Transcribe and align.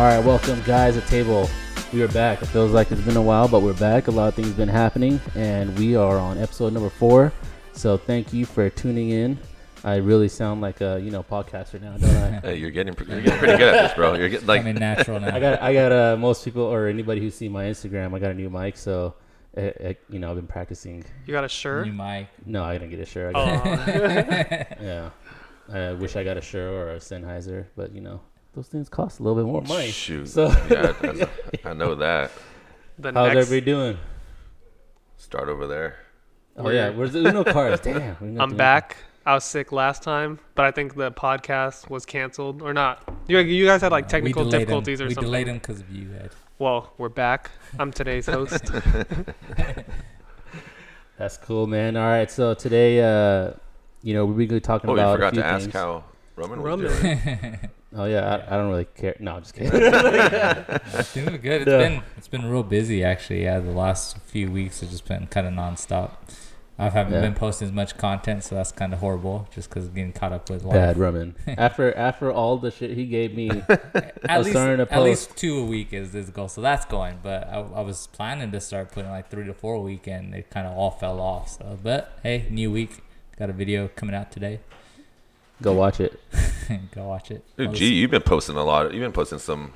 All 0.00 0.06
right, 0.06 0.24
welcome 0.24 0.62
guys 0.62 0.96
at 0.96 1.06
table. 1.08 1.46
We 1.92 2.00
are 2.00 2.08
back. 2.08 2.40
It 2.40 2.46
feels 2.46 2.72
like 2.72 2.90
it's 2.90 3.02
been 3.02 3.18
a 3.18 3.22
while, 3.22 3.48
but 3.48 3.60
we're 3.60 3.74
back. 3.74 4.06
A 4.06 4.10
lot 4.10 4.28
of 4.28 4.34
things 4.34 4.48
have 4.48 4.56
been 4.56 4.66
happening, 4.66 5.20
and 5.34 5.78
we 5.78 5.94
are 5.94 6.18
on 6.18 6.38
episode 6.38 6.72
number 6.72 6.88
four. 6.88 7.30
So 7.74 7.98
thank 7.98 8.32
you 8.32 8.46
for 8.46 8.70
tuning 8.70 9.10
in. 9.10 9.38
I 9.84 9.96
really 9.96 10.28
sound 10.28 10.62
like 10.62 10.80
a 10.80 10.98
you 11.04 11.10
know 11.10 11.22
podcaster 11.22 11.78
now, 11.82 11.98
don't 11.98 12.16
I? 12.16 12.40
Hey, 12.40 12.56
you're 12.56 12.70
getting 12.70 12.94
you're 13.06 13.20
getting 13.20 13.38
pretty 13.38 13.58
good 13.58 13.74
at 13.74 13.88
this, 13.88 13.92
bro. 13.94 14.14
You're 14.14 14.30
getting 14.30 14.46
like 14.46 14.62
Coming 14.62 14.76
natural 14.76 15.20
now. 15.20 15.34
I 15.36 15.38
got 15.38 15.60
I 15.60 15.74
got 15.74 15.92
uh, 15.92 16.16
most 16.16 16.46
people 16.46 16.62
or 16.62 16.86
anybody 16.86 17.20
who 17.20 17.28
see 17.28 17.50
my 17.50 17.64
Instagram. 17.64 18.14
I 18.14 18.20
got 18.20 18.30
a 18.30 18.34
new 18.34 18.48
mic, 18.48 18.78
so 18.78 19.16
uh, 19.54 19.60
uh, 19.60 19.92
you 20.08 20.18
know 20.18 20.30
I've 20.30 20.36
been 20.36 20.46
practicing. 20.46 21.04
You 21.26 21.34
got 21.34 21.44
a 21.44 21.48
shirt? 21.48 21.86
New 21.86 21.92
mic. 21.92 22.28
No, 22.46 22.64
I 22.64 22.78
didn't 22.78 22.88
get 22.88 23.00
a 23.00 23.04
shirt. 23.04 23.36
I 23.36 23.44
got, 23.44 23.66
Oh, 23.66 24.74
yeah, 24.82 25.10
I 25.70 25.92
wish 25.92 26.16
I 26.16 26.24
got 26.24 26.38
a 26.38 26.40
shirt 26.40 26.72
or 26.72 26.92
a 26.92 26.96
Sennheiser, 26.96 27.66
but 27.76 27.94
you 27.94 28.00
know 28.00 28.22
those 28.54 28.68
things 28.68 28.88
cost 28.88 29.20
a 29.20 29.22
little 29.22 29.42
bit 29.42 29.50
more 29.50 29.62
money. 29.62 29.90
shoot. 29.90 30.28
So 30.28 30.48
yeah, 30.70 30.92
I, 31.64 31.70
I 31.70 31.72
know 31.74 31.94
that. 31.96 32.30
the 32.98 33.12
how's 33.12 33.34
next, 33.34 33.46
everybody 33.48 33.60
doing? 33.70 33.98
Start 35.16 35.48
over 35.48 35.66
there. 35.66 35.96
Oh 36.56 36.68
yeah, 36.70 36.90
where's 36.90 37.12
the 37.12 37.20
Uno 37.20 37.44
cards? 37.44 37.80
Damn, 37.84 38.40
I'm 38.40 38.56
back. 38.56 38.96
I 39.26 39.34
was 39.34 39.44
sick 39.44 39.70
last 39.70 40.02
time, 40.02 40.40
but 40.54 40.64
I 40.64 40.70
think 40.70 40.94
the 40.96 41.12
podcast 41.12 41.90
was 41.90 42.04
canceled 42.06 42.62
or 42.62 42.72
not. 42.72 43.06
You, 43.28 43.38
you 43.38 43.66
guys 43.66 43.82
had 43.82 43.92
like 43.92 44.08
technical 44.08 44.44
we 44.44 44.50
difficulties 44.50 44.98
them. 44.98 45.06
or 45.06 45.08
we 45.08 45.14
something. 45.14 45.30
We 45.30 45.36
delayed 45.38 45.46
them 45.48 45.58
because 45.58 45.80
of 45.80 45.90
you, 45.90 46.10
Ed. 46.18 46.30
Well, 46.58 46.92
we're 46.98 47.10
back. 47.10 47.50
I'm 47.78 47.92
today's 47.92 48.26
host. 48.34 48.70
That's 51.18 51.36
cool, 51.36 51.66
man. 51.66 51.96
All 51.96 52.06
right, 52.08 52.30
so 52.30 52.54
today, 52.54 53.00
uh, 53.00 53.52
you 54.02 54.14
know, 54.14 54.24
we're 54.24 54.32
going 54.34 54.48
to 54.48 54.54
be 54.54 54.60
talking 54.60 54.88
Oh, 54.90 54.94
you 54.94 55.00
about. 55.00 55.12
a 55.12 55.16
forgot 55.16 55.32
few 55.34 55.42
to 55.42 55.46
ask 55.48 55.62
things. 55.64 55.74
how 55.74 56.04
Raman 56.36 56.62
was 56.62 56.80
Raman. 56.80 57.00
doing. 57.02 57.70
Oh 57.94 58.04
yeah, 58.04 58.44
I, 58.48 58.54
I 58.54 58.56
don't 58.58 58.70
really 58.70 58.84
care. 58.84 59.16
No, 59.18 59.34
I'm 59.36 59.42
just 59.42 59.54
kidding. 59.54 59.70
Doing 59.80 61.40
good. 61.40 61.62
It's 61.62 61.68
Yeah. 61.70 61.78
been 61.78 62.02
it's 62.16 62.28
been 62.28 62.48
real 62.48 62.62
busy 62.62 63.02
actually. 63.04 63.42
Yeah, 63.44 63.58
the 63.60 63.72
last 63.72 64.18
few 64.18 64.50
weeks 64.50 64.80
have 64.80 64.90
just 64.90 65.06
been 65.06 65.26
kind 65.26 65.46
of 65.46 65.52
nonstop. 65.54 66.12
I 66.78 66.88
haven't 66.88 67.12
Yeah. 67.12 67.20
been 67.20 67.34
posting 67.34 67.68
as 67.68 67.72
much 67.74 67.98
content, 67.98 68.42
so 68.44 68.54
that's 68.54 68.72
kind 68.72 68.92
of 68.94 69.00
horrible. 69.00 69.46
Just 69.52 69.68
because 69.68 69.88
getting 69.88 70.12
caught 70.12 70.32
up 70.32 70.48
with 70.48 70.62
life. 70.64 70.72
Bad 70.74 70.96
Raman. 70.98 71.34
After 71.58 71.92
after 71.96 72.32
all 72.32 72.56
the 72.58 72.70
shit 72.70 72.92
he 72.92 73.06
gave 73.06 73.34
me, 73.34 73.50
At 73.50 74.38
was 74.38 74.46
least 74.46 74.50
starting 74.56 74.86
to 74.86 74.92
at 74.94 75.02
least 75.02 75.36
two 75.36 75.58
a 75.58 75.64
week 75.64 75.92
is 75.92 76.12
this 76.12 76.30
goal, 76.30 76.48
so 76.48 76.60
that's 76.62 76.86
going. 76.86 77.18
But 77.22 77.48
I, 77.48 77.58
I 77.58 77.80
was 77.82 78.06
planning 78.06 78.50
to 78.52 78.60
start 78.60 78.92
putting 78.92 79.10
like 79.10 79.28
three 79.30 79.44
to 79.46 79.52
four 79.52 79.74
a 79.74 79.80
week, 79.80 80.06
and 80.06 80.34
it 80.34 80.48
kind 80.48 80.66
of 80.66 80.74
all 80.76 80.90
fell 80.92 81.20
off. 81.20 81.50
So, 81.58 81.76
but 81.82 82.18
hey, 82.22 82.46
new 82.50 82.70
week. 82.70 83.02
Got 83.38 83.50
a 83.50 83.52
video 83.54 83.88
coming 83.88 84.14
out 84.14 84.30
today. 84.30 84.60
Go 85.62 85.72
watch 85.72 86.00
it. 86.00 86.18
Go 86.94 87.08
watch 87.08 87.32
it. 87.32 87.44
Dude, 87.56 87.68
I'll 87.68 87.74
gee, 87.74 87.94
you've 87.94 88.12
been 88.12 88.22
posting 88.22 88.54
a 88.56 88.62
lot. 88.62 88.92
You've 88.94 89.02
been 89.02 89.10
posting 89.10 89.40
some 89.40 89.72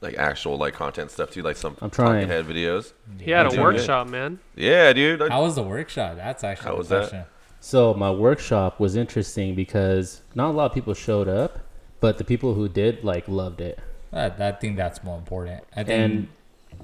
like 0.00 0.14
actual 0.18 0.56
like 0.56 0.74
content 0.74 1.12
stuff 1.12 1.30
too, 1.30 1.42
like 1.42 1.56
some 1.56 1.76
I'm 1.80 1.90
trying. 1.90 2.26
talking 2.26 2.28
head 2.28 2.44
videos. 2.46 2.92
He 3.20 3.30
had 3.30 3.44
Doing 3.44 3.52
a 3.52 3.56
good. 3.56 3.62
workshop, 3.76 4.08
man. 4.08 4.40
Yeah, 4.56 4.92
dude. 4.92 5.22
I- 5.22 5.28
How 5.28 5.42
was 5.44 5.54
the 5.54 5.62
workshop? 5.62 6.16
That's 6.16 6.42
actually 6.42 6.64
How 6.64 6.72
the 6.72 6.78
was 6.78 6.88
that? 6.88 7.28
So 7.60 7.94
my 7.94 8.10
workshop 8.10 8.80
was 8.80 8.96
interesting 8.96 9.54
because 9.54 10.22
not 10.34 10.50
a 10.50 10.52
lot 10.52 10.66
of 10.66 10.74
people 10.74 10.92
showed 10.92 11.28
up, 11.28 11.60
but 12.00 12.18
the 12.18 12.24
people 12.24 12.54
who 12.54 12.68
did 12.68 13.04
like 13.04 13.28
loved 13.28 13.60
it. 13.60 13.78
I, 14.12 14.26
I 14.26 14.52
think 14.52 14.76
that's 14.76 15.04
more 15.04 15.16
important. 15.16 15.62
I 15.76 15.84
think 15.84 15.88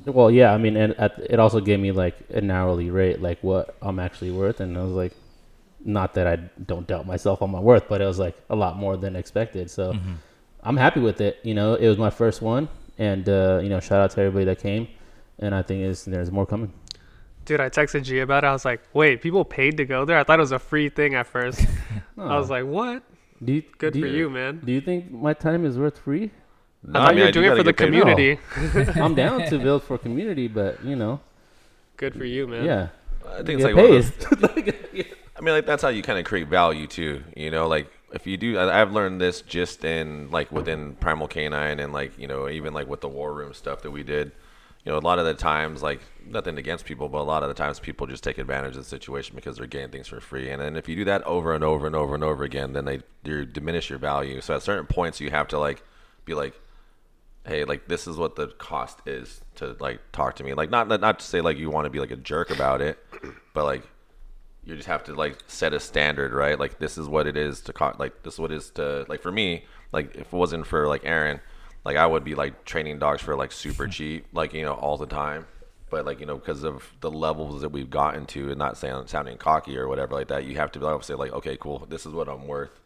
And 0.06 0.14
well, 0.14 0.30
yeah, 0.30 0.52
I 0.54 0.58
mean, 0.58 0.76
and 0.76 0.94
at, 0.94 1.18
it 1.18 1.40
also 1.40 1.60
gave 1.60 1.80
me 1.80 1.90
like 1.90 2.14
an 2.30 2.50
hourly 2.52 2.88
rate, 2.90 3.20
like 3.20 3.42
what 3.42 3.74
I'm 3.82 3.98
actually 3.98 4.30
worth, 4.30 4.60
and 4.60 4.78
I 4.78 4.82
was 4.84 4.92
like, 4.92 5.12
not 5.84 6.14
that 6.14 6.26
I 6.26 6.36
don't 6.66 6.86
doubt 6.86 7.06
myself 7.06 7.42
on 7.42 7.50
my 7.50 7.60
worth, 7.60 7.88
but 7.88 8.00
it 8.00 8.06
was 8.06 8.18
like 8.18 8.36
a 8.50 8.56
lot 8.56 8.76
more 8.76 8.96
than 8.96 9.16
expected. 9.16 9.70
So 9.70 9.92
Mm-hmm. 9.92 10.12
I'm 10.62 10.76
happy 10.76 11.00
with 11.00 11.22
it. 11.22 11.38
You 11.42 11.54
know, 11.54 11.74
it 11.74 11.88
was 11.88 11.96
my 11.96 12.10
first 12.10 12.42
one, 12.42 12.68
and 12.98 13.26
uh, 13.28 13.60
you 13.62 13.70
know, 13.70 13.80
shout 13.80 14.00
out 14.02 14.10
to 14.10 14.20
everybody 14.20 14.44
that 14.44 14.58
came, 14.60 14.88
and 15.38 15.54
I 15.54 15.62
think 15.62 15.84
is 15.84 16.04
there's 16.04 16.30
more 16.30 16.44
coming. 16.44 16.70
Dude, 17.46 17.60
I 17.60 17.70
texted 17.70 18.04
G 18.04 18.18
about 18.18 18.44
it. 18.44 18.48
I 18.48 18.52
was 18.52 18.66
like, 18.66 18.82
wait, 18.92 19.22
people 19.22 19.42
paid 19.44 19.78
to 19.78 19.86
go 19.86 20.04
there? 20.04 20.18
I 20.18 20.22
thought 20.24 20.38
it 20.38 20.42
was 20.42 20.52
a 20.52 20.58
free 20.58 20.90
thing 20.90 21.14
at 21.14 21.26
first. 21.26 21.64
I 22.18 22.36
was 22.38 22.50
like, 22.50 22.66
what? 22.66 23.02
do 23.42 23.54
you, 23.54 23.62
Good 23.78 23.94
do 23.94 24.02
for 24.02 24.06
you, 24.06 24.28
man. 24.28 24.60
Do 24.62 24.70
you 24.70 24.82
think 24.82 25.10
my 25.10 25.32
time 25.32 25.64
is 25.64 25.78
worth 25.78 25.98
free? 25.98 26.30
No, 26.84 27.00
I 27.00 27.04
thought 27.06 27.08
mean, 27.14 27.18
you 27.20 27.24
were 27.24 27.32
do 27.32 27.40
doing 27.40 27.52
it 27.52 27.56
for 27.56 27.62
the 27.62 27.72
get 27.72 27.90
paid. 27.90 28.38
community. 28.66 29.00
I'm 29.00 29.14
down 29.14 29.46
to 29.48 29.58
build 29.58 29.82
for 29.82 29.96
community, 29.96 30.46
but 30.46 30.84
you 30.84 30.94
know, 30.94 31.20
Good 31.96 32.14
for 32.14 32.26
you, 32.26 32.46
man. 32.46 32.64
yeah, 32.66 32.88
I 33.26 33.42
think 33.42 33.60
it's 33.60 33.64
get 33.64 33.74
like 33.74 33.76
one 33.76 33.94
of 33.96 34.92
paid. 34.92 35.06
I 35.40 35.42
mean, 35.42 35.54
like 35.54 35.64
that's 35.64 35.82
how 35.82 35.88
you 35.88 36.02
kind 36.02 36.18
of 36.18 36.26
create 36.26 36.48
value 36.48 36.86
too. 36.86 37.24
You 37.34 37.50
know, 37.50 37.66
like 37.66 37.90
if 38.12 38.26
you 38.26 38.36
do, 38.36 38.58
I've 38.58 38.92
learned 38.92 39.22
this 39.22 39.40
just 39.40 39.84
in 39.84 40.30
like 40.30 40.52
within 40.52 40.96
Primal 40.96 41.28
Canine 41.28 41.80
and 41.80 41.94
like 41.94 42.18
you 42.18 42.26
know 42.26 42.48
even 42.48 42.74
like 42.74 42.86
with 42.86 43.00
the 43.00 43.08
War 43.08 43.32
Room 43.32 43.54
stuff 43.54 43.80
that 43.82 43.90
we 43.90 44.02
did. 44.02 44.32
You 44.84 44.92
know, 44.92 44.98
a 44.98 45.00
lot 45.00 45.18
of 45.18 45.26
the 45.26 45.34
times, 45.34 45.82
like 45.82 46.00
nothing 46.26 46.56
against 46.58 46.84
people, 46.86 47.08
but 47.08 47.20
a 47.20 47.22
lot 47.22 47.42
of 47.42 47.48
the 47.50 47.54
times 47.54 47.78
people 47.80 48.06
just 48.06 48.24
take 48.24 48.38
advantage 48.38 48.76
of 48.76 48.82
the 48.82 48.88
situation 48.88 49.34
because 49.34 49.56
they're 49.56 49.66
getting 49.66 49.90
things 49.90 50.08
for 50.08 50.20
free. 50.20 50.50
And 50.50 50.60
then 50.60 50.74
if 50.74 50.88
you 50.88 50.96
do 50.96 51.04
that 51.04 51.22
over 51.24 51.54
and 51.54 51.62
over 51.62 51.86
and 51.86 51.94
over 51.94 52.14
and 52.14 52.24
over 52.24 52.44
again, 52.44 52.72
then 52.72 52.84
they 52.84 53.00
you 53.24 53.46
diminish 53.46 53.88
your 53.88 53.98
value. 53.98 54.40
So 54.42 54.54
at 54.54 54.62
certain 54.62 54.86
points, 54.86 55.20
you 55.20 55.30
have 55.30 55.48
to 55.48 55.58
like 55.58 55.82
be 56.26 56.34
like, 56.34 56.58
hey, 57.46 57.64
like 57.64 57.88
this 57.88 58.06
is 58.06 58.18
what 58.18 58.36
the 58.36 58.48
cost 58.58 59.00
is 59.06 59.40
to 59.56 59.76
like 59.80 60.00
talk 60.12 60.36
to 60.36 60.44
me. 60.44 60.52
Like 60.52 60.70
not 60.70 60.88
not 60.88 61.18
to 61.18 61.24
say 61.24 61.40
like 61.40 61.56
you 61.56 61.70
want 61.70 61.86
to 61.86 61.90
be 61.90 62.00
like 62.00 62.10
a 62.10 62.16
jerk 62.16 62.50
about 62.50 62.82
it, 62.82 62.98
but 63.54 63.64
like 63.64 63.84
you 64.70 64.76
just 64.76 64.88
have 64.88 65.04
to 65.04 65.14
like 65.14 65.36
set 65.48 65.74
a 65.74 65.80
standard, 65.80 66.32
right? 66.32 66.58
Like 66.58 66.78
this 66.78 66.96
is 66.96 67.08
what 67.08 67.26
it 67.26 67.36
is 67.36 67.60
to 67.62 67.72
co- 67.72 67.94
like 67.98 68.22
this 68.22 68.34
is 68.34 68.40
what 68.40 68.52
it 68.52 68.56
is 68.56 68.70
to 68.70 69.04
like 69.08 69.20
for 69.20 69.32
me. 69.32 69.64
Like 69.92 70.14
if 70.14 70.28
it 70.28 70.32
wasn't 70.32 70.66
for 70.66 70.86
like 70.88 71.02
Aaron, 71.04 71.40
like 71.84 71.96
I 71.96 72.06
would 72.06 72.24
be 72.24 72.34
like 72.34 72.64
training 72.64 72.98
dogs 72.98 73.20
for 73.20 73.36
like 73.36 73.52
super 73.52 73.86
cheap, 73.96 74.26
like 74.32 74.54
you 74.54 74.62
know 74.62 74.74
all 74.74 74.96
the 74.96 75.06
time. 75.06 75.46
But 75.90 76.06
like 76.06 76.20
you 76.20 76.26
know 76.26 76.36
because 76.36 76.62
of 76.62 76.88
the 77.00 77.10
levels 77.10 77.62
that 77.62 77.70
we've 77.70 77.90
gotten 77.90 78.26
to, 78.26 78.50
and 78.50 78.58
not 78.58 78.78
saying 78.78 79.08
sounding 79.08 79.36
cocky 79.38 79.76
or 79.76 79.88
whatever 79.88 80.14
like 80.14 80.28
that, 80.28 80.44
you 80.44 80.56
have 80.56 80.70
to 80.72 80.78
be 80.78 80.86
able 80.86 81.00
to 81.00 81.04
say 81.04 81.14
like, 81.14 81.32
okay, 81.32 81.56
cool, 81.60 81.86
this 81.88 82.06
is 82.06 82.12
what 82.12 82.28
I'm 82.28 82.46
worth. 82.46 82.78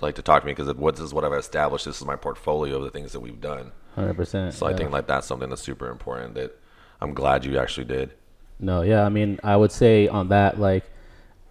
Like 0.00 0.16
to 0.16 0.22
talk 0.22 0.42
to 0.42 0.46
me 0.46 0.52
because 0.52 0.72
what 0.74 0.96
this 0.96 1.04
is 1.04 1.14
what 1.14 1.24
I've 1.24 1.32
established. 1.32 1.86
This 1.86 2.00
is 2.00 2.06
my 2.06 2.16
portfolio 2.16 2.76
of 2.76 2.84
the 2.84 2.90
things 2.90 3.12
that 3.12 3.20
we've 3.20 3.40
done. 3.40 3.72
hundred 3.94 4.14
percent. 4.14 4.52
So 4.52 4.66
I 4.66 4.74
think 4.74 4.90
like 4.90 5.06
that's 5.06 5.26
something 5.26 5.48
that's 5.48 5.62
super 5.62 5.88
important 5.88 6.34
that 6.34 6.58
I'm 7.00 7.14
glad 7.14 7.44
you 7.44 7.58
actually 7.58 7.86
did. 7.86 8.12
No, 8.58 8.82
yeah, 8.82 9.04
I 9.04 9.08
mean, 9.08 9.40
I 9.42 9.56
would 9.56 9.72
say 9.72 10.06
on 10.08 10.28
that, 10.28 10.60
like, 10.60 10.84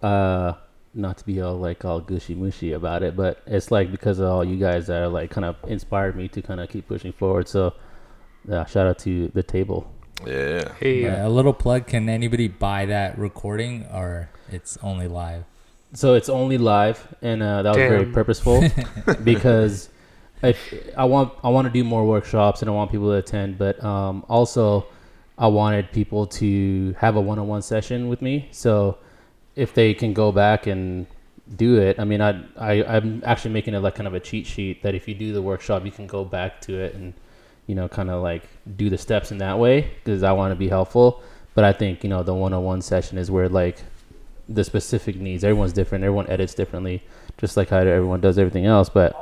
uh, 0.04 0.54
not 0.92 1.18
to 1.18 1.24
be 1.24 1.40
all 1.40 1.56
like 1.56 1.84
all 1.84 2.00
gushy 2.00 2.34
mushy 2.34 2.72
about 2.72 3.02
it, 3.02 3.16
but 3.16 3.42
it's 3.46 3.70
like 3.70 3.90
because 3.90 4.18
of 4.18 4.26
all 4.26 4.44
you 4.44 4.56
guys 4.56 4.86
that 4.86 5.02
are 5.02 5.08
like 5.08 5.30
kind 5.30 5.44
of 5.44 5.56
inspired 5.66 6.14
me 6.14 6.28
to 6.28 6.42
kind 6.42 6.60
of 6.60 6.68
keep 6.68 6.86
pushing 6.86 7.12
forward. 7.12 7.48
So, 7.48 7.72
yeah, 8.48 8.64
shout 8.66 8.86
out 8.86 8.98
to 9.00 9.28
the 9.28 9.42
table. 9.42 9.90
Yeah. 10.26 10.72
Hey, 10.78 11.02
Yeah, 11.02 11.26
a 11.26 11.28
little 11.28 11.52
plug. 11.52 11.86
Can 11.86 12.08
anybody 12.08 12.48
buy 12.48 12.86
that 12.86 13.18
recording, 13.18 13.86
or 13.92 14.30
it's 14.52 14.76
only 14.82 15.08
live? 15.08 15.44
So 15.94 16.14
it's 16.14 16.28
only 16.28 16.58
live, 16.58 17.14
and 17.22 17.42
uh, 17.42 17.62
that 17.62 17.70
was 17.70 17.76
very 17.76 18.06
purposeful 18.06 18.64
because 19.24 19.88
if 20.42 20.58
I 20.96 21.04
want 21.04 21.32
I 21.42 21.48
want 21.48 21.66
to 21.66 21.72
do 21.72 21.82
more 21.82 22.04
workshops 22.04 22.62
and 22.62 22.70
I 22.70 22.74
want 22.74 22.90
people 22.90 23.08
to 23.08 23.16
attend, 23.16 23.58
but 23.58 23.82
um, 23.82 24.24
also 24.28 24.86
I 25.38 25.46
wanted 25.48 25.90
people 25.92 26.26
to 26.26 26.94
have 26.98 27.16
a 27.16 27.20
one-on-one 27.20 27.62
session 27.62 28.08
with 28.08 28.22
me. 28.22 28.48
So 28.52 28.98
if 29.56 29.74
they 29.74 29.94
can 29.94 30.12
go 30.12 30.32
back 30.32 30.66
and 30.66 31.06
do 31.56 31.78
it, 31.78 31.98
I 31.98 32.04
mean, 32.04 32.20
I, 32.20 32.42
I 32.56 32.84
I'm 32.84 33.22
actually 33.24 33.52
making 33.52 33.74
it 33.74 33.80
like 33.80 33.94
kind 33.94 34.06
of 34.06 34.14
a 34.14 34.20
cheat 34.20 34.46
sheet 34.46 34.82
that 34.82 34.94
if 34.94 35.06
you 35.08 35.14
do 35.14 35.32
the 35.32 35.42
workshop, 35.42 35.84
you 35.84 35.90
can 35.90 36.06
go 36.06 36.24
back 36.24 36.60
to 36.62 36.78
it 36.78 36.94
and 36.94 37.14
you 37.66 37.74
know 37.74 37.88
kind 37.88 38.10
of 38.10 38.22
like 38.22 38.42
do 38.76 38.90
the 38.90 38.98
steps 38.98 39.32
in 39.32 39.38
that 39.38 39.58
way 39.58 39.90
because 40.02 40.22
I 40.22 40.32
want 40.32 40.52
to 40.52 40.56
be 40.56 40.68
helpful. 40.68 41.22
But 41.54 41.64
I 41.64 41.72
think 41.72 42.02
you 42.02 42.10
know 42.10 42.22
the 42.22 42.34
one-on-one 42.34 42.82
session 42.82 43.18
is 43.18 43.30
where 43.30 43.48
like 43.48 43.78
the 44.48 44.64
specific 44.64 45.16
needs. 45.16 45.44
Everyone's 45.44 45.72
different. 45.72 46.04
Everyone 46.04 46.28
edits 46.28 46.54
differently, 46.54 47.02
just 47.38 47.56
like 47.56 47.68
how 47.70 47.78
everyone 47.78 48.20
does 48.20 48.38
everything 48.38 48.66
else. 48.66 48.88
But 48.88 49.14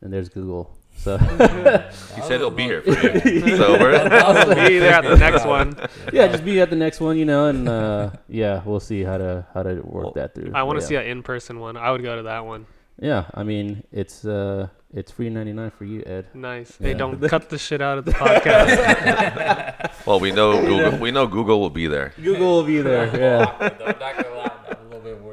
and 0.00 0.12
there's 0.12 0.28
Google. 0.28 0.73
So 0.96 1.18
He 2.16 2.22
said 2.22 2.40
he'll 2.40 2.50
be 2.50 2.64
here 2.64 2.82
for 2.82 3.28
you. 3.28 3.56
so 3.56 3.78
we're, 3.78 3.94
I'll 3.94 4.68
be 4.68 4.78
there 4.78 4.94
at 4.94 5.04
the 5.04 5.16
next 5.16 5.44
one. 5.56 5.76
yeah, 6.12 6.28
just 6.28 6.44
be 6.44 6.60
at 6.60 6.70
the 6.70 6.76
next 6.76 7.00
one, 7.00 7.18
you 7.18 7.24
know, 7.24 7.46
and 7.46 7.68
uh, 7.68 8.10
yeah, 8.28 8.62
we'll 8.64 8.80
see 8.80 9.02
how 9.02 9.18
to 9.18 9.46
how 9.52 9.62
to 9.62 9.80
work 9.82 10.14
that 10.14 10.34
through. 10.34 10.52
I 10.54 10.62
want 10.62 10.78
to 10.78 10.84
yeah. 10.84 10.88
see 10.88 10.96
an 10.96 11.06
in-person 11.06 11.58
one. 11.58 11.76
I 11.76 11.90
would 11.90 12.02
go 12.02 12.16
to 12.16 12.22
that 12.22 12.46
one. 12.46 12.66
Yeah, 13.00 13.24
I 13.34 13.42
mean 13.42 13.82
it's 13.90 14.24
uh 14.24 14.68
it's 14.92 15.10
free 15.10 15.28
ninety 15.28 15.52
nine 15.52 15.70
for 15.70 15.84
you, 15.84 16.02
Ed. 16.06 16.28
Nice. 16.32 16.78
Yeah. 16.80 16.94
Don't 16.94 17.20
cut 17.28 17.50
the 17.50 17.58
shit 17.58 17.82
out 17.82 17.98
of 17.98 18.04
the 18.04 18.12
podcast. 18.12 20.06
well, 20.06 20.20
we 20.20 20.30
know 20.30 20.60
Google. 20.64 20.98
We 21.00 21.10
know 21.10 21.26
Google 21.26 21.60
will 21.60 21.70
be 21.70 21.88
there. 21.88 22.12
Google 22.22 22.56
will 22.56 22.64
be 22.64 22.80
there. 22.80 23.14
Yeah. 23.18 23.72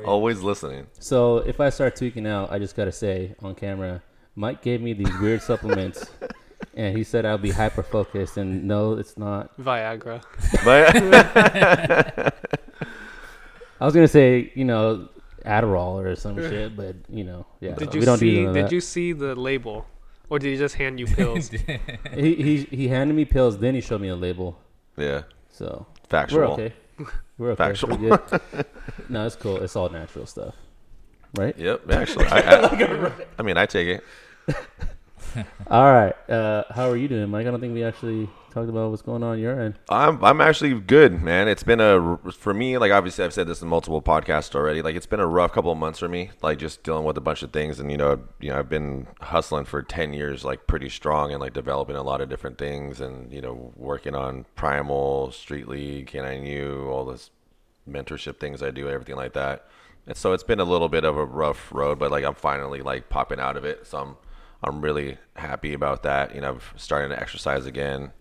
Always 0.05 0.41
listening. 0.41 0.87
So 0.99 1.37
if 1.37 1.59
I 1.59 1.69
start 1.69 1.95
tweaking 1.95 2.25
out, 2.25 2.51
I 2.51 2.57
just 2.57 2.75
gotta 2.75 2.91
say 2.91 3.35
on 3.43 3.53
camera, 3.53 4.01
Mike 4.41 4.63
gave 4.63 4.81
me 4.81 4.93
these 4.93 5.15
weird 5.19 5.39
supplements, 5.43 6.09
and 6.75 6.97
he 6.97 7.03
said 7.03 7.27
I'll 7.27 7.37
be 7.37 7.51
hyper 7.51 7.83
focused, 7.83 8.37
and 8.37 8.63
no, 8.65 8.93
it's 9.01 9.15
not. 9.15 9.55
Viagra. 9.61 10.23
But 10.65 10.95
I 13.79 13.85
was 13.85 13.93
gonna 13.93 14.07
say, 14.07 14.51
you 14.55 14.65
know, 14.65 15.09
Adderall 15.45 16.03
or 16.03 16.15
some 16.15 16.37
shit, 16.49 16.75
but 16.75 16.95
you 17.07 17.23
know, 17.23 17.45
yeah, 17.59 17.75
Did 17.75 17.93
we 17.93 17.99
you 17.99 18.05
don't 18.05 18.19
do 18.19 18.29
see? 18.31 18.43
none 18.43 18.53
Did 18.53 18.65
that. 18.65 18.71
you 18.71 18.81
see 18.81 19.13
the 19.13 19.35
label? 19.35 19.85
or 20.29 20.39
did 20.39 20.49
he 20.53 20.57
just 20.57 20.75
hand 20.75 20.97
you 20.97 21.05
pills? 21.05 21.49
he, 21.49 22.33
he 22.47 22.57
he 22.79 22.87
handed 22.87 23.13
me 23.13 23.25
pills, 23.25 23.57
then 23.59 23.75
he 23.75 23.81
showed 23.81 24.01
me 24.01 24.07
a 24.07 24.15
label. 24.15 24.57
Yeah, 24.97 25.23
So 25.49 25.85
factual. 26.09 26.39
we're 26.39 26.47
okay. 26.53 26.73
We're 27.37 27.51
okay. 27.51 27.63
Factual. 27.65 27.97
We're 27.97 28.19
no, 29.09 29.25
it's 29.27 29.35
cool. 29.35 29.57
It's 29.61 29.75
all 29.75 29.89
natural 29.89 30.25
stuff, 30.25 30.55
right? 31.37 31.55
Yep, 31.57 31.91
actually, 31.91 32.25
I, 32.27 32.39
I, 32.39 33.11
I 33.39 33.41
mean, 33.43 33.57
I 33.57 33.65
take 33.67 33.87
it. 33.87 34.03
All 35.67 35.91
right. 35.91 36.13
Uh, 36.29 36.63
how 36.71 36.89
are 36.89 36.97
you 36.97 37.07
doing, 37.07 37.29
Mike? 37.29 37.47
I 37.47 37.51
don't 37.51 37.61
think 37.61 37.73
we 37.73 37.83
actually 37.83 38.29
talked 38.51 38.69
about 38.69 38.89
what's 38.89 39.01
going 39.01 39.23
on 39.23 39.39
your 39.39 39.59
end. 39.59 39.75
I'm 39.89 40.23
I'm 40.23 40.41
actually 40.41 40.77
good, 40.79 41.21
man. 41.21 41.47
It's 41.47 41.63
been 41.63 41.79
a 41.79 42.17
for 42.31 42.53
me 42.53 42.77
like 42.77 42.91
obviously 42.91 43.23
I've 43.23 43.33
said 43.33 43.47
this 43.47 43.61
in 43.61 43.67
multiple 43.67 44.01
podcasts 44.01 44.53
already. 44.53 44.81
Like 44.81 44.95
it's 44.95 45.05
been 45.05 45.21
a 45.21 45.27
rough 45.27 45.53
couple 45.53 45.71
of 45.71 45.77
months 45.77 45.99
for 45.99 46.09
me, 46.09 46.31
like 46.41 46.59
just 46.59 46.83
dealing 46.83 47.05
with 47.05 47.17
a 47.17 47.21
bunch 47.21 47.41
of 47.43 47.51
things, 47.51 47.79
and 47.79 47.89
you 47.89 47.97
know, 47.97 48.21
you 48.39 48.49
know, 48.49 48.59
I've 48.59 48.69
been 48.69 49.07
hustling 49.21 49.65
for 49.65 49.81
ten 49.81 50.13
years, 50.13 50.43
like 50.43 50.67
pretty 50.67 50.89
strong, 50.89 51.31
and 51.31 51.39
like 51.39 51.53
developing 51.53 51.95
a 51.95 52.03
lot 52.03 52.21
of 52.21 52.29
different 52.29 52.57
things, 52.57 52.99
and 52.99 53.31
you 53.31 53.41
know, 53.41 53.71
working 53.75 54.15
on 54.15 54.45
Primal, 54.55 55.31
Street 55.31 55.67
League, 55.67 56.11
K9U, 56.11 56.87
all 56.87 57.05
this 57.05 57.31
mentorship 57.89 58.39
things 58.39 58.61
I 58.61 58.71
do, 58.71 58.89
everything 58.89 59.15
like 59.15 59.33
that. 59.33 59.65
And 60.07 60.17
so 60.17 60.33
it's 60.33 60.43
been 60.43 60.59
a 60.59 60.65
little 60.65 60.89
bit 60.89 61.03
of 61.05 61.15
a 61.15 61.25
rough 61.25 61.71
road, 61.71 61.99
but 61.99 62.11
like 62.11 62.25
I'm 62.25 62.35
finally 62.35 62.81
like 62.81 63.09
popping 63.09 63.39
out 63.39 63.55
of 63.55 63.63
it, 63.63 63.87
so 63.87 63.97
I'm 63.99 64.15
I'm 64.63 64.81
really 64.81 65.17
happy 65.35 65.73
about 65.73 66.03
that. 66.03 66.35
You 66.35 66.41
know, 66.41 66.51
I'm 66.51 66.61
starting 66.77 67.09
to 67.09 67.19
exercise 67.19 67.65
again 67.65 68.11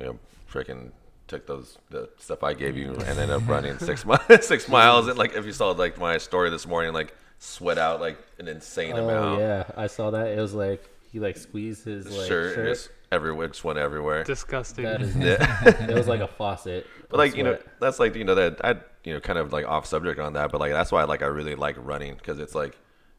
you 0.00 0.06
know, 0.06 0.18
freaking 0.52 0.90
took 1.26 1.46
those 1.46 1.76
the 1.90 2.08
stuff 2.18 2.42
I 2.42 2.54
gave 2.54 2.76
you 2.76 2.92
and 2.92 3.02
ended 3.02 3.30
up 3.30 3.46
running 3.48 3.78
six 3.80 4.04
miles, 4.04 4.22
six 4.46 4.68
miles. 4.68 5.08
And 5.08 5.18
like, 5.18 5.34
if 5.34 5.44
you 5.44 5.52
saw 5.52 5.70
like 5.70 5.98
my 5.98 6.18
story 6.18 6.50
this 6.50 6.66
morning, 6.66 6.92
like 6.92 7.14
sweat 7.38 7.78
out 7.78 8.00
like 8.00 8.18
an 8.38 8.48
insane 8.48 8.94
Oh 8.96 9.08
amount. 9.08 9.40
yeah, 9.40 9.64
I 9.76 9.86
saw 9.88 10.10
that. 10.10 10.28
It 10.28 10.40
was 10.40 10.54
like 10.54 10.88
he 11.12 11.20
like 11.20 11.36
squeezed 11.36 11.84
his 11.84 12.06
like 12.10 12.28
shirt, 12.28 12.54
shirt. 12.54 12.68
just 12.68 12.90
everywhere, 13.12 13.48
just 13.48 13.64
went 13.64 13.78
everywhere. 13.78 14.24
Disgusting. 14.24 14.84
That 14.84 15.02
is, 15.02 15.16
Yeah. 15.16 15.86
it 15.88 15.94
was 15.94 16.08
like 16.08 16.20
a 16.20 16.28
faucet. 16.28 16.86
But 17.08 17.14
of 17.14 17.18
like 17.18 17.36
you 17.36 17.42
know, 17.44 17.58
that's 17.80 17.98
like 17.98 18.14
you 18.14 18.24
know 18.24 18.34
that 18.34 18.64
I 18.64 18.76
you 19.04 19.14
know 19.14 19.20
kind 19.20 19.38
of 19.38 19.52
like 19.52 19.66
off 19.66 19.86
subject 19.86 20.18
on 20.20 20.32
that, 20.34 20.50
but 20.52 20.60
like 20.60 20.72
that's 20.72 20.92
why 20.92 21.04
like 21.04 21.22
I 21.22 21.26
really 21.26 21.54
like 21.54 21.76
running 21.78 22.14
because 22.14 22.38
it's 22.38 22.54
like 22.54 22.76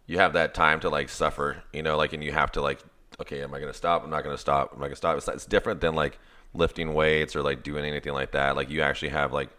you 0.09 0.17
have 0.17 0.33
that 0.33 0.55
time 0.55 0.79
to 0.79 0.89
like 0.89 1.07
suffer, 1.07 1.61
you 1.71 1.83
know, 1.83 1.95
like 1.95 2.13
and 2.13 2.23
you 2.23 2.31
have 2.31 2.51
to 2.53 2.61
like 2.61 2.79
okay, 3.21 3.43
am 3.43 3.53
I 3.53 3.59
gonna 3.59 3.75
stop? 3.75 4.03
I'm 4.03 4.09
not 4.09 4.23
gonna 4.23 4.39
stop. 4.39 4.73
Am 4.75 4.81
I 4.81 4.87
gonna 4.87 4.95
stop? 4.95 5.15
It's, 5.17 5.27
it's 5.27 5.45
different 5.45 5.81
than 5.81 5.93
like 5.93 6.17
lifting 6.55 6.95
weights 6.95 7.35
or 7.35 7.43
like 7.43 7.61
doing 7.61 7.85
anything 7.85 8.13
like 8.13 8.31
that. 8.31 8.55
Like 8.55 8.71
you 8.71 8.81
actually 8.81 9.09
have 9.09 9.31
like 9.33 9.49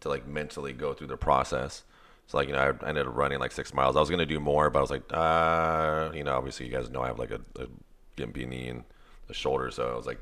to 0.00 0.08
like 0.08 0.26
mentally 0.26 0.72
go 0.72 0.94
through 0.94 1.08
the 1.08 1.18
process. 1.18 1.82
So 2.26 2.38
like 2.38 2.48
you 2.48 2.54
know, 2.54 2.74
I 2.80 2.88
ended 2.88 3.06
up 3.06 3.14
running 3.14 3.38
like 3.38 3.52
six 3.52 3.74
miles. 3.74 3.96
I 3.96 4.00
was 4.00 4.08
gonna 4.08 4.24
do 4.24 4.40
more, 4.40 4.70
but 4.70 4.78
I 4.78 4.82
was 4.82 4.90
like, 4.90 5.02
uh, 5.10 6.10
you 6.14 6.24
know, 6.24 6.34
obviously 6.34 6.64
you 6.64 6.72
guys 6.72 6.88
know 6.88 7.02
I 7.02 7.08
have 7.08 7.18
like 7.18 7.30
a, 7.30 7.40
a 7.60 7.66
gimpy 8.16 8.48
knee 8.48 8.68
and 8.68 8.84
a 9.28 9.34
shoulder, 9.34 9.70
so 9.70 9.92
I 9.92 9.94
was 9.94 10.06
like, 10.06 10.20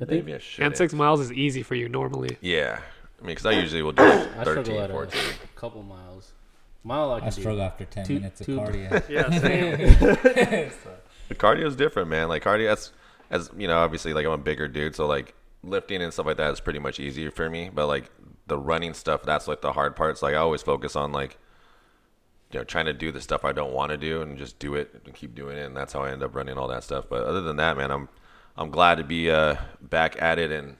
I 0.00 0.04
think 0.04 0.24
maybe 0.24 0.36
I 0.36 0.38
should. 0.38 0.66
and 0.66 0.76
six 0.76 0.94
miles 0.94 1.18
is 1.18 1.32
easy 1.32 1.64
for 1.64 1.74
you 1.74 1.88
normally. 1.88 2.36
Yeah, 2.40 2.78
I 3.20 3.22
mean, 3.22 3.34
because 3.34 3.46
I 3.46 3.52
usually 3.58 3.82
will 3.82 3.90
do 3.90 4.04
I 4.38 4.44
13, 4.44 4.64
struggle 4.64 4.88
14. 4.88 5.20
a 5.20 5.58
couple 5.58 5.82
miles. 5.82 6.32
Mile 6.84 7.12
I 7.14 7.20
can 7.20 7.28
I 7.28 7.30
do. 7.30 7.60
after 7.60 7.84
10 7.86 8.06
minutes 8.08 8.40
of 8.42 8.46
two- 8.46 8.56
cardio. 8.58 9.02
Yeah, 9.08 9.30
same. 9.40 10.70
The 11.28 11.34
cardio 11.34 11.64
is 11.66 11.74
different, 11.74 12.10
man. 12.10 12.28
Like 12.28 12.44
cardio, 12.44 12.68
that's 12.68 12.92
as 13.30 13.50
you 13.56 13.66
know, 13.66 13.78
obviously, 13.78 14.12
like 14.12 14.26
I'm 14.26 14.32
a 14.32 14.38
bigger 14.38 14.68
dude, 14.68 14.94
so 14.94 15.06
like 15.06 15.34
lifting 15.62 16.02
and 16.02 16.12
stuff 16.12 16.26
like 16.26 16.36
that 16.36 16.52
is 16.52 16.60
pretty 16.60 16.78
much 16.78 17.00
easier 17.00 17.30
for 17.30 17.48
me. 17.48 17.70
But 17.72 17.86
like 17.86 18.10
the 18.46 18.58
running 18.58 18.92
stuff, 18.92 19.22
that's 19.22 19.48
like 19.48 19.62
the 19.62 19.72
hard 19.72 19.96
parts. 19.96 20.20
Like 20.22 20.34
I 20.34 20.38
always 20.38 20.60
focus 20.60 20.94
on 20.96 21.12
like 21.12 21.38
you 22.52 22.60
know 22.60 22.64
trying 22.64 22.84
to 22.84 22.92
do 22.92 23.10
the 23.10 23.22
stuff 23.22 23.42
I 23.42 23.52
don't 23.52 23.72
want 23.72 23.90
to 23.90 23.96
do 23.96 24.20
and 24.20 24.36
just 24.36 24.58
do 24.58 24.74
it 24.74 25.00
and 25.06 25.14
keep 25.14 25.34
doing 25.34 25.56
it, 25.56 25.62
and 25.64 25.74
that's 25.74 25.94
how 25.94 26.02
I 26.02 26.10
end 26.12 26.22
up 26.22 26.34
running 26.36 26.58
all 26.58 26.68
that 26.68 26.84
stuff. 26.84 27.06
But 27.08 27.24
other 27.24 27.40
than 27.40 27.56
that, 27.56 27.78
man, 27.78 27.90
I'm 27.90 28.10
I'm 28.58 28.70
glad 28.70 28.98
to 28.98 29.04
be 29.04 29.30
uh, 29.30 29.56
back 29.80 30.20
at 30.20 30.38
it 30.38 30.52
and 30.52 30.76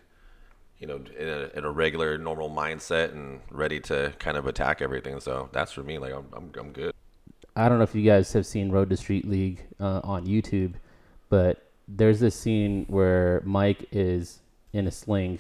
you 0.85 0.89
know 0.89 1.01
in 1.19 1.29
a, 1.29 1.59
in 1.59 1.65
a 1.65 1.71
regular 1.71 2.19
normal 2.19 2.51
mindset 2.51 3.13
and 3.13 3.41
ready 3.51 3.81
to 3.81 4.13
kind 4.19 4.37
of 4.37 4.47
attack 4.47 4.83
everything. 4.83 5.19
So 5.19 5.49
that's 5.51 5.73
for 5.73 5.83
me. 5.83 5.97
Like 5.99 6.13
I'm 6.13 6.27
I'm, 6.35 6.53
I'm 6.59 6.73
good. 6.73 6.93
I 7.57 7.71
don't 7.71 7.79
know 7.79 7.85
if 7.85 7.95
you 7.95 8.03
guys 8.03 8.31
have 8.35 8.45
seen 8.45 8.71
Road 8.71 8.91
to 8.91 8.97
Street 8.99 9.27
League 9.27 9.65
uh, 9.81 10.01
on 10.05 10.27
YouTube, 10.27 10.75
but 11.31 11.71
there's 11.89 12.21
this 12.21 12.35
scene 12.35 12.85
where 12.89 13.41
Mike 13.47 13.87
is 13.93 14.41
in 14.75 14.87
a 14.87 14.91
sling 14.91 15.39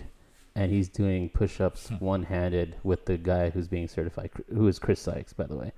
and 0.55 0.70
he's 0.70 0.88
doing 0.88 1.29
push-ups 1.29 1.90
one-handed 1.99 2.76
with 2.85 3.05
the 3.05 3.19
guy 3.19 3.50
who's 3.50 3.67
being 3.67 3.88
certified, 3.88 4.31
who 4.49 4.69
is 4.69 4.79
Chris 4.79 5.00
Sykes, 5.00 5.32
by 5.32 5.44
the 5.44 5.56
way. 5.56 5.73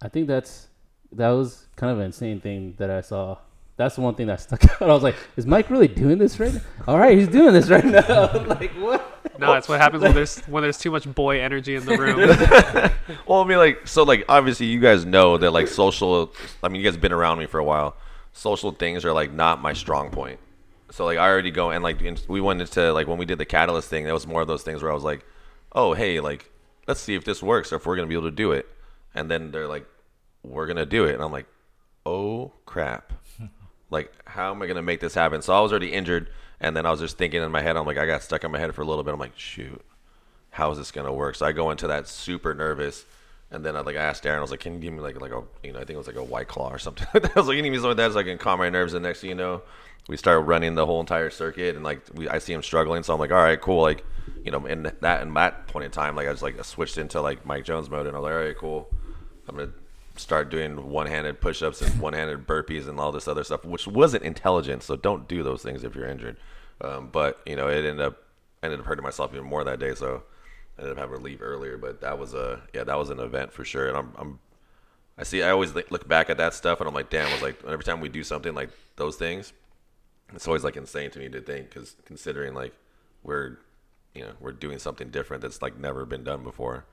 I 0.00 0.08
think 0.08 0.28
that's 0.28 0.68
that 1.12 1.30
was 1.30 1.66
kind 1.76 1.92
of 1.92 1.98
an 1.98 2.06
insane 2.06 2.40
thing 2.40 2.74
that 2.78 2.90
I 2.90 3.02
saw. 3.02 3.36
That's 3.78 3.94
the 3.94 4.00
one 4.02 4.14
thing 4.16 4.26
that 4.26 4.40
stuck 4.40 4.62
out. 4.82 4.82
I 4.82 4.92
was 4.92 5.02
like, 5.04 5.14
"Is 5.36 5.46
Mike 5.46 5.70
really 5.70 5.88
doing 5.88 6.18
this 6.18 6.38
right 6.38 6.52
now?" 6.52 6.60
All 6.86 6.98
right, 6.98 7.16
he's 7.16 7.28
doing 7.28 7.54
this 7.54 7.70
right 7.70 7.84
now. 7.84 8.32
like 8.46 8.72
what? 8.72 9.14
No, 9.38 9.52
that's 9.52 9.68
what 9.68 9.80
happens 9.80 10.02
when 10.02 10.14
there's 10.14 10.40
when 10.40 10.62
there's 10.64 10.78
too 10.78 10.90
much 10.90 11.12
boy 11.14 11.40
energy 11.40 11.76
in 11.76 11.86
the 11.86 11.96
room. 11.96 12.92
Well, 13.26 13.40
I 13.40 13.44
mean, 13.46 13.56
like, 13.58 13.86
so, 13.88 14.02
like, 14.02 14.24
obviously, 14.28 14.66
you 14.66 14.80
guys 14.80 15.04
know 15.06 15.38
that, 15.38 15.50
like, 15.50 15.68
social. 15.68 16.30
I 16.62 16.68
mean, 16.68 16.80
you 16.80 16.84
guys 16.86 16.94
have 16.94 17.00
been 17.00 17.12
around 17.12 17.38
me 17.38 17.46
for 17.46 17.58
a 17.58 17.64
while. 17.64 17.96
Social 18.32 18.70
things 18.72 19.04
are 19.04 19.12
like 19.12 19.32
not 19.32 19.62
my 19.62 19.72
strong 19.72 20.10
point. 20.10 20.38
So, 20.90 21.04
like, 21.06 21.16
I 21.18 21.28
already 21.28 21.50
go 21.50 21.70
and 21.70 21.82
like 21.84 22.02
in- 22.02 22.18
we 22.28 22.40
went 22.40 22.60
into 22.60 22.92
like 22.92 23.06
when 23.06 23.16
we 23.18 23.24
did 23.24 23.38
the 23.38 23.44
catalyst 23.46 23.88
thing. 23.88 24.04
That 24.04 24.12
was 24.12 24.26
more 24.26 24.42
of 24.42 24.48
those 24.48 24.62
things 24.62 24.82
where 24.82 24.90
I 24.90 24.94
was 24.94 25.04
like, 25.04 25.24
"Oh, 25.72 25.94
hey, 25.94 26.20
like, 26.20 26.50
let's 26.86 27.00
see 27.00 27.14
if 27.14 27.24
this 27.24 27.42
works 27.42 27.72
or 27.72 27.76
if 27.76 27.86
we're 27.86 27.96
gonna 27.96 28.08
be 28.08 28.14
able 28.14 28.28
to 28.30 28.34
do 28.36 28.52
it." 28.52 28.66
And 29.14 29.30
then 29.30 29.50
they're 29.52 29.68
like, 29.68 29.86
"We're 30.42 30.66
gonna 30.66 30.86
do 30.86 31.04
it," 31.04 31.14
and 31.14 31.22
I'm 31.22 31.32
like, 31.32 31.46
"Oh 32.04 32.52
crap!" 32.66 33.12
Like, 33.90 34.12
how 34.26 34.50
am 34.50 34.62
I 34.62 34.66
gonna 34.66 34.82
make 34.82 35.00
this 35.00 35.14
happen? 35.14 35.42
So 35.42 35.54
I 35.54 35.60
was 35.60 35.72
already 35.72 35.92
injured, 35.92 36.30
and 36.60 36.76
then 36.76 36.86
I 36.86 36.90
was 36.90 37.00
just 37.00 37.18
thinking 37.18 37.42
in 37.42 37.50
my 37.50 37.62
head. 37.62 37.76
I'm 37.76 37.86
like, 37.86 37.98
I 37.98 38.06
got 38.06 38.22
stuck 38.22 38.44
in 38.44 38.50
my 38.50 38.58
head 38.58 38.74
for 38.74 38.82
a 38.82 38.86
little 38.86 39.04
bit. 39.04 39.14
I'm 39.14 39.20
like, 39.20 39.38
shoot 39.38 39.84
how 40.50 40.70
is 40.72 40.78
this 40.78 40.90
gonna 40.90 41.12
work? 41.12 41.36
So 41.36 41.46
I 41.46 41.52
go 41.52 41.70
into 41.70 41.86
that 41.86 42.08
super 42.08 42.52
nervous, 42.52 43.04
and 43.50 43.64
then 43.64 43.76
I 43.76 43.80
like 43.80 43.96
asked 43.96 44.24
Darren, 44.24 44.38
I 44.38 44.40
was 44.40 44.50
like, 44.50 44.60
can 44.60 44.74
you 44.74 44.80
give 44.80 44.92
me 44.92 45.00
like 45.00 45.20
like 45.20 45.32
a 45.32 45.42
you 45.62 45.72
know 45.72 45.78
I 45.78 45.84
think 45.84 45.90
it 45.90 45.98
was 45.98 46.08
like 46.08 46.16
a 46.16 46.22
white 46.22 46.48
claw 46.48 46.70
or 46.70 46.78
something. 46.78 47.06
I 47.14 47.30
was 47.36 47.46
like, 47.46 47.56
you 47.56 47.62
need 47.62 47.70
me 47.70 47.76
something 47.76 47.90
like 47.90 47.96
that 47.98 48.12
so 48.12 48.18
I 48.18 48.24
can 48.24 48.38
calm 48.38 48.58
my 48.58 48.68
nerves. 48.68 48.92
And 48.92 49.04
next 49.04 49.20
thing 49.20 49.30
you 49.30 49.36
know, 49.36 49.62
we 50.08 50.16
start 50.16 50.44
running 50.46 50.74
the 50.74 50.84
whole 50.84 51.00
entire 51.00 51.30
circuit, 51.30 51.76
and 51.76 51.84
like 51.84 52.00
we 52.14 52.28
I 52.28 52.38
see 52.38 52.52
him 52.52 52.62
struggling, 52.62 53.02
so 53.02 53.14
I'm 53.14 53.20
like, 53.20 53.30
all 53.30 53.42
right, 53.42 53.60
cool, 53.60 53.82
like 53.82 54.04
you 54.44 54.50
know, 54.50 54.66
in 54.66 54.90
that 55.00 55.22
in 55.22 55.32
that 55.34 55.68
point 55.68 55.84
in 55.84 55.90
time, 55.90 56.16
like 56.16 56.26
I 56.26 56.32
just 56.32 56.42
like 56.42 56.58
I 56.58 56.62
switched 56.62 56.98
into 56.98 57.20
like 57.20 57.46
Mike 57.46 57.64
Jones 57.64 57.88
mode, 57.88 58.06
and 58.06 58.16
I 58.16 58.18
was 58.18 58.24
like, 58.24 58.34
all 58.34 58.44
right, 58.44 58.56
cool, 58.56 58.90
I'm 59.48 59.56
gonna 59.56 59.72
start 60.18 60.50
doing 60.50 60.90
one-handed 60.90 61.40
push-ups 61.40 61.82
and 61.82 62.00
one-handed 62.00 62.46
burpees 62.46 62.88
and 62.88 62.98
all 62.98 63.12
this 63.12 63.28
other 63.28 63.44
stuff, 63.44 63.64
which 63.64 63.86
wasn't 63.86 64.24
intelligent. 64.24 64.82
So 64.82 64.96
don't 64.96 65.28
do 65.28 65.42
those 65.42 65.62
things 65.62 65.84
if 65.84 65.94
you're 65.94 66.08
injured. 66.08 66.36
Um, 66.80 67.08
but 67.10 67.40
you 67.46 67.56
know, 67.56 67.68
it 67.68 67.84
ended 67.84 68.00
up 68.00 68.22
ended 68.62 68.80
up 68.80 68.86
hurting 68.86 69.04
myself 69.04 69.32
even 69.32 69.46
more 69.46 69.64
that 69.64 69.78
day. 69.78 69.94
So 69.94 70.22
I 70.78 70.82
ended 70.82 70.98
up 70.98 70.98
having 70.98 71.18
to 71.18 71.22
leave 71.22 71.42
earlier. 71.42 71.76
But 71.76 72.00
that 72.00 72.18
was 72.18 72.34
a 72.34 72.60
yeah, 72.74 72.84
that 72.84 72.98
was 72.98 73.10
an 73.10 73.20
event 73.20 73.52
for 73.52 73.64
sure. 73.64 73.88
And 73.88 73.96
I'm, 73.96 74.12
I'm 74.16 74.38
I 75.16 75.24
see. 75.24 75.42
I 75.42 75.50
always 75.50 75.74
look 75.74 76.06
back 76.06 76.30
at 76.30 76.36
that 76.38 76.54
stuff 76.54 76.80
and 76.80 76.88
I'm 76.88 76.94
like, 76.94 77.10
damn. 77.10 77.28
I 77.28 77.32
was 77.32 77.42
like, 77.42 77.62
every 77.64 77.84
time 77.84 78.00
we 78.00 78.08
do 78.08 78.22
something 78.22 78.54
like 78.54 78.70
those 78.96 79.16
things, 79.16 79.52
it's 80.32 80.46
always 80.46 80.62
like 80.64 80.76
insane 80.76 81.10
to 81.10 81.18
me 81.18 81.28
to 81.28 81.40
think 81.40 81.70
because 81.70 81.96
considering 82.04 82.54
like 82.54 82.74
we're 83.22 83.58
you 84.14 84.22
know 84.22 84.32
we're 84.40 84.52
doing 84.52 84.78
something 84.78 85.10
different 85.10 85.42
that's 85.42 85.60
like 85.60 85.78
never 85.78 86.04
been 86.06 86.24
done 86.24 86.42
before. 86.42 86.84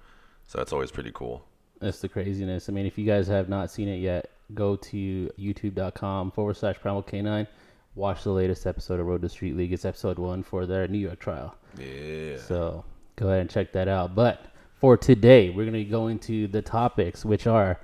So 0.48 0.62
it's 0.62 0.74
always 0.74 0.91
pretty 0.91 1.12
cool. 1.13 1.46
That's 1.86 2.00
the 2.00 2.10
craziness. 2.10 2.68
I 2.68 2.72
mean, 2.72 2.88
if 2.88 2.98
you 2.98 3.06
guys 3.06 3.27
have 3.27 3.48
not 3.48 3.70
seen 3.70 3.88
it 3.88 3.98
yet, 3.98 4.32
go 4.56 4.75
to 4.75 5.32
youtube.com 5.39 6.32
forward 6.32 6.58
slash 6.58 6.77
primal 6.80 7.04
canine. 7.04 7.46
Watch 7.94 8.24
the 8.24 8.32
latest 8.32 8.65
episode 8.65 9.00
of 9.00 9.06
Road 9.06 9.22
to 9.22 9.30
Street 9.30 9.56
League. 9.56 9.72
It's 9.72 9.86
episode 9.86 10.18
one 10.18 10.42
for 10.42 10.65
their 10.65 10.88
New 10.88 10.98
York 10.98 11.20
trial. 11.20 11.56
Yeah. 11.77 12.38
So 12.38 12.84
go 13.18 13.27
ahead 13.27 13.42
and 13.42 13.50
check 13.51 13.72
that 13.74 13.88
out. 13.88 14.15
But 14.15 14.48
for 14.80 14.98
today, 14.98 15.51
we're 15.51 15.65
going 15.65 15.74
to 15.74 15.84
go 15.84 16.08
into 16.08 16.48
the 16.48 16.63
topics, 16.63 17.24
which 17.24 17.46
are 17.46 17.80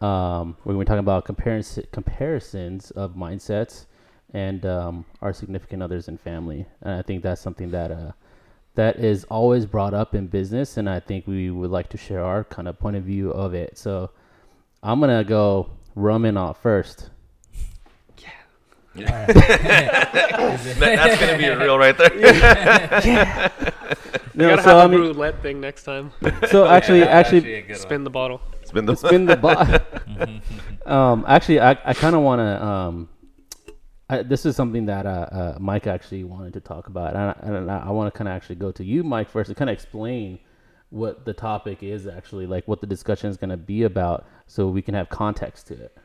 um, 0.00 0.56
we're 0.64 0.72
going 0.72 0.86
to 0.86 0.88
be 0.90 0.94
talking 0.94 1.00
about 1.00 1.26
comparison, 1.26 1.84
comparisons 1.92 2.92
of 2.92 3.14
mindsets 3.14 3.84
and 4.32 4.64
um, 4.64 5.04
our 5.20 5.34
significant 5.34 5.82
others 5.82 6.08
and 6.08 6.18
family. 6.18 6.64
And 6.80 6.94
I 6.94 7.02
think 7.02 7.22
that's 7.22 7.42
something 7.42 7.70
that 7.72 7.90
uh, 7.90 8.12
that 8.74 8.96
is 8.96 9.24
always 9.24 9.66
brought 9.66 9.94
up 9.94 10.14
in 10.14 10.26
business, 10.26 10.76
and 10.76 10.88
I 10.90 11.00
think 11.00 11.26
we 11.26 11.50
would 11.50 11.70
like 11.70 11.88
to 11.90 11.96
share 11.96 12.24
our 12.24 12.44
kind 12.44 12.66
of 12.68 12.78
point 12.78 12.96
of 12.96 13.04
view 13.04 13.30
of 13.30 13.54
it. 13.54 13.78
So 13.78 14.10
I'm 14.82 15.00
gonna 15.00 15.24
go 15.24 15.70
Raman 15.94 16.36
off 16.36 16.60
first. 16.62 17.10
That- 18.94 20.78
that's 20.78 21.20
gonna 21.20 21.36
be 21.38 21.48
real 21.48 21.78
right 21.78 21.96
there. 21.98 22.12
You 24.36 24.40
No, 24.40 24.50
gotta 24.50 24.62
so 24.62 24.68
have 24.70 24.78
I 24.78 24.84
a 24.84 24.88
mean, 24.88 25.00
roulette 25.00 25.42
thing 25.42 25.60
next 25.60 25.84
time. 25.84 26.10
so 26.50 26.66
actually, 26.76 27.04
actually, 27.04 27.54
a 27.54 27.62
good 27.62 27.76
Spin 27.76 28.02
the 28.02 28.10
bottle. 28.10 28.40
It's 28.62 28.72
been 28.72 28.84
the 28.84 28.96
spin 28.96 29.26
the 29.26 29.36
bottle. 29.36 29.78
um, 30.86 31.24
actually, 31.28 31.60
I, 31.60 31.70
I 31.84 31.94
kind 31.94 32.16
of 32.16 32.22
want 32.22 32.40
to. 32.40 32.64
Um, 32.64 33.08
I, 34.08 34.22
this 34.22 34.44
is 34.44 34.54
something 34.54 34.86
that 34.86 35.06
uh, 35.06 35.28
uh, 35.32 35.56
Mike 35.58 35.86
actually 35.86 36.24
wanted 36.24 36.52
to 36.54 36.60
talk 36.60 36.88
about, 36.88 37.14
and 37.14 37.18
I, 37.18 37.56
and 37.58 37.70
I 37.70 37.90
want 37.90 38.12
to 38.12 38.16
kind 38.16 38.28
of 38.28 38.34
actually 38.34 38.56
go 38.56 38.70
to 38.72 38.84
you, 38.84 39.02
Mike, 39.02 39.30
first 39.30 39.48
to 39.48 39.54
kind 39.54 39.70
of 39.70 39.74
explain 39.74 40.38
what 40.90 41.24
the 41.24 41.32
topic 41.32 41.82
is 41.82 42.06
actually, 42.06 42.46
like 42.46 42.68
what 42.68 42.80
the 42.80 42.86
discussion 42.86 43.30
is 43.30 43.36
going 43.36 43.50
to 43.50 43.56
be 43.56 43.84
about, 43.84 44.26
so 44.46 44.68
we 44.68 44.82
can 44.82 44.94
have 44.94 45.08
context 45.08 45.66
to 45.68 45.74
it. 45.74 45.96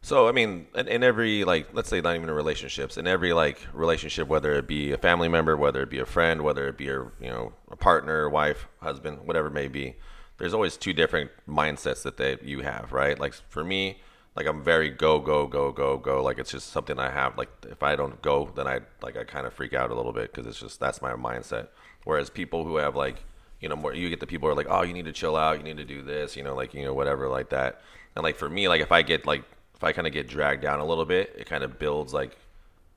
So 0.00 0.28
I 0.28 0.32
mean, 0.32 0.66
in, 0.74 0.88
in 0.88 1.02
every 1.02 1.44
like, 1.44 1.68
let's 1.72 1.88
say 1.88 2.00
not 2.00 2.14
even 2.14 2.28
in 2.28 2.34
relationships, 2.34 2.96
in 2.98 3.06
every 3.06 3.32
like 3.32 3.66
relationship, 3.72 4.28
whether 4.28 4.52
it 4.52 4.66
be 4.66 4.92
a 4.92 4.98
family 4.98 5.28
member, 5.28 5.56
whether 5.56 5.82
it 5.82 5.88
be 5.88 5.98
a 5.98 6.06
friend, 6.06 6.42
whether 6.42 6.68
it 6.68 6.76
be 6.76 6.88
a 6.88 6.98
you 7.20 7.30
know 7.30 7.52
a 7.70 7.76
partner, 7.76 8.28
wife, 8.28 8.66
husband, 8.80 9.26
whatever 9.26 9.48
it 9.48 9.54
may 9.54 9.68
be, 9.68 9.96
there's 10.38 10.52
always 10.52 10.76
two 10.76 10.92
different 10.92 11.30
mindsets 11.48 12.02
that 12.02 12.16
they 12.16 12.36
you 12.42 12.60
have, 12.60 12.92
right? 12.92 13.18
Like 13.18 13.34
for 13.48 13.64
me, 13.64 13.98
like 14.36 14.46
I'm 14.46 14.62
very 14.62 14.90
go 14.90 15.20
go 15.20 15.46
go 15.46 15.70
go 15.70 15.96
go. 15.96 16.22
Like 16.22 16.38
it's 16.38 16.50
just 16.50 16.70
something 16.70 16.98
I 16.98 17.10
have. 17.10 17.38
Like 17.38 17.50
if 17.70 17.82
I 17.82 17.96
don't 17.96 18.20
go, 18.20 18.50
then 18.54 18.66
I 18.66 18.80
like 19.02 19.16
I 19.16 19.24
kind 19.24 19.46
of 19.46 19.52
freak 19.52 19.74
out 19.74 19.90
a 19.90 19.94
little 19.94 20.12
bit 20.12 20.32
because 20.32 20.46
it's 20.46 20.58
just 20.58 20.80
that's 20.80 21.00
my 21.00 21.12
mindset. 21.12 21.68
Whereas 22.04 22.30
people 22.30 22.64
who 22.64 22.76
have 22.76 22.96
like 22.96 23.24
you 23.60 23.68
know 23.68 23.76
more, 23.76 23.94
you 23.94 24.10
get 24.10 24.20
the 24.20 24.26
people 24.26 24.48
who 24.48 24.52
are 24.52 24.56
like, 24.56 24.66
oh, 24.68 24.82
you 24.82 24.92
need 24.92 25.04
to 25.04 25.12
chill 25.12 25.36
out, 25.36 25.58
you 25.58 25.62
need 25.62 25.76
to 25.76 25.84
do 25.84 26.02
this, 26.02 26.36
you 26.36 26.42
know, 26.42 26.54
like 26.54 26.74
you 26.74 26.84
know 26.84 26.94
whatever 26.94 27.28
like 27.28 27.50
that. 27.50 27.80
And 28.16 28.22
like 28.22 28.36
for 28.36 28.48
me, 28.48 28.68
like 28.68 28.80
if 28.80 28.92
I 28.92 29.02
get 29.02 29.26
like 29.26 29.44
if 29.74 29.84
I 29.84 29.92
kind 29.92 30.06
of 30.06 30.12
get 30.12 30.28
dragged 30.28 30.62
down 30.62 30.80
a 30.80 30.84
little 30.84 31.04
bit, 31.04 31.34
it 31.38 31.46
kind 31.46 31.62
of 31.62 31.78
builds 31.78 32.12
like 32.12 32.36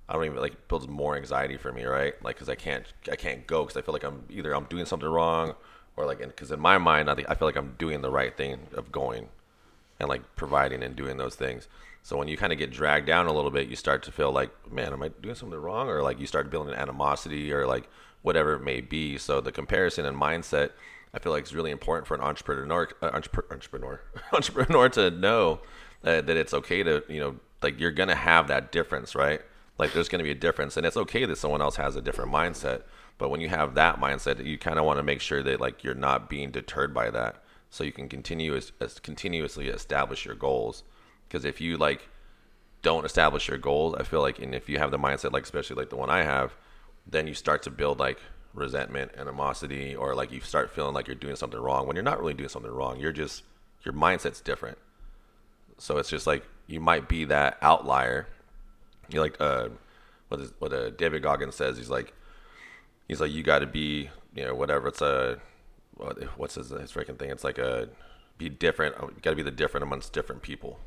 I 0.09 0.13
don't 0.13 0.25
even 0.25 0.37
like 0.37 0.67
builds 0.67 0.87
more 0.87 1.15
anxiety 1.15 1.57
for 1.57 1.71
me, 1.71 1.83
right? 1.83 2.13
Like 2.23 2.35
because 2.35 2.49
I 2.49 2.55
can't 2.55 2.85
I 3.11 3.15
can't 3.15 3.45
go 3.45 3.63
because 3.63 3.77
I 3.77 3.81
feel 3.81 3.93
like 3.93 4.03
I'm 4.03 4.23
either 4.29 4.55
I'm 4.55 4.65
doing 4.65 4.85
something 4.85 5.07
wrong 5.07 5.53
or 5.95 6.05
like 6.07 6.19
because 6.19 6.51
in 6.51 6.59
my 6.59 6.79
mind 6.79 7.11
I 7.11 7.15
think 7.15 7.29
I 7.29 7.35
feel 7.35 7.47
like 7.47 7.57
I'm 7.57 7.75
doing 7.77 8.01
the 8.01 8.09
right 8.09 8.35
thing 8.35 8.59
of 8.73 8.91
going 8.91 9.29
and 9.99 10.09
like 10.09 10.35
providing 10.35 10.83
and 10.83 10.95
doing 10.95 11.17
those 11.17 11.35
things. 11.35 11.67
So 12.03 12.15
when 12.15 12.27
you 12.27 12.37
kind 12.37 12.53
of 12.53 12.59
get 12.59 12.71
dragged 12.71 13.05
down 13.05 13.27
a 13.27 13.33
little 13.33 13.51
bit, 13.51 13.67
you 13.67 13.75
start 13.75 14.03
to 14.03 14.11
feel 14.11 14.31
like, 14.31 14.49
man, 14.71 14.93
am 14.93 15.03
I 15.03 15.09
doing 15.09 15.35
something 15.35 15.59
wrong? 15.59 15.89
Or 15.89 16.01
like 16.01 16.19
you 16.19 16.27
start 16.27 16.49
building 16.49 16.73
animosity 16.73 17.51
or 17.51 17.67
like 17.67 17.89
whatever 18.21 18.53
it 18.53 18.63
may 18.63 18.81
be. 18.81 19.17
So 19.17 19.41
the 19.41 19.51
comparison 19.51 20.05
and 20.05 20.19
mindset, 20.19 20.71
I 21.13 21.19
feel 21.19 21.31
like 21.31 21.43
is 21.43 21.55
really 21.55 21.71
important 21.71 22.07
for 22.07 22.15
an 22.15 22.21
entrepreneur, 22.21 22.87
uh, 23.01 23.07
entrepreneur, 23.07 23.53
entrepreneur, 23.53 24.01
entrepreneur 24.33 24.89
to 24.89 25.11
know 25.11 25.61
that, 26.03 26.27
that 26.27 26.37
it's 26.37 26.53
okay 26.53 26.83
to, 26.83 27.03
you 27.09 27.19
know, 27.19 27.35
like 27.61 27.79
you're 27.79 27.91
gonna 27.91 28.15
have 28.15 28.47
that 28.47 28.71
difference, 28.71 29.15
right? 29.15 29.41
Like 29.77 29.93
there's 29.93 30.09
gonna 30.09 30.23
be 30.23 30.31
a 30.31 30.35
difference, 30.35 30.77
and 30.77 30.85
it's 30.85 30.97
okay 30.97 31.25
that 31.25 31.37
someone 31.37 31.61
else 31.61 31.75
has 31.75 31.95
a 31.95 32.01
different 32.01 32.31
mindset. 32.31 32.83
But 33.17 33.29
when 33.29 33.41
you 33.41 33.49
have 33.49 33.75
that 33.75 33.99
mindset, 33.99 34.45
you 34.45 34.57
kind 34.57 34.77
of 34.77 34.85
want 34.85 34.97
to 34.97 35.03
make 35.03 35.21
sure 35.21 35.41
that 35.43 35.59
like 35.59 35.83
you're 35.83 35.95
not 35.95 36.29
being 36.29 36.51
deterred 36.51 36.93
by 36.93 37.09
that 37.09 37.43
so 37.69 37.83
you 37.83 37.91
can 37.91 38.09
continue 38.09 38.55
as, 38.55 38.71
as 38.79 38.99
continuously 38.99 39.67
establish 39.67 40.25
your 40.25 40.35
goals. 40.35 40.83
Because 41.27 41.45
if 41.45 41.59
you 41.59 41.77
like 41.77 42.07
don't 42.81 43.05
establish 43.05 43.47
your 43.47 43.57
goals, 43.57 43.95
I 43.99 44.03
feel 44.03 44.21
like, 44.21 44.39
and 44.39 44.55
if 44.55 44.69
you 44.69 44.77
have 44.77 44.91
the 44.91 44.99
mindset, 44.99 45.31
like 45.33 45.43
especially 45.43 45.75
like 45.75 45.89
the 45.89 45.97
one 45.97 46.09
I 46.09 46.23
have, 46.23 46.55
then 47.05 47.27
you 47.27 47.33
start 47.33 47.63
to 47.63 47.71
build 47.71 47.99
like 47.99 48.19
resentment, 48.53 49.11
animosity, 49.17 49.95
or 49.95 50.15
like 50.15 50.31
you 50.31 50.41
start 50.41 50.71
feeling 50.71 50.93
like 50.93 51.07
you're 51.07 51.15
doing 51.15 51.35
something 51.35 51.59
wrong 51.59 51.87
when 51.87 51.95
you're 51.95 52.03
not 52.03 52.19
really 52.19 52.33
doing 52.33 52.49
something 52.49 52.71
wrong. 52.71 52.99
You're 52.99 53.11
just 53.11 53.43
your 53.83 53.93
mindset's 53.93 54.41
different. 54.41 54.77
So 55.77 55.97
it's 55.97 56.09
just 56.09 56.27
like 56.27 56.43
you 56.65 56.79
might 56.79 57.07
be 57.07 57.25
that 57.25 57.57
outlier. 57.61 58.27
You 59.09 59.21
like 59.21 59.39
uh, 59.39 59.69
what 60.29 60.41
is 60.41 60.53
what 60.59 60.73
uh, 60.73 60.89
David 60.91 61.21
Goggins 61.21 61.55
says. 61.55 61.77
He's 61.77 61.89
like, 61.89 62.13
he's 63.07 63.21
like 63.21 63.31
you 63.31 63.43
got 63.43 63.59
to 63.59 63.67
be 63.67 64.09
you 64.35 64.43
know 64.43 64.55
whatever 64.55 64.87
it's 64.89 65.01
a 65.01 65.39
what's 66.37 66.55
his, 66.55 66.69
his 66.69 66.91
freaking 66.91 67.17
thing? 67.17 67.29
It's 67.29 67.43
like 67.43 67.57
a 67.57 67.89
be 68.37 68.49
different. 68.49 68.95
You 68.99 69.13
got 69.21 69.31
to 69.31 69.35
be 69.35 69.43
the 69.43 69.51
different 69.51 69.83
amongst 69.83 70.13
different 70.13 70.41
people. 70.41 70.79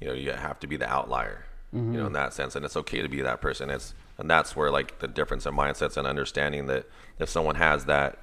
You 0.00 0.08
know, 0.08 0.14
you 0.14 0.32
have 0.32 0.58
to 0.60 0.66
be 0.66 0.76
the 0.76 0.88
outlier. 0.88 1.46
Mm-hmm. 1.74 1.92
You 1.92 2.00
know, 2.00 2.06
in 2.06 2.12
that 2.12 2.32
sense, 2.32 2.54
and 2.54 2.64
it's 2.64 2.76
okay 2.76 3.02
to 3.02 3.08
be 3.08 3.20
that 3.22 3.40
person. 3.40 3.68
It's 3.68 3.94
and 4.16 4.30
that's 4.30 4.54
where 4.54 4.70
like 4.70 5.00
the 5.00 5.08
difference 5.08 5.44
in 5.44 5.54
mindsets 5.54 5.96
and 5.96 6.06
understanding 6.06 6.66
that 6.66 6.86
if 7.18 7.28
someone 7.28 7.56
has 7.56 7.86
that, 7.86 8.18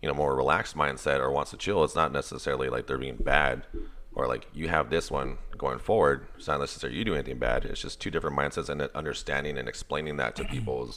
you 0.00 0.08
know, 0.08 0.14
more 0.14 0.36
relaxed 0.36 0.76
mindset 0.76 1.18
or 1.18 1.30
wants 1.30 1.50
to 1.50 1.56
chill, 1.56 1.82
it's 1.82 1.96
not 1.96 2.12
necessarily 2.12 2.68
like 2.68 2.86
they're 2.86 2.98
being 2.98 3.16
bad 3.16 3.66
or 4.14 4.28
like 4.28 4.46
you 4.52 4.68
have 4.68 4.90
this 4.90 5.10
one 5.10 5.38
going 5.58 5.78
forward. 5.78 6.26
It's 6.36 6.46
not 6.46 6.60
necessarily 6.60 6.98
you 6.98 7.04
do 7.04 7.14
anything 7.14 7.38
bad. 7.38 7.64
It's 7.64 7.80
just 7.80 8.00
two 8.00 8.10
different 8.10 8.36
mindsets 8.36 8.68
and 8.68 8.82
understanding 8.94 9.58
and 9.58 9.68
explaining 9.68 10.16
that 10.18 10.36
to 10.36 10.44
people 10.44 10.94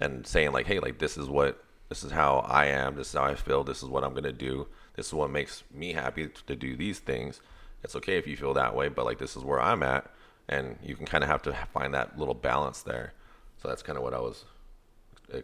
and 0.00 0.26
saying 0.26 0.52
like, 0.52 0.66
hey, 0.66 0.78
like 0.78 0.98
this 0.98 1.18
is 1.18 1.28
what 1.28 1.62
this 1.92 2.02
is 2.02 2.10
how 2.10 2.38
I 2.48 2.68
am. 2.68 2.96
This 2.96 3.08
is 3.08 3.12
how 3.12 3.24
I 3.24 3.34
feel. 3.34 3.64
This 3.64 3.82
is 3.82 3.88
what 3.90 4.02
I'm 4.02 4.14
gonna 4.14 4.32
do. 4.32 4.66
This 4.96 5.08
is 5.08 5.12
what 5.12 5.30
makes 5.30 5.62
me 5.74 5.92
happy 5.92 6.30
to 6.46 6.56
do 6.56 6.74
these 6.74 6.98
things. 6.98 7.42
It's 7.84 7.94
okay 7.96 8.16
if 8.16 8.26
you 8.26 8.34
feel 8.34 8.54
that 8.54 8.74
way, 8.74 8.88
but 8.88 9.04
like 9.04 9.18
this 9.18 9.36
is 9.36 9.44
where 9.44 9.60
I'm 9.60 9.82
at, 9.82 10.10
and 10.48 10.78
you 10.82 10.96
can 10.96 11.04
kind 11.04 11.22
of 11.22 11.28
have 11.28 11.42
to 11.42 11.52
find 11.70 11.92
that 11.92 12.18
little 12.18 12.32
balance 12.32 12.80
there. 12.80 13.12
So 13.60 13.68
that's 13.68 13.82
kind 13.82 13.98
of 13.98 14.02
what 14.02 14.14
I 14.14 14.20
was. 14.20 14.46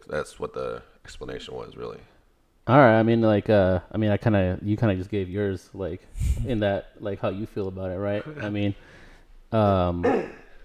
That's 0.07 0.39
what 0.39 0.55
the 0.55 0.81
explanation 1.05 1.53
was 1.53 1.77
really. 1.77 1.99
All 2.65 2.77
right. 2.77 2.99
I 2.99 3.03
mean, 3.03 3.21
like, 3.21 3.47
uh, 3.51 3.81
I 3.91 3.97
mean, 3.97 4.09
I 4.09 4.17
kind 4.17 4.35
of, 4.35 4.63
you 4.63 4.75
kind 4.75 4.91
of 4.91 4.97
just 4.97 5.11
gave 5.11 5.29
yours, 5.29 5.69
like, 5.75 6.01
in 6.47 6.61
that, 6.61 6.93
like, 6.99 7.19
how 7.19 7.29
you 7.29 7.45
feel 7.45 7.67
about 7.67 7.91
it, 7.91 7.97
right? 7.97 8.23
I 8.41 8.49
mean, 8.49 8.73
um, 9.51 10.03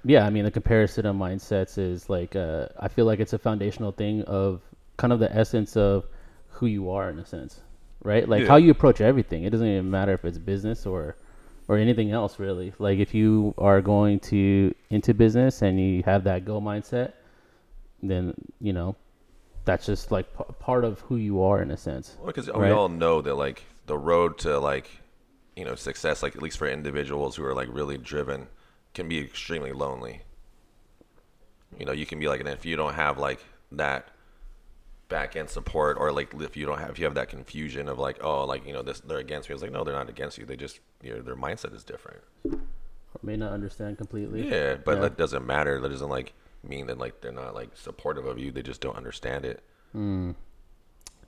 yeah. 0.03 0.27
I 0.27 0.31
mean, 0.31 0.45
the 0.45 0.51
comparison 0.51 1.05
of 1.05 1.15
mindsets 1.17 1.77
is 1.77 2.09
like, 2.09 2.37
uh, 2.37 2.69
I 2.79 2.89
feel 2.89 3.05
like 3.05 3.21
it's 3.21 3.35
a 3.35 3.39
foundational 3.39 3.93
thing 3.93 4.23
of 4.23 4.63
kind 4.97 5.13
of 5.13 5.19
the 5.19 5.35
essence 5.35 5.77
of 5.77 6.07
who 6.49 6.67
you 6.67 6.91
are 6.91 7.11
in 7.11 7.19
a 7.19 7.27
sense, 7.27 7.61
right? 8.03 8.29
Like 8.29 8.43
yeah. 8.43 8.49
how 8.49 8.57
you 8.57 8.71
approach 8.71 9.01
everything. 9.01 9.45
It 9.45 9.51
doesn't 9.51 9.67
even 9.67 9.91
matter 9.91 10.13
if 10.13 10.25
it's 10.25 10.39
business 10.39 10.87
or 10.87 11.17
or 11.67 11.79
anything 11.79 12.13
else 12.13 12.39
really. 12.39 12.73
Like 12.79 12.99
if 12.99 13.15
you 13.15 13.55
are 13.59 13.81
going 13.81 14.21
to 14.21 14.75
into 14.91 15.15
business 15.15 15.63
and 15.63 15.81
you 15.81 16.03
have 16.05 16.25
that 16.25 16.45
go 16.45 16.61
mindset, 16.61 17.13
then 18.03 18.35
you 18.61 18.73
know 18.73 18.97
that's 19.65 19.87
just 19.87 20.11
like 20.11 20.27
p- 20.37 20.45
part 20.59 20.85
of 20.85 21.01
who 21.01 21.17
you 21.17 21.43
are 21.43 21.63
in 21.63 21.71
a 21.71 21.77
sense. 21.77 22.17
Well, 22.19 22.27
because 22.27 22.49
right? 22.49 22.59
we 22.59 22.71
all 22.71 22.89
know 22.89 23.23
that 23.23 23.35
like 23.35 23.65
the 23.87 23.97
road 23.97 24.39
to 24.39 24.59
like 24.59 24.91
you 25.57 25.65
know 25.65 25.75
success, 25.75 26.23
like 26.23 26.37
at 26.37 26.43
least 26.43 26.59
for 26.59 26.69
individuals 26.69 27.37
who 27.37 27.45
are 27.45 27.55
like 27.55 27.69
really 27.71 27.99
driven, 27.99 28.49
can 28.93 29.09
be 29.09 29.19
extremely 29.19 29.73
lonely. 29.73 30.23
You 31.79 31.87
know, 31.87 31.93
you 31.93 32.07
can 32.07 32.21
be 32.21 32.29
like, 32.29 32.41
and 32.41 32.49
if 32.49 32.65
you 32.65 32.77
don't 32.77 32.95
have 32.95 33.19
like 33.19 33.41
that 33.73 34.09
back 35.09 35.37
end 35.37 35.51
support 35.51 35.97
or 35.99 36.13
like 36.13 36.33
if 36.41 36.57
you 36.57 36.67
don't 36.67 36.79
have 36.79 36.91
if 36.91 36.99
you 36.99 37.05
have 37.05 37.15
that 37.15 37.29
confusion 37.29 37.89
of 37.89 37.99
like 37.99 38.19
oh 38.23 38.45
like 38.45 38.67
you 38.67 38.73
know 38.73 38.83
this 38.83 39.01
they're 39.01 39.19
against 39.19 39.49
me 39.49 39.55
it's 39.55 39.63
like 39.63 39.73
no 39.73 39.85
they're 39.85 39.95
not 39.95 40.09
against 40.09 40.39
you 40.39 40.47
they 40.47 40.57
just 40.57 40.81
you 41.03 41.15
know 41.15 41.21
their 41.21 41.37
mindset 41.37 41.75
is 41.75 41.85
different 41.85 42.21
or 42.45 42.59
may 43.23 43.37
not 43.37 43.53
understand 43.53 43.99
completely 43.99 44.49
yeah 44.49 44.77
but 44.77 44.95
yeah. 44.95 45.03
that 45.03 45.17
doesn't 45.17 45.47
matter 45.47 45.81
that 45.81 45.91
doesn't 45.91 46.09
like 46.09 46.33
mean 46.63 46.87
that 46.87 46.99
like 46.99 47.21
they're 47.21 47.33
not 47.33 47.55
like 47.55 47.69
supportive 47.75 48.25
of 48.25 48.39
you 48.39 48.51
they 48.51 48.63
just 48.63 48.81
don't 48.81 48.97
understand 48.97 49.45
it 49.45 49.63
mm. 49.95 50.35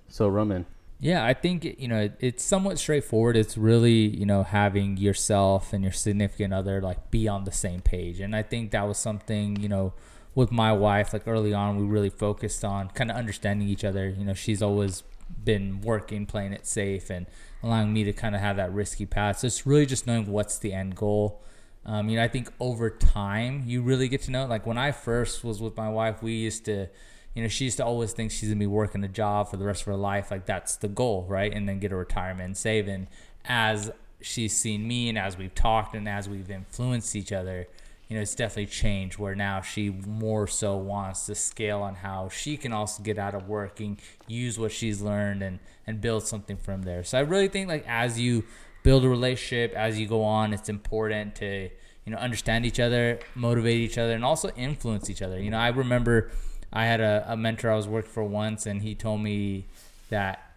so 0.09 0.27
raman 0.27 0.65
yeah 0.99 1.27
i 1.27 1.35
think 1.35 1.65
you 1.79 1.87
know 1.87 2.09
it's 2.19 2.43
somewhat 2.43 2.79
straightforward 2.79 3.37
it's 3.37 3.59
really 3.59 4.07
you 4.07 4.25
know 4.25 4.43
having 4.43 4.97
yourself 4.97 5.75
and 5.75 5.85
your 5.85 5.93
significant 5.93 6.55
other 6.55 6.81
like 6.81 7.11
be 7.11 7.29
on 7.29 7.45
the 7.45 7.53
same 7.53 7.83
page 7.83 8.21
and 8.21 8.35
i 8.35 8.43
think 8.43 8.71
that 8.71 8.89
was 8.89 8.97
something 8.97 9.61
you 9.61 9.69
know 9.69 9.93
with 10.37 10.53
my 10.53 10.71
wife, 10.71 11.15
like 11.15 11.27
early 11.27 11.55
on, 11.55 11.79
we 11.79 11.85
really 11.85 12.11
focused 12.11 12.63
on 12.63 12.91
kind 12.91 13.11
of 13.11 13.17
understanding 13.17 13.69
each 13.69 13.85
other. 13.85 14.07
You 14.09 14.27
know, 14.27 14.35
she's 14.35 14.61
always 14.63 15.03
been 15.43 15.81
working, 15.81 16.27
playing 16.27 16.53
it 16.53 16.67
safe, 16.67 17.09
and 17.11 17.27
allowing 17.63 17.93
me 17.93 18.05
to 18.05 18.13
kind 18.13 18.35
of 18.35 18.43
have 18.43 18.57
that 18.57 18.71
risky 18.73 19.07
path. 19.07 19.39
So 19.39 19.47
it's 19.47 19.67
really 19.67 19.87
just 19.87 20.07
knowing 20.07 20.31
what's 20.31 20.59
the 20.59 20.75
end 20.75 20.95
goal. 20.95 21.43
Um, 21.87 22.11
you 22.11 22.17
know, 22.19 22.23
I 22.23 22.29
think 22.29 22.53
over 22.61 22.91
time 22.91 23.65
you 23.67 23.81
really 23.81 24.09
get 24.09 24.23
to 24.23 24.31
know. 24.31 24.45
Like 24.45 24.67
when 24.67 24.77
I 24.77 24.93
first 24.93 25.43
was 25.43 25.63
with 25.63 25.75
my 25.75 25.89
wife, 25.89 26.23
we 26.23 26.33
used 26.33 26.67
to, 26.67 26.89
you 27.35 27.43
know, 27.43 27.49
she 27.49 27.65
used 27.65 27.79
to 27.79 27.85
always 27.87 28.13
think 28.13 28.31
she's 28.31 28.51
gonna 28.51 28.59
be 28.59 28.67
working 28.67 29.03
a 29.05 29.09
job 29.09 29.49
for 29.49 29.57
the 29.57 29.65
rest 29.65 29.83
of 29.83 29.87
her 29.87 29.97
life. 29.97 30.31
Like 30.31 30.45
that's 30.45 30.77
the 30.77 30.89
goal, 30.89 31.25
right? 31.27 31.51
And 31.51 31.67
then 31.67 31.81
get 31.81 31.93
a 31.93 31.97
retirement. 31.97 32.63
And 32.63 33.07
as 33.47 33.91
she's 34.21 34.55
seen 34.55 34.87
me, 34.87 35.09
and 35.09 35.17
as 35.17 35.39
we've 35.39 35.55
talked, 35.55 35.95
and 35.95 36.07
as 36.07 36.29
we've 36.29 36.51
influenced 36.51 37.17
each 37.17 37.33
other, 37.33 37.69
you 38.09 38.17
know, 38.17 38.23
it's 38.23 38.35
definitely 38.35 38.67
changed 38.67 39.19
where 39.19 39.35
now 39.35 39.61
she 39.61 39.91
more 39.91 40.47
so 40.47 40.77
wants 40.77 41.27
to 41.27 41.35
scale 41.35 41.83
on 41.83 41.97
how 41.97 42.29
she 42.29 42.57
can 42.57 42.73
also 42.73 43.03
get 43.03 43.19
out 43.19 43.35
of 43.35 43.49
working, 43.49 43.99
use 44.29 44.59
what 44.59 44.73
she's 44.73 45.01
learned 45.01 45.43
and 45.43 45.59
and 45.87 46.01
build 46.01 46.27
something 46.27 46.57
from 46.57 46.83
there. 46.83 47.03
So 47.03 47.19
I 47.19 47.23
really 47.23 47.49
think 47.49 47.69
like 47.69 47.85
as 47.89 48.19
you 48.19 48.45
build 48.83 49.05
a 49.05 49.09
relationship, 49.09 49.75
as 49.75 49.99
you 49.99 50.07
go 50.07 50.23
on, 50.23 50.53
it's 50.53 50.69
important 50.69 51.35
to, 51.37 51.69
you 52.05 52.13
know, 52.13 52.17
understand 52.19 52.65
each 52.65 52.79
other, 52.79 53.19
motivate 53.35 53.79
each 53.79 53.99
other 53.99 54.13
and 54.13 54.25
also 54.25 54.51
influence 54.51 55.11
each 55.11 55.23
other. 55.23 55.41
You 55.41 55.51
know, 55.51 55.59
I 55.59 55.69
remember 55.69 56.31
I 56.73 56.87
had 56.87 57.01
a, 57.01 57.25
a 57.29 57.37
mentor 57.37 57.73
I 57.73 57.77
was 57.77 57.89
working 57.89 58.11
for 58.11 58.23
once 58.23 58.67
and 58.67 58.83
he 58.83 58.95
told 58.95 59.21
me 59.21 59.67
that 60.11 60.53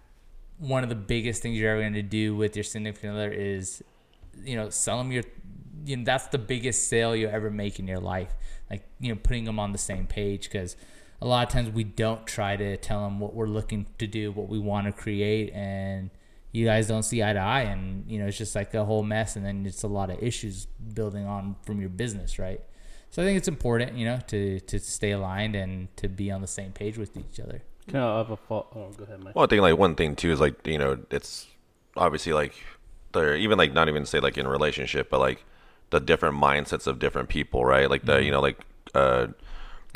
one 0.60 0.84
of 0.84 0.90
the 0.90 0.96
biggest 0.96 1.42
things 1.42 1.58
you're 1.58 1.72
ever 1.72 1.82
going 1.82 1.94
to 1.94 2.04
do 2.04 2.36
with 2.36 2.56
your 2.56 2.64
significant 2.64 3.14
other 3.14 3.32
is, 3.32 3.82
you 4.44 4.56
know, 4.56 4.70
sell 4.70 5.00
them 5.00 5.12
your 5.12 5.24
you 5.86 5.98
know 5.98 6.04
that's 6.04 6.28
the 6.28 6.38
biggest 6.38 6.88
sale 6.88 7.16
you 7.16 7.28
ever 7.28 7.50
make 7.50 7.80
in 7.80 7.88
your 7.88 8.00
life. 8.00 8.34
Like 8.70 8.88
you 9.00 9.10
know 9.10 9.20
putting 9.22 9.46
them 9.46 9.60
on 9.60 9.72
the 9.72 9.78
same 9.78 10.08
page 10.08 10.44
because 10.44 10.76
a 11.22 11.28
lot 11.28 11.46
of 11.48 11.52
times 11.52 11.70
we 11.70 11.84
don't 11.84 12.26
try 12.26 12.56
to 12.56 12.78
tell 12.78 13.04
them 13.04 13.20
what 13.20 13.34
we're 13.34 13.48
looking 13.48 13.86
to 13.98 14.08
do 14.08 14.32
what 14.32 14.48
we 14.48 14.60
want 14.60 14.88
to 14.88 14.94
create 14.94 15.52
and 15.54 16.10
you 16.52 16.66
guys 16.66 16.88
don't 16.88 17.04
see 17.04 17.22
eye 17.22 17.34
to 17.34 17.40
eye 17.40 17.62
and 17.62 18.10
you 18.10 18.20
know 18.20 18.28
it's 18.28 18.38
just 18.38 18.56
like 18.56 18.74
a 18.74 18.86
whole 18.86 19.04
mess 19.04 19.36
and 19.36 19.46
then 19.46 19.66
it's 19.66 19.84
a 19.84 19.88
lot 19.88 20.10
of 20.10 20.22
issues 20.22 20.66
building 20.94 21.26
on 21.26 21.56
from 21.64 21.80
your 21.80 21.90
business 21.90 22.40
right? 22.40 22.62
So 23.12 23.24
i 23.24 23.26
think 23.26 23.38
it's 23.38 23.48
important 23.48 23.96
you 23.96 24.06
know 24.06 24.20
to 24.28 24.60
to 24.62 24.80
stay 24.80 25.12
aligned 25.12 25.56
and 25.56 25.96
to 25.98 26.08
be 26.08 26.32
on 26.32 26.42
the 26.42 26.48
same 26.48 26.72
page 26.72 26.98
with 26.98 27.18
each 27.18 27.40
other. 27.40 27.64
Can 27.88 28.00
i 28.00 28.18
have 28.18 28.30
a 28.32 28.38
fault 28.38 28.68
oh 28.76 28.92
go 28.96 29.04
ahead 29.04 29.24
mike. 29.24 29.36
Well 29.36 29.46
i 29.46 29.48
think 29.48 29.62
like 29.62 29.78
one 29.78 29.96
thing 29.96 30.16
too 30.16 30.32
is 30.32 30.40
like 30.40 30.66
you 30.66 30.78
know 30.78 31.00
it's 31.12 31.48
obviously 31.98 32.34
like 32.34 32.54
they're 33.12 33.36
even 33.36 33.58
like 33.58 33.74
not 33.74 33.90
even 33.90 34.06
say 34.06 34.20
like 34.20 34.38
in 34.38 34.46
a 34.46 34.50
relationship 34.50 35.10
but 35.10 35.20
like 35.20 35.44
the 35.90 36.00
different 36.00 36.36
mindsets 36.36 36.88
of 36.88 37.00
different 37.00 37.30
people, 37.30 37.66
right? 37.66 37.90
Like 37.90 38.06
the 38.06 38.24
you 38.24 38.32
know 38.32 38.42
like 38.42 38.60
uh, 38.94 39.28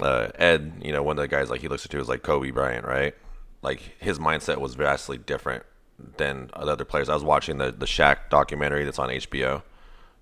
uh, 0.02 0.30
Ed, 0.36 0.82
you 0.82 0.92
know 0.92 1.04
one 1.04 1.18
of 1.18 1.22
the 1.22 1.28
guys 1.28 1.50
like 1.50 1.62
he 1.62 1.68
looks 1.68 1.86
at 1.86 1.94
is 1.94 2.10
like 2.10 2.24
Kobe 2.24 2.52
Bryant, 2.52 2.86
right? 2.86 3.16
Like 3.62 3.96
his 4.00 4.20
mindset 4.20 4.58
was 4.58 4.76
vastly 4.76 5.18
different 5.18 5.64
than 6.18 6.48
the 6.48 6.60
other 6.60 6.86
players. 6.86 7.10
I 7.10 7.14
was 7.14 7.24
watching 7.24 7.58
the 7.58 7.72
the 7.72 7.86
Shaq 7.86 8.30
documentary 8.30 8.84
that's 8.86 9.00
on 9.00 9.10
HBO, 9.10 9.64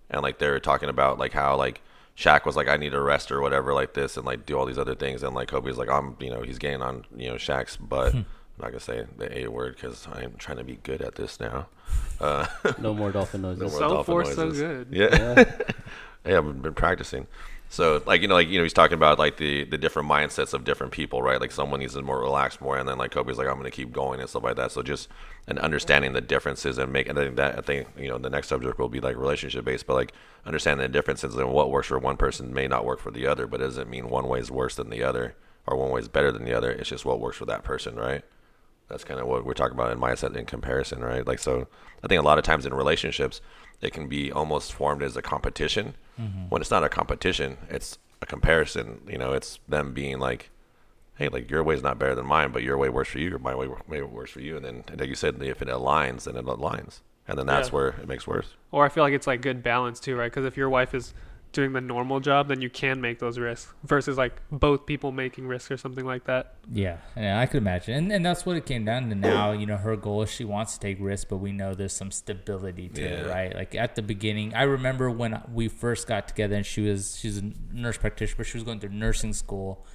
and 0.09 0.21
like 0.21 0.39
they 0.39 0.49
were 0.49 0.59
talking 0.59 0.89
about 0.89 1.19
like 1.19 1.33
how 1.33 1.55
like 1.55 1.81
Shaq 2.17 2.45
was 2.45 2.55
like 2.55 2.67
I 2.67 2.77
need 2.77 2.93
a 2.93 3.01
rest 3.01 3.31
or 3.31 3.41
whatever 3.41 3.73
like 3.73 3.93
this 3.93 4.17
and 4.17 4.25
like 4.25 4.45
do 4.45 4.57
all 4.57 4.65
these 4.65 4.77
other 4.77 4.95
things 4.95 5.23
and 5.23 5.33
like 5.33 5.47
Kobe's 5.47 5.77
like 5.77 5.89
I'm 5.89 6.17
you 6.19 6.29
know 6.29 6.41
he's 6.41 6.59
getting 6.59 6.81
on 6.81 7.05
you 7.15 7.29
know 7.29 7.35
Shaq's 7.35 7.77
butt. 7.77 8.13
I'm 8.61 8.65
not 8.65 8.71
gonna 8.73 8.79
say 8.79 9.05
the 9.17 9.39
A 9.39 9.47
word 9.47 9.75
because 9.75 10.07
I'm 10.13 10.35
trying 10.37 10.57
to 10.57 10.63
be 10.63 10.77
good 10.83 11.01
at 11.01 11.15
this 11.15 11.39
now. 11.39 11.67
Uh, 12.19 12.45
No 12.79 12.93
more 12.93 13.11
dolphin 13.11 13.41
noises. 13.47 13.71
more 13.71 13.71
So 13.71 13.89
dolphin 13.89 14.13
far, 14.13 14.25
so 14.25 14.51
good. 14.51 14.87
Yeah. 14.91 15.45
yeah, 16.25 16.37
I've 16.37 16.61
been 16.61 16.75
practicing. 16.75 17.25
So 17.69 18.03
like 18.05 18.21
you 18.21 18.27
know 18.27 18.35
like 18.35 18.49
you 18.49 18.59
know 18.59 18.63
he's 18.63 18.73
talking 18.73 18.93
about 18.93 19.17
like 19.17 19.37
the 19.37 19.63
the 19.63 19.79
different 19.79 20.07
mindsets 20.07 20.53
of 20.53 20.63
different 20.63 20.91
people, 20.93 21.23
right? 21.23 21.41
Like 21.41 21.51
someone 21.51 21.79
needs 21.79 21.93
to 21.95 22.03
more 22.03 22.19
relaxed 22.19 22.61
more, 22.61 22.77
and 22.77 22.87
then 22.87 22.99
like 22.99 23.09
Kobe's 23.09 23.39
like 23.39 23.47
I'm 23.47 23.57
gonna 23.57 23.71
keep 23.71 23.91
going 23.91 24.19
and 24.19 24.29
stuff 24.29 24.43
like 24.43 24.57
that. 24.57 24.71
So 24.71 24.83
just 24.83 25.09
and 25.47 25.57
understanding 25.57 26.13
the 26.13 26.21
differences 26.21 26.77
and 26.77 26.93
making 26.93 27.17
I 27.17 27.21
think 27.23 27.37
that 27.37 27.57
I 27.57 27.61
think 27.61 27.87
you 27.97 28.09
know 28.09 28.19
the 28.19 28.29
next 28.29 28.49
subject 28.49 28.77
will 28.77 28.89
be 28.89 28.99
like 28.99 29.15
relationship 29.17 29.65
based, 29.65 29.87
but 29.87 29.95
like 29.95 30.11
understanding 30.45 30.83
the 30.85 30.89
differences 30.93 31.33
and 31.33 31.49
what 31.51 31.71
works 31.71 31.87
for 31.87 31.97
one 31.97 32.17
person 32.17 32.53
may 32.53 32.67
not 32.67 32.85
work 32.85 32.99
for 32.99 33.09
the 33.09 33.25
other, 33.25 33.47
but 33.47 33.59
it 33.59 33.63
doesn't 33.63 33.89
mean 33.89 34.07
one 34.07 34.27
way 34.27 34.39
is 34.39 34.51
worse 34.51 34.75
than 34.75 34.91
the 34.91 35.01
other 35.01 35.33
or 35.65 35.77
one 35.77 35.89
way 35.89 36.01
is 36.01 36.07
better 36.07 36.31
than 36.31 36.45
the 36.45 36.53
other. 36.53 36.69
It's 36.69 36.89
just 36.89 37.05
what 37.05 37.19
works 37.19 37.37
for 37.37 37.45
that 37.45 37.63
person, 37.63 37.95
right? 37.95 38.23
That's 38.91 39.03
kind 39.05 39.19
of 39.19 39.27
what 39.27 39.45
we're 39.45 39.53
talking 39.53 39.73
about 39.75 39.91
in 39.91 39.99
mindset 39.99 40.35
in 40.35 40.45
comparison, 40.45 41.01
right? 41.01 41.25
Like, 41.25 41.39
so 41.39 41.67
I 42.03 42.07
think 42.07 42.19
a 42.19 42.25
lot 42.25 42.37
of 42.37 42.43
times 42.43 42.65
in 42.65 42.73
relationships, 42.73 43.41
it 43.81 43.93
can 43.93 44.07
be 44.07 44.31
almost 44.31 44.73
formed 44.73 45.01
as 45.01 45.15
a 45.17 45.21
competition. 45.21 45.95
Mm-hmm. 46.19 46.49
When 46.49 46.61
it's 46.61 46.69
not 46.71 46.83
a 46.83 46.89
competition, 46.89 47.57
it's 47.69 47.97
a 48.21 48.25
comparison. 48.25 49.01
You 49.07 49.17
know, 49.17 49.31
it's 49.33 49.59
them 49.67 49.93
being 49.93 50.19
like, 50.19 50.49
hey, 51.15 51.29
like 51.29 51.49
your 51.49 51.63
way's 51.63 51.81
not 51.81 51.97
better 51.97 52.13
than 52.15 52.25
mine, 52.25 52.51
but 52.51 52.63
your 52.63 52.77
way 52.77 52.89
works 52.89 53.09
for 53.09 53.19
you, 53.19 53.35
or 53.35 53.39
my 53.39 53.55
way 53.55 53.69
way 53.87 54.01
works 54.01 54.31
for 54.31 54.41
you. 54.41 54.57
And 54.57 54.65
then, 54.65 54.83
like 54.97 55.09
you 55.09 55.15
said, 55.15 55.41
if 55.41 55.61
it 55.61 55.67
aligns, 55.69 56.25
then 56.25 56.35
it 56.35 56.45
aligns, 56.45 56.99
and 57.27 57.37
then 57.39 57.47
that's 57.47 57.69
Yeah. 57.69 57.75
where 57.75 57.87
it 57.89 58.07
makes 58.07 58.27
worse. 58.27 58.55
Or 58.71 58.85
I 58.85 58.89
feel 58.89 59.03
like 59.03 59.13
it's 59.13 59.27
like 59.27 59.41
good 59.41 59.63
balance 59.63 59.99
too, 59.99 60.15
right? 60.17 60.31
Because 60.31 60.45
if 60.45 60.57
your 60.57 60.69
wife 60.69 60.93
is 60.93 61.13
doing 61.51 61.73
the 61.73 61.81
normal 61.81 62.19
job, 62.19 62.47
then 62.47 62.61
you 62.61 62.69
can 62.69 63.01
make 63.01 63.19
those 63.19 63.37
risks 63.37 63.73
versus 63.83 64.17
like 64.17 64.41
both 64.51 64.85
people 64.85 65.11
making 65.11 65.47
risks 65.47 65.69
or 65.71 65.77
something 65.77 66.05
like 66.05 66.25
that. 66.25 66.55
Yeah, 66.71 66.97
yeah, 67.17 67.39
I 67.39 67.45
could 67.45 67.57
imagine, 67.57 67.95
and 67.95 68.11
and 68.11 68.25
that's 68.25 68.45
what 68.45 68.55
it 68.57 68.65
came 68.65 68.85
down 68.85 69.09
to. 69.09 69.15
Now, 69.15 69.51
you 69.51 69.65
know, 69.65 69.77
her 69.77 69.95
goal 69.95 70.21
is 70.21 70.31
she 70.31 70.45
wants 70.45 70.73
to 70.73 70.79
take 70.79 70.97
risks, 70.99 71.25
but 71.25 71.37
we 71.37 71.51
know 71.51 71.73
there's 71.73 71.93
some 71.93 72.11
stability 72.11 72.89
to 72.89 73.01
it, 73.01 73.27
right? 73.27 73.53
Like 73.53 73.75
at 73.75 73.95
the 73.95 74.01
beginning, 74.01 74.53
I 74.53 74.63
remember 74.63 75.09
when 75.09 75.41
we 75.53 75.67
first 75.67 76.07
got 76.07 76.27
together, 76.27 76.55
and 76.55 76.65
she 76.65 76.81
was 76.81 77.17
she's 77.17 77.37
a 77.37 77.51
nurse 77.71 77.97
practitioner, 77.97 78.37
but 78.37 78.47
she 78.47 78.57
was 78.57 78.63
going 78.63 78.79
through 78.79 78.91
nursing 78.91 79.33
school, 79.33 79.85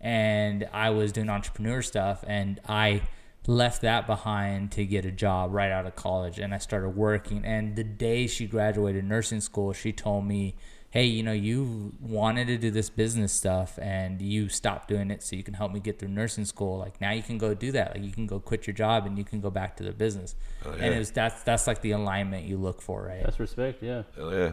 and 0.00 0.68
I 0.72 0.90
was 0.90 1.12
doing 1.12 1.28
entrepreneur 1.28 1.82
stuff, 1.82 2.24
and 2.26 2.60
I 2.68 3.02
left 3.46 3.82
that 3.82 4.06
behind 4.06 4.70
to 4.72 4.86
get 4.86 5.04
a 5.04 5.10
job 5.10 5.52
right 5.52 5.70
out 5.70 5.84
of 5.86 5.96
college, 5.96 6.38
and 6.38 6.54
I 6.54 6.58
started 6.58 6.90
working. 6.90 7.44
And 7.44 7.76
the 7.76 7.84
day 7.84 8.26
she 8.26 8.46
graduated 8.46 9.04
nursing 9.04 9.40
school, 9.40 9.72
she 9.72 9.92
told 9.92 10.26
me 10.26 10.56
hey, 10.92 11.04
you 11.06 11.22
know, 11.22 11.32
you 11.32 11.94
wanted 12.02 12.46
to 12.48 12.58
do 12.58 12.70
this 12.70 12.90
business 12.90 13.32
stuff 13.32 13.78
and 13.80 14.20
you 14.20 14.50
stopped 14.50 14.88
doing 14.88 15.10
it 15.10 15.22
so 15.22 15.34
you 15.34 15.42
can 15.42 15.54
help 15.54 15.72
me 15.72 15.80
get 15.80 15.98
through 15.98 16.10
nursing 16.10 16.44
school. 16.44 16.78
Like 16.78 17.00
now 17.00 17.12
you 17.12 17.22
can 17.22 17.38
go 17.38 17.54
do 17.54 17.72
that. 17.72 17.94
Like 17.94 18.04
you 18.04 18.12
can 18.12 18.26
go 18.26 18.38
quit 18.38 18.66
your 18.66 18.74
job 18.74 19.06
and 19.06 19.16
you 19.16 19.24
can 19.24 19.40
go 19.40 19.48
back 19.50 19.74
to 19.78 19.84
the 19.84 19.92
business. 19.92 20.36
Oh, 20.66 20.72
And 20.72 20.82
yeah. 20.82 20.90
it 20.90 20.98
was 20.98 21.10
that's 21.10 21.42
that's 21.44 21.66
like 21.66 21.80
the 21.80 21.92
alignment 21.92 22.44
you 22.44 22.58
look 22.58 22.82
for, 22.82 23.02
right? 23.06 23.22
That's 23.24 23.40
respect. 23.40 23.82
Yeah. 23.82 24.02
Hell 24.14 24.34
yeah. 24.34 24.52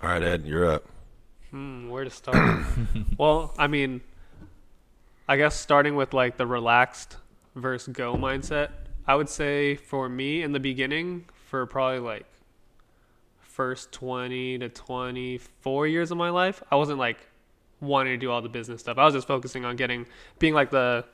All 0.00 0.08
right, 0.08 0.22
Ed, 0.22 0.46
you're 0.46 0.70
up. 0.70 0.84
Hmm, 1.50 1.88
where 1.88 2.04
to 2.04 2.10
start? 2.10 2.64
well, 3.18 3.54
I 3.58 3.66
mean, 3.66 4.02
I 5.28 5.36
guess 5.36 5.56
starting 5.56 5.96
with 5.96 6.14
like 6.14 6.36
the 6.36 6.46
relaxed 6.46 7.16
versus 7.56 7.92
go 7.92 8.14
mindset, 8.14 8.70
I 9.04 9.16
would 9.16 9.28
say 9.28 9.74
for 9.74 10.08
me 10.08 10.44
in 10.44 10.52
the 10.52 10.60
beginning, 10.60 11.24
for 11.48 11.66
probably 11.66 11.98
like 11.98 12.24
first 13.52 13.92
20 13.92 14.58
to 14.58 14.68
24 14.68 15.86
years 15.86 16.10
of 16.10 16.16
my 16.16 16.30
life, 16.30 16.62
I 16.70 16.76
wasn't 16.76 16.98
like 16.98 17.18
wanting 17.80 18.12
to 18.14 18.16
do 18.16 18.30
all 18.30 18.40
the 18.42 18.48
business 18.48 18.80
stuff. 18.80 18.96
I 18.98 19.04
was 19.04 19.14
just 19.14 19.26
focusing 19.26 19.64
on 19.64 19.76
getting, 19.76 20.06
being 20.38 20.54
like 20.54 20.70
the 20.70 21.04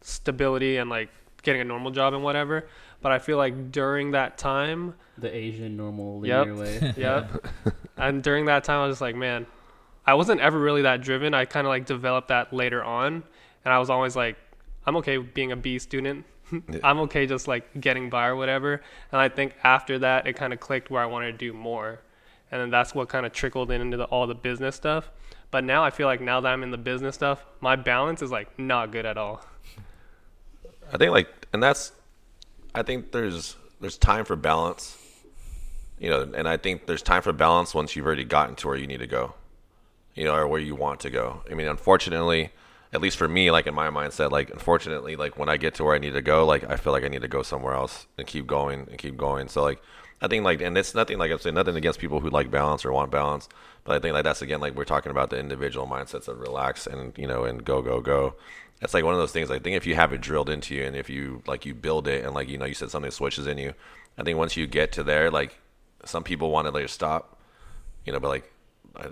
stability 0.00 0.78
and 0.78 0.88
like 0.90 1.10
getting 1.42 1.60
a 1.60 1.64
normal 1.64 1.90
job 1.90 2.14
and 2.14 2.22
whatever. 2.24 2.66
But 3.02 3.12
I 3.12 3.18
feel 3.18 3.36
like 3.38 3.72
during 3.72 4.10
that 4.12 4.36
time, 4.36 4.94
The 5.18 5.34
Asian 5.34 5.76
normal 5.76 6.24
Yep. 6.26 6.46
linear 6.46 6.60
way. 6.62 6.94
Yep. 6.96 7.46
and 7.96 8.22
during 8.22 8.46
that 8.46 8.64
time, 8.64 8.80
I 8.80 8.86
was 8.86 8.94
just 8.94 9.02
like, 9.02 9.16
man, 9.16 9.46
I 10.06 10.14
wasn't 10.14 10.40
ever 10.40 10.58
really 10.58 10.82
that 10.82 11.00
driven. 11.02 11.34
I 11.34 11.44
kind 11.44 11.66
of 11.66 11.68
like 11.68 11.86
developed 11.86 12.28
that 12.28 12.52
later 12.52 12.82
on. 12.82 13.22
And 13.64 13.72
I 13.74 13.78
was 13.78 13.90
always 13.90 14.16
like, 14.16 14.36
I'm 14.86 14.96
okay 14.96 15.18
with 15.18 15.34
being 15.34 15.52
a 15.52 15.56
B 15.56 15.78
student. 15.78 16.24
I'm 16.82 16.98
okay 17.00 17.26
just 17.26 17.48
like 17.48 17.80
getting 17.80 18.10
by 18.10 18.26
or 18.26 18.36
whatever. 18.36 18.82
And 19.12 19.20
I 19.20 19.28
think 19.28 19.54
after 19.62 19.98
that, 20.00 20.26
it 20.26 20.34
kind 20.34 20.52
of 20.52 20.60
clicked 20.60 20.90
where 20.90 21.02
I 21.02 21.06
wanted 21.06 21.32
to 21.32 21.38
do 21.38 21.52
more. 21.52 22.00
And 22.50 22.60
then 22.60 22.70
that's 22.70 22.94
what 22.94 23.08
kind 23.08 23.24
of 23.24 23.32
trickled 23.32 23.70
in 23.70 23.80
into 23.80 23.96
the, 23.96 24.04
all 24.04 24.26
the 24.26 24.34
business 24.34 24.74
stuff. 24.76 25.10
But 25.50 25.64
now 25.64 25.84
I 25.84 25.90
feel 25.90 26.06
like 26.06 26.20
now 26.20 26.40
that 26.40 26.52
I'm 26.52 26.62
in 26.62 26.70
the 26.70 26.78
business 26.78 27.14
stuff, 27.14 27.44
my 27.60 27.76
balance 27.76 28.22
is 28.22 28.30
like 28.30 28.58
not 28.58 28.92
good 28.92 29.06
at 29.06 29.16
all. 29.16 29.44
I 30.92 30.96
think 30.96 31.12
like, 31.12 31.28
and 31.52 31.62
that's, 31.62 31.92
I 32.74 32.82
think 32.82 33.12
there's 33.12 33.56
there's 33.80 33.96
time 33.96 34.24
for 34.24 34.36
balance, 34.36 34.96
you 35.98 36.10
know, 36.10 36.30
and 36.34 36.48
I 36.48 36.56
think 36.56 36.86
there's 36.86 37.02
time 37.02 37.22
for 37.22 37.32
balance 37.32 37.74
once 37.74 37.96
you've 37.96 38.06
already 38.06 38.24
gotten 38.24 38.54
to 38.56 38.68
where 38.68 38.76
you 38.76 38.86
need 38.86 39.00
to 39.00 39.06
go, 39.06 39.34
you 40.14 40.24
know, 40.24 40.34
or 40.34 40.46
where 40.46 40.60
you 40.60 40.74
want 40.74 41.00
to 41.00 41.10
go. 41.10 41.42
I 41.50 41.54
mean, 41.54 41.66
unfortunately, 41.66 42.50
at 42.92 43.00
least 43.00 43.16
for 43.16 43.28
me, 43.28 43.50
like 43.50 43.66
in 43.66 43.74
my 43.74 43.88
mindset, 43.88 44.30
like 44.30 44.50
unfortunately, 44.50 45.16
like 45.16 45.38
when 45.38 45.48
I 45.48 45.56
get 45.56 45.74
to 45.76 45.84
where 45.84 45.94
I 45.94 45.98
need 45.98 46.14
to 46.14 46.22
go, 46.22 46.44
like 46.44 46.68
I 46.68 46.76
feel 46.76 46.92
like 46.92 47.04
I 47.04 47.08
need 47.08 47.22
to 47.22 47.28
go 47.28 47.42
somewhere 47.42 47.74
else 47.74 48.06
and 48.18 48.26
keep 48.26 48.46
going 48.46 48.88
and 48.90 48.98
keep 48.98 49.16
going. 49.16 49.48
So 49.48 49.62
like, 49.62 49.80
I 50.20 50.28
think 50.28 50.44
like, 50.44 50.60
and 50.60 50.76
it's 50.76 50.94
nothing 50.94 51.18
like 51.18 51.30
I'm 51.30 51.38
saying 51.38 51.54
nothing 51.54 51.76
against 51.76 52.00
people 52.00 52.20
who 52.20 52.30
like 52.30 52.50
balance 52.50 52.84
or 52.84 52.92
want 52.92 53.10
balance, 53.10 53.48
but 53.84 53.96
I 53.96 54.00
think 54.00 54.14
like 54.14 54.24
that's 54.24 54.42
again 54.42 54.60
like 54.60 54.74
we're 54.74 54.84
talking 54.84 55.10
about 55.10 55.30
the 55.30 55.38
individual 55.38 55.86
mindsets 55.86 56.26
of 56.26 56.40
relax 56.40 56.86
and 56.86 57.16
you 57.16 57.26
know 57.26 57.44
and 57.44 57.64
go 57.64 57.80
go 57.80 58.00
go. 58.00 58.34
It's 58.82 58.94
like 58.94 59.04
one 59.04 59.14
of 59.14 59.20
those 59.20 59.32
things. 59.32 59.50
I 59.50 59.58
think 59.58 59.76
if 59.76 59.86
you 59.86 59.94
have 59.94 60.12
it 60.12 60.20
drilled 60.20 60.50
into 60.50 60.74
you 60.74 60.84
and 60.84 60.96
if 60.96 61.08
you 61.08 61.42
like 61.46 61.64
you 61.64 61.74
build 61.74 62.08
it 62.08 62.24
and 62.24 62.34
like 62.34 62.48
you 62.48 62.58
know 62.58 62.64
you 62.64 62.74
said 62.74 62.90
something 62.90 63.10
switches 63.10 63.46
in 63.46 63.56
you, 63.56 63.72
I 64.18 64.24
think 64.24 64.36
once 64.36 64.56
you 64.56 64.66
get 64.66 64.92
to 64.92 65.04
there, 65.04 65.30
like 65.30 65.58
some 66.04 66.24
people 66.24 66.50
want 66.50 66.66
to 66.66 66.72
like 66.72 66.88
stop, 66.88 67.38
you 68.04 68.12
know, 68.12 68.18
but 68.18 68.28
like 68.28 68.52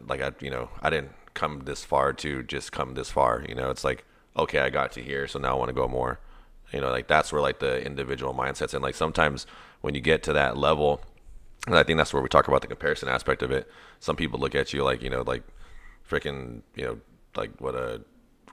like 0.08 0.20
I 0.20 0.32
you 0.40 0.50
know 0.50 0.68
I 0.82 0.90
didn't 0.90 1.12
come 1.38 1.60
this 1.60 1.84
far 1.84 2.12
to 2.14 2.42
just 2.42 2.72
come 2.72 2.94
this 2.94 3.10
far. 3.10 3.44
You 3.48 3.54
know, 3.54 3.70
it's 3.70 3.84
like 3.84 4.04
okay, 4.36 4.60
I 4.60 4.70
got 4.70 4.92
to 4.92 5.02
here, 5.02 5.26
so 5.26 5.38
now 5.38 5.54
I 5.54 5.58
want 5.58 5.68
to 5.68 5.74
go 5.74 5.88
more. 5.88 6.20
You 6.72 6.80
know, 6.80 6.90
like 6.90 7.08
that's 7.08 7.32
where 7.32 7.42
like 7.42 7.60
the 7.60 7.84
individual 7.84 8.34
mindsets 8.34 8.74
and 8.74 8.82
like 8.82 8.94
sometimes 8.94 9.46
when 9.80 9.94
you 9.94 10.00
get 10.00 10.22
to 10.24 10.32
that 10.34 10.56
level, 10.56 11.00
and 11.66 11.76
I 11.76 11.82
think 11.82 11.96
that's 11.96 12.12
where 12.12 12.22
we 12.22 12.28
talk 12.28 12.48
about 12.48 12.60
the 12.60 12.66
comparison 12.66 13.08
aspect 13.08 13.42
of 13.42 13.50
it. 13.50 13.70
Some 14.00 14.16
people 14.16 14.38
look 14.38 14.54
at 14.54 14.72
you 14.72 14.84
like 14.84 15.02
you 15.02 15.10
know 15.10 15.22
like 15.22 15.42
freaking 16.08 16.62
you 16.74 16.84
know 16.84 16.98
like 17.36 17.50
what 17.60 17.74
a 17.74 18.02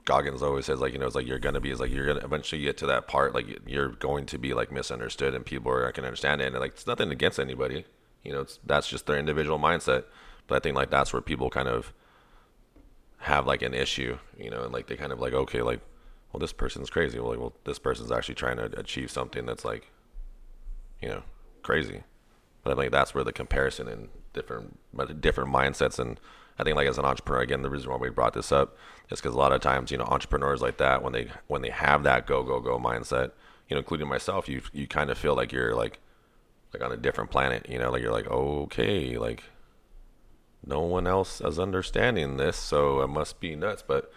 Goggins 0.04 0.40
always 0.40 0.66
says 0.66 0.80
like 0.80 0.92
you 0.92 1.00
know 1.00 1.06
it's 1.06 1.16
like 1.16 1.26
you're 1.26 1.40
gonna 1.40 1.60
be 1.60 1.70
is 1.70 1.80
like 1.80 1.90
you're 1.90 2.06
gonna 2.06 2.24
eventually 2.24 2.62
get 2.62 2.76
to 2.78 2.86
that 2.86 3.08
part 3.08 3.34
like 3.34 3.46
you're 3.66 3.88
going 3.88 4.24
to 4.26 4.38
be 4.38 4.54
like 4.54 4.70
misunderstood 4.70 5.34
and 5.34 5.44
people 5.44 5.72
are 5.72 5.90
gonna 5.90 6.06
understand 6.06 6.40
it 6.40 6.46
and 6.46 6.60
like 6.60 6.72
it's 6.72 6.86
nothing 6.86 7.10
against 7.10 7.40
anybody 7.40 7.84
you 8.22 8.32
know 8.32 8.42
it's 8.42 8.60
that's 8.64 8.88
just 8.88 9.06
their 9.06 9.18
individual 9.18 9.58
mindset 9.58 10.04
but 10.46 10.54
I 10.54 10.58
think 10.60 10.76
like 10.76 10.90
that's 10.90 11.12
where 11.12 11.20
people 11.20 11.50
kind 11.50 11.66
of 11.66 11.92
have 13.26 13.44
like 13.46 13.62
an 13.62 13.74
issue 13.74 14.16
you 14.38 14.48
know 14.48 14.62
and 14.62 14.72
like 14.72 14.86
they 14.86 14.96
kind 14.96 15.12
of 15.12 15.18
like 15.18 15.32
okay 15.32 15.60
like 15.60 15.80
well 16.32 16.40
this 16.40 16.52
person's 16.52 16.90
crazy. 16.90 17.18
Well, 17.18 17.30
like, 17.30 17.38
well 17.38 17.54
this 17.64 17.78
person's 17.78 18.12
actually 18.12 18.34
trying 18.34 18.58
to 18.58 18.66
achieve 18.78 19.10
something 19.10 19.46
that's 19.46 19.64
like 19.64 19.90
you 21.00 21.08
know 21.08 21.22
crazy. 21.62 22.02
But 22.62 22.76
I 22.76 22.80
think 22.80 22.92
that's 22.92 23.14
where 23.14 23.24
the 23.24 23.32
comparison 23.32 23.88
and 23.88 24.08
different 24.32 24.78
different 25.20 25.50
mindsets 25.52 25.98
and 25.98 26.20
I 26.58 26.62
think 26.62 26.76
like 26.76 26.88
as 26.88 26.98
an 26.98 27.04
entrepreneur 27.04 27.40
again 27.42 27.62
the 27.62 27.70
reason 27.70 27.90
why 27.90 27.96
we 27.96 28.10
brought 28.10 28.34
this 28.34 28.52
up 28.52 28.76
is 29.10 29.18
because 29.18 29.34
a 29.34 29.38
lot 29.38 29.52
of 29.52 29.62
times 29.62 29.90
you 29.90 29.96
know 29.96 30.04
entrepreneurs 30.04 30.60
like 30.60 30.76
that 30.76 31.02
when 31.02 31.12
they 31.12 31.28
when 31.46 31.62
they 31.62 31.70
have 31.70 32.02
that 32.02 32.26
go 32.26 32.42
go 32.42 32.60
go 32.60 32.78
mindset 32.78 33.32
you 33.68 33.74
know 33.74 33.78
including 33.78 34.08
myself 34.08 34.46
you 34.48 34.60
you 34.72 34.86
kind 34.86 35.08
of 35.10 35.16
feel 35.16 35.34
like 35.34 35.52
you're 35.52 35.74
like 35.74 36.00
like 36.74 36.82
on 36.82 36.92
a 36.92 36.96
different 36.96 37.30
planet 37.30 37.66
you 37.68 37.78
know 37.78 37.90
like 37.90 38.02
you're 38.02 38.12
like 38.12 38.28
okay 38.28 39.16
like 39.16 39.42
no 40.64 40.80
one 40.80 41.06
else 41.06 41.40
is 41.40 41.58
understanding 41.58 42.36
this 42.36 42.56
so 42.56 43.02
I 43.02 43.06
must 43.06 43.40
be 43.40 43.54
nuts 43.56 43.82
but 43.86 44.10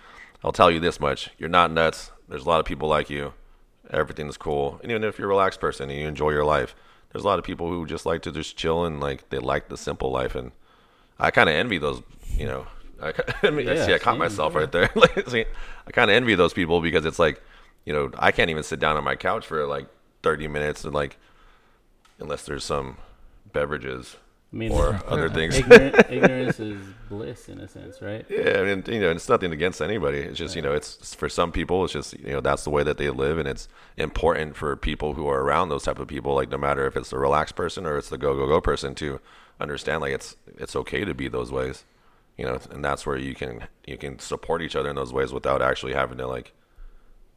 I'll 0.44 0.52
tell 0.52 0.72
you 0.72 0.80
this 0.80 1.00
much 1.00 1.30
you're 1.38 1.50
not 1.50 1.72
nuts 1.72 2.12
there's 2.28 2.46
a 2.46 2.50
lot 2.50 2.60
of 2.60 2.66
people 2.66 2.88
like 2.88 3.10
you 3.10 3.34
everything's 3.90 4.38
cool 4.38 4.80
and 4.82 4.92
even 4.92 5.04
if 5.04 5.18
you're 5.18 5.28
a 5.28 5.30
relaxed 5.30 5.60
person 5.60 5.90
and 5.90 6.00
you 6.00 6.08
enjoy 6.08 6.30
your 6.32 6.46
life 6.46 6.76
there's 7.12 7.24
a 7.24 7.28
lot 7.28 7.40
of 7.40 7.46
people 7.46 7.68
who 7.70 7.86
just 7.86 8.06
like 8.06 8.22
to 8.22 8.32
just 8.32 8.56
chill 8.56 8.86
and 8.86 9.00
like 9.00 9.30
they 9.30 9.40
like 9.40 9.70
the 9.70 9.78
simple 9.78 10.12
life 10.12 10.36
and 10.36 10.52
I 11.20 11.32
kind 11.32 11.50
of 11.50 11.56
envy 11.56 11.78
those, 11.78 12.02
you 12.38 12.46
know. 12.46 12.66
I, 13.02 13.14
I 13.44 13.50
mean, 13.50 13.68
Yeah, 13.68 13.86
see, 13.86 13.94
I 13.94 13.98
caught 13.98 14.14
same, 14.14 14.20
myself 14.20 14.54
yeah. 14.54 14.60
right 14.60 14.72
there. 14.72 14.90
like, 14.96 15.30
see, 15.30 15.46
I 15.88 15.92
kind 15.92 16.10
of 16.10 16.16
envy 16.16 16.36
those 16.36 16.54
people 16.54 16.82
because 16.82 17.06
it's 17.06 17.20
like, 17.20 17.42
you 17.86 17.94
know, 17.94 18.12
I 18.18 18.32
can't 18.32 18.50
even 18.50 18.64
sit 18.64 18.80
down 18.80 18.98
on 18.98 19.04
my 19.04 19.16
couch 19.16 19.46
for 19.46 19.66
like 19.66 19.88
30 20.24 20.48
minutes 20.48 20.84
and 20.86 20.94
like, 20.94 21.18
unless 22.20 22.46
there's 22.46 22.64
some 22.64 22.98
beverages, 23.52 24.18
I 24.52 24.56
mean, 24.56 24.72
or 24.72 25.00
other 25.08 25.30
things. 25.30 25.58
ignorance 26.10 26.60
is 26.60 26.82
bliss 27.08 27.50
in 27.50 27.60
a 27.60 27.68
sense, 27.68 28.02
right? 28.02 28.26
Yeah, 28.30 28.60
I 28.60 28.64
mean, 28.64 28.84
you 28.88 29.00
know, 29.00 29.12
it's 29.12 29.30
nothing 29.30 29.52
against 29.52 29.82
anybody. 29.82 30.20
It's 30.20 30.38
just, 30.38 30.56
you 30.56 30.62
know, 30.62 30.74
it's 30.74 31.14
for 31.14 31.30
some 31.30 31.52
people, 31.52 31.84
it's 31.84 31.94
just, 31.94 32.20
you 32.20 32.32
know, 32.32 32.42
that's 32.42 32.64
the 32.64 32.72
way 32.72 32.84
that 32.84 32.98
they 32.98 33.10
live, 33.10 33.38
and 33.38 33.48
it's 33.48 33.68
important 33.98 34.56
for 34.56 34.76
people 34.76 35.14
who 35.14 35.28
are 35.28 35.42
around 35.42 35.70
those 35.70 35.84
type 35.84 36.00
of 36.00 36.08
people, 36.08 36.34
like 36.34 36.50
no 36.50 36.58
matter 36.58 36.88
if 36.88 36.98
it's 36.98 37.12
the 37.12 37.20
relaxed 37.20 37.56
person 37.56 37.86
or 37.86 37.98
it's 37.98 38.10
the 38.10 38.18
go 38.18 38.36
go 38.36 38.48
go 38.48 38.60
person, 38.60 38.96
to 38.96 39.20
understand 39.60 40.02
like 40.02 40.14
it's 40.14 40.36
it's 40.58 40.76
okay 40.76 41.06
to 41.06 41.14
be 41.14 41.28
those 41.28 41.52
ways, 41.52 41.84
you 42.38 42.46
know, 42.46 42.60
and 42.72 42.84
that's 42.84 43.06
where 43.06 43.18
you 43.18 43.36
can 43.36 43.68
you 43.86 43.98
can 43.98 44.18
support 44.18 44.62
each 44.62 44.76
other 44.76 44.90
in 44.90 44.96
those 44.96 45.14
ways 45.14 45.32
without 45.32 45.62
actually 45.62 45.94
having 45.94 46.18
to 46.18 46.26
like 46.28 46.54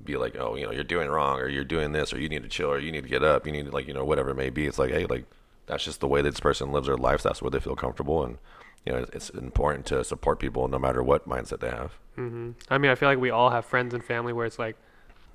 be 0.03 0.16
like, 0.16 0.37
oh, 0.38 0.57
you 0.57 0.64
know, 0.64 0.72
you're 0.72 0.85
doing 0.85 1.09
wrong 1.09 1.40
or 1.40 1.48
you're 1.48 1.64
doing 1.64 1.92
this 1.92 2.12
or 2.12 2.18
you 2.18 2.29
need 2.29 2.42
to 2.42 2.48
chill 2.48 2.70
or 2.70 2.79
you 2.79 2.90
need 2.90 3.03
to 3.03 3.09
get 3.09 3.22
up, 3.22 3.46
you 3.46 3.53
need 3.53 3.66
to 3.66 3.70
like, 3.70 3.87
you 3.87 3.94
know, 3.94 4.05
whatever 4.05 4.31
it 4.31 4.37
may 4.37 4.51
be. 4.51 4.66
It's 4.66 4.79
like, 4.79 4.90
hey, 4.90 5.05
like 5.07 5.25
that's 5.72 5.85
just 5.85 6.00
the 6.00 6.08
way 6.08 6.20
this 6.22 6.38
person 6.38 6.70
lives 6.70 6.87
their 6.87 6.96
life. 6.96 7.22
That's 7.22 7.40
where 7.42 7.50
they 7.50 7.61
feel 7.61 7.74
comfortable 7.76 8.24
and 8.24 8.38
you 8.85 8.92
know, 8.92 9.06
it's 9.12 9.30
important 9.30 9.87
to 9.87 10.02
support 10.04 10.38
people 10.40 10.66
no 10.68 10.78
matter 10.78 11.02
what 11.02 11.28
mindset 11.28 11.61
they 11.61 11.70
have. 11.70 11.92
hmm 12.16 12.50
I 12.68 12.78
mean, 12.78 12.90
I 12.90 12.94
feel 12.96 13.08
like 13.08 13.18
we 13.18 13.30
all 13.30 13.48
have 13.50 13.64
friends 13.64 13.94
and 13.94 14.02
family 14.04 14.32
where 14.32 14.44
it's 14.44 14.58
like, 14.58 14.76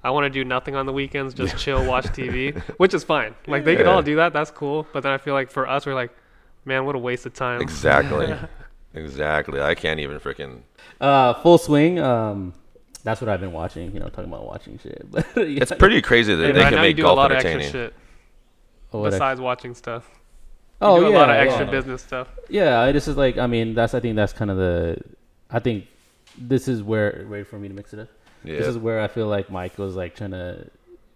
I 0.03 0.09
want 0.11 0.25
to 0.25 0.29
do 0.29 0.43
nothing 0.43 0.75
on 0.75 0.85
the 0.85 0.91
weekends, 0.93 1.33
just 1.33 1.57
chill, 1.57 1.83
watch 1.85 2.05
TV, 2.07 2.57
which 2.77 2.93
is 2.93 3.03
fine. 3.03 3.35
Like 3.47 3.63
they 3.65 3.75
can 3.75 3.85
Yeah. 3.85 3.91
all 3.93 4.01
do 4.01 4.17
that. 4.17 4.31
That's 4.33 4.51
cool. 4.51 4.85
But 4.93 5.01
then 5.03 5.11
I 5.11 5.17
feel 5.17 5.33
like 5.33 5.49
for 5.49 5.67
us, 5.67 5.85
we're 5.85 5.95
like, 5.95 6.11
man, 6.65 6.85
what 6.85 6.95
a 6.95 6.99
waste 6.99 7.25
of 7.25 7.33
time. 7.33 7.61
Exactly. 7.61 8.35
exactly. 8.93 9.61
I 9.61 9.75
can't 9.75 9.99
even 10.01 10.19
freaking. 10.19 10.61
Uh, 11.01 11.33
full 11.35 11.57
swing. 11.57 11.99
Um, 11.99 12.53
that's 13.03 13.21
what 13.21 13.29
I've 13.29 13.39
been 13.41 13.53
watching. 13.53 13.93
You 13.93 13.99
know, 14.01 14.09
talking 14.09 14.25
about 14.31 14.45
watching 14.45 14.77
shit. 14.79 15.07
But 15.09 15.25
yeah. 15.35 15.61
It's 15.63 15.71
pretty 15.71 16.01
crazy 16.01 16.35
that 16.35 16.45
Hey, 16.45 16.51
they 16.51 16.59
right 16.59 16.65
can 16.65 16.75
now 16.75 16.81
you 16.83 16.89
make 16.89 16.95
do 16.97 17.03
a 17.03 17.05
golf 17.05 17.17
lot 17.17 17.31
of 17.31 17.37
extra 17.37 17.51
entertaining. 17.51 17.71
shit 17.89 17.93
Oh, 18.93 18.99
what 18.99 19.07
I- 19.07 19.09
besides 19.11 19.39
watching 19.41 19.73
stuff. 19.73 20.09
Oh, 20.79 20.99
you 20.99 21.05
oh 21.05 21.07
do 21.07 21.11
yeah, 21.11 21.17
a 21.17 21.19
lot 21.19 21.29
of 21.29 21.35
yeah. 21.35 21.41
extra 21.41 21.65
business 21.65 22.01
stuff. 22.01 22.27
Yeah, 22.49 22.81
I 22.81 22.91
just 22.91 23.07
is 23.07 23.17
like 23.17 23.37
I 23.37 23.47
mean 23.47 23.73
that's 23.73 23.93
I 23.93 23.99
think 23.99 24.15
that's 24.15 24.33
kind 24.33 24.51
of 24.51 24.57
the 24.57 24.97
I 25.49 25.59
think 25.59 25.85
this 26.37 26.67
is 26.67 26.83
where 26.83 27.25
wait 27.29 27.47
for 27.47 27.57
me 27.57 27.67
to 27.67 27.73
mix 27.73 27.93
it 27.93 27.99
up. 27.99 28.09
Yeah. 28.43 28.57
This 28.57 28.67
is 28.67 28.77
where 28.77 29.01
I 29.01 29.07
feel 29.07 29.27
like 29.27 29.49
Mike 29.49 29.77
was 29.77 29.95
like 29.95 30.15
trying 30.15 30.31
to 30.31 30.69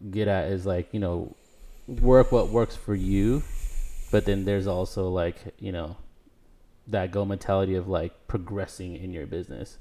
get 0.10 0.28
at 0.28 0.52
is 0.52 0.66
like 0.66 0.94
you 0.94 1.00
know 1.00 1.36
work 1.88 2.32
what 2.32 2.50
works 2.50 2.76
for 2.76 2.96
you, 2.96 3.44
but 4.12 4.26
then 4.26 4.46
there's 4.46 4.68
also 4.68 5.10
like 5.10 5.38
you 5.60 5.72
know 5.72 5.98
that 6.88 7.12
go 7.12 7.24
mentality 7.24 7.76
of 7.76 7.88
like 7.88 8.28
progressing 8.28 8.96
in 8.96 9.14
your 9.14 9.28
business, 9.28 9.78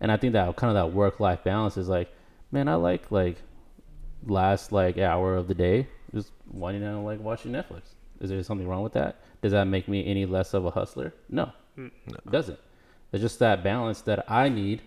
and 0.00 0.10
I 0.10 0.16
think 0.16 0.32
that 0.32 0.56
kind 0.56 0.74
of 0.74 0.82
that 0.82 0.94
work 0.96 1.20
life 1.20 1.44
balance 1.44 1.76
is 1.76 1.88
like 1.88 2.10
man 2.50 2.68
I 2.68 2.76
like 2.76 3.10
like 3.10 3.36
last 4.26 4.72
like 4.72 4.98
hour 4.98 5.36
of 5.36 5.48
the 5.48 5.54
day 5.54 5.88
just 6.14 6.32
winding 6.50 6.82
down 6.82 7.04
like 7.04 7.20
watching 7.20 7.52
Netflix. 7.52 7.82
Is 8.20 8.30
there 8.30 8.42
something 8.42 8.68
wrong 8.68 8.82
with 8.82 8.92
that? 8.92 9.20
Does 9.42 9.52
that 9.52 9.64
make 9.64 9.88
me 9.88 10.06
any 10.06 10.26
less 10.26 10.54
of 10.54 10.66
a 10.66 10.70
hustler? 10.70 11.14
No, 11.28 11.52
it 11.76 12.30
doesn't. 12.30 12.58
It's 13.12 13.22
just 13.22 13.38
that 13.38 13.64
balance 13.64 14.02
that 14.02 14.30
I 14.30 14.48
need 14.48 14.82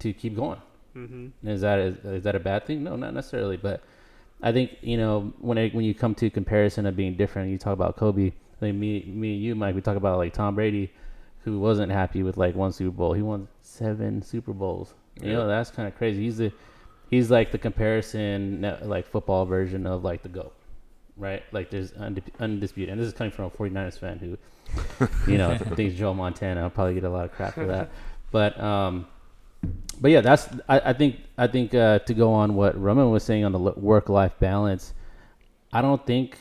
to 0.00 0.12
keep 0.12 0.36
going. 0.36 0.60
Mm-hmm. 0.96 1.48
Is 1.48 1.62
that 1.62 1.78
is, 1.78 1.96
is 2.04 2.22
that 2.24 2.34
a 2.34 2.40
bad 2.40 2.66
thing? 2.66 2.82
No, 2.84 2.96
not 2.96 3.14
necessarily. 3.14 3.56
But 3.56 3.82
I 4.42 4.52
think 4.52 4.76
you 4.82 4.96
know 4.96 5.32
when 5.40 5.58
it, 5.58 5.74
when 5.74 5.84
you 5.84 5.94
come 5.94 6.14
to 6.16 6.28
comparison 6.28 6.86
of 6.86 6.96
being 6.96 7.16
different, 7.16 7.50
you 7.50 7.58
talk 7.58 7.72
about 7.72 7.96
Kobe. 7.96 8.28
I 8.28 8.60
think 8.60 8.76
me 8.76 9.04
me 9.06 9.34
and 9.34 9.42
you, 9.42 9.54
Mike, 9.54 9.74
we 9.74 9.80
talk 9.80 9.96
about 9.96 10.18
like 10.18 10.34
Tom 10.34 10.54
Brady, 10.54 10.92
who 11.44 11.60
wasn't 11.60 11.90
happy 11.92 12.22
with 12.22 12.36
like 12.36 12.54
one 12.54 12.72
Super 12.72 12.90
Bowl. 12.90 13.12
He 13.12 13.22
won 13.22 13.48
seven 13.62 14.22
Super 14.22 14.52
Bowls. 14.52 14.94
You 15.20 15.32
know 15.32 15.46
that's 15.46 15.70
kind 15.70 15.86
of 15.88 15.96
crazy. 15.96 16.22
He's 16.22 16.38
the 16.38 16.52
he's 17.10 17.30
like 17.30 17.52
the 17.52 17.58
comparison 17.58 18.76
like 18.82 19.06
football 19.06 19.44
version 19.44 19.86
of 19.86 20.04
like 20.04 20.22
the 20.22 20.28
GOAT, 20.28 20.52
right? 21.16 21.42
Like 21.52 21.70
there's 21.70 21.92
undisputed, 21.92 22.90
and 22.92 23.00
this 23.00 23.06
is 23.08 23.12
coming 23.14 23.30
from 23.30 23.46
a 23.46 23.50
49ers 23.50 23.98
fan 23.98 24.18
who, 24.18 24.38
you 25.30 25.38
know, 25.38 25.56
thinks 25.74 25.94
Joe 25.94 26.14
Montana. 26.14 26.62
I'll 26.62 26.70
probably 26.70 26.94
get 26.94 27.04
a 27.04 27.10
lot 27.10 27.24
of 27.24 27.32
crap 27.32 27.54
for 27.54 27.66
that, 27.66 27.90
but 28.30 28.58
um, 28.60 29.06
but 30.00 30.10
yeah, 30.10 30.20
that's 30.20 30.48
I, 30.68 30.80
I 30.80 30.92
think 30.92 31.16
I 31.38 31.46
think 31.46 31.74
uh, 31.74 32.00
to 32.00 32.14
go 32.14 32.32
on 32.32 32.54
what 32.54 32.80
Raman 32.80 33.10
was 33.10 33.22
saying 33.22 33.44
on 33.44 33.52
the 33.52 33.58
work 33.58 34.08
life 34.08 34.32
balance, 34.38 34.94
I 35.72 35.82
don't 35.82 36.04
think 36.06 36.38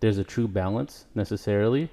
there's 0.00 0.18
a 0.18 0.24
true 0.24 0.46
balance 0.48 1.06
necessarily, 1.14 1.90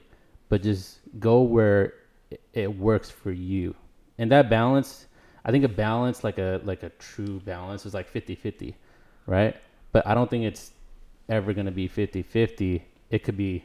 but 0.49 0.61
just 0.61 0.99
go 1.19 1.41
where 1.41 1.93
it- 2.29 2.41
it 2.53 2.77
works 2.77 3.09
for 3.09 3.31
you, 3.31 3.75
and 4.17 4.31
that 4.31 4.49
balance. 4.49 5.07
I 5.43 5.49
think 5.49 5.63
a 5.63 5.69
balance 5.69 6.23
like 6.23 6.37
a 6.37 6.61
like 6.65 6.83
a 6.83 6.89
true 6.99 7.39
balance 7.39 7.85
is 7.87 7.95
like 7.95 8.07
50-50, 8.13 8.75
right? 9.25 9.55
But 9.91 10.05
I 10.05 10.13
don't 10.13 10.29
think 10.29 10.43
it's 10.43 10.71
ever 11.29 11.53
going 11.53 11.65
to 11.65 11.71
be 11.71 11.87
50-50. 11.87 12.81
It 13.09 13.23
could 13.23 13.37
be 13.37 13.63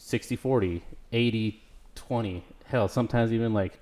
60-40, 0.00 0.82
80-20. 1.12 2.42
Hell, 2.66 2.88
sometimes 2.88 3.32
even 3.32 3.52
like 3.52 3.78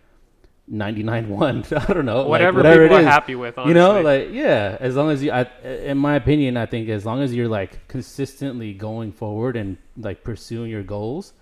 99-1. 0.72 1.88
I 1.88 1.92
don't 1.92 2.06
know. 2.06 2.20
like, 2.20 2.28
Whatever, 2.28 2.58
whatever 2.58 2.84
people 2.84 2.96
it 2.96 3.04
are 3.04 3.04
happy 3.04 3.34
with, 3.34 3.58
honestly. 3.58 3.70
You 3.70 3.74
know, 3.74 4.00
like 4.00 4.28
yeah, 4.32 4.76
as 4.80 4.96
long 4.96 5.10
as 5.10 5.22
you, 5.22 5.30
I, 5.30 5.42
in 5.62 5.98
my 5.98 6.16
opinion, 6.16 6.56
I 6.56 6.66
think 6.66 6.88
as 6.88 7.04
long 7.04 7.22
as 7.22 7.34
you're 7.34 7.48
like 7.48 7.86
consistently 7.88 8.72
going 8.72 9.12
forward 9.12 9.56
and 9.56 9.76
like 9.96 10.24
pursuing 10.24 10.70
your 10.70 10.82
goals, 10.82 11.32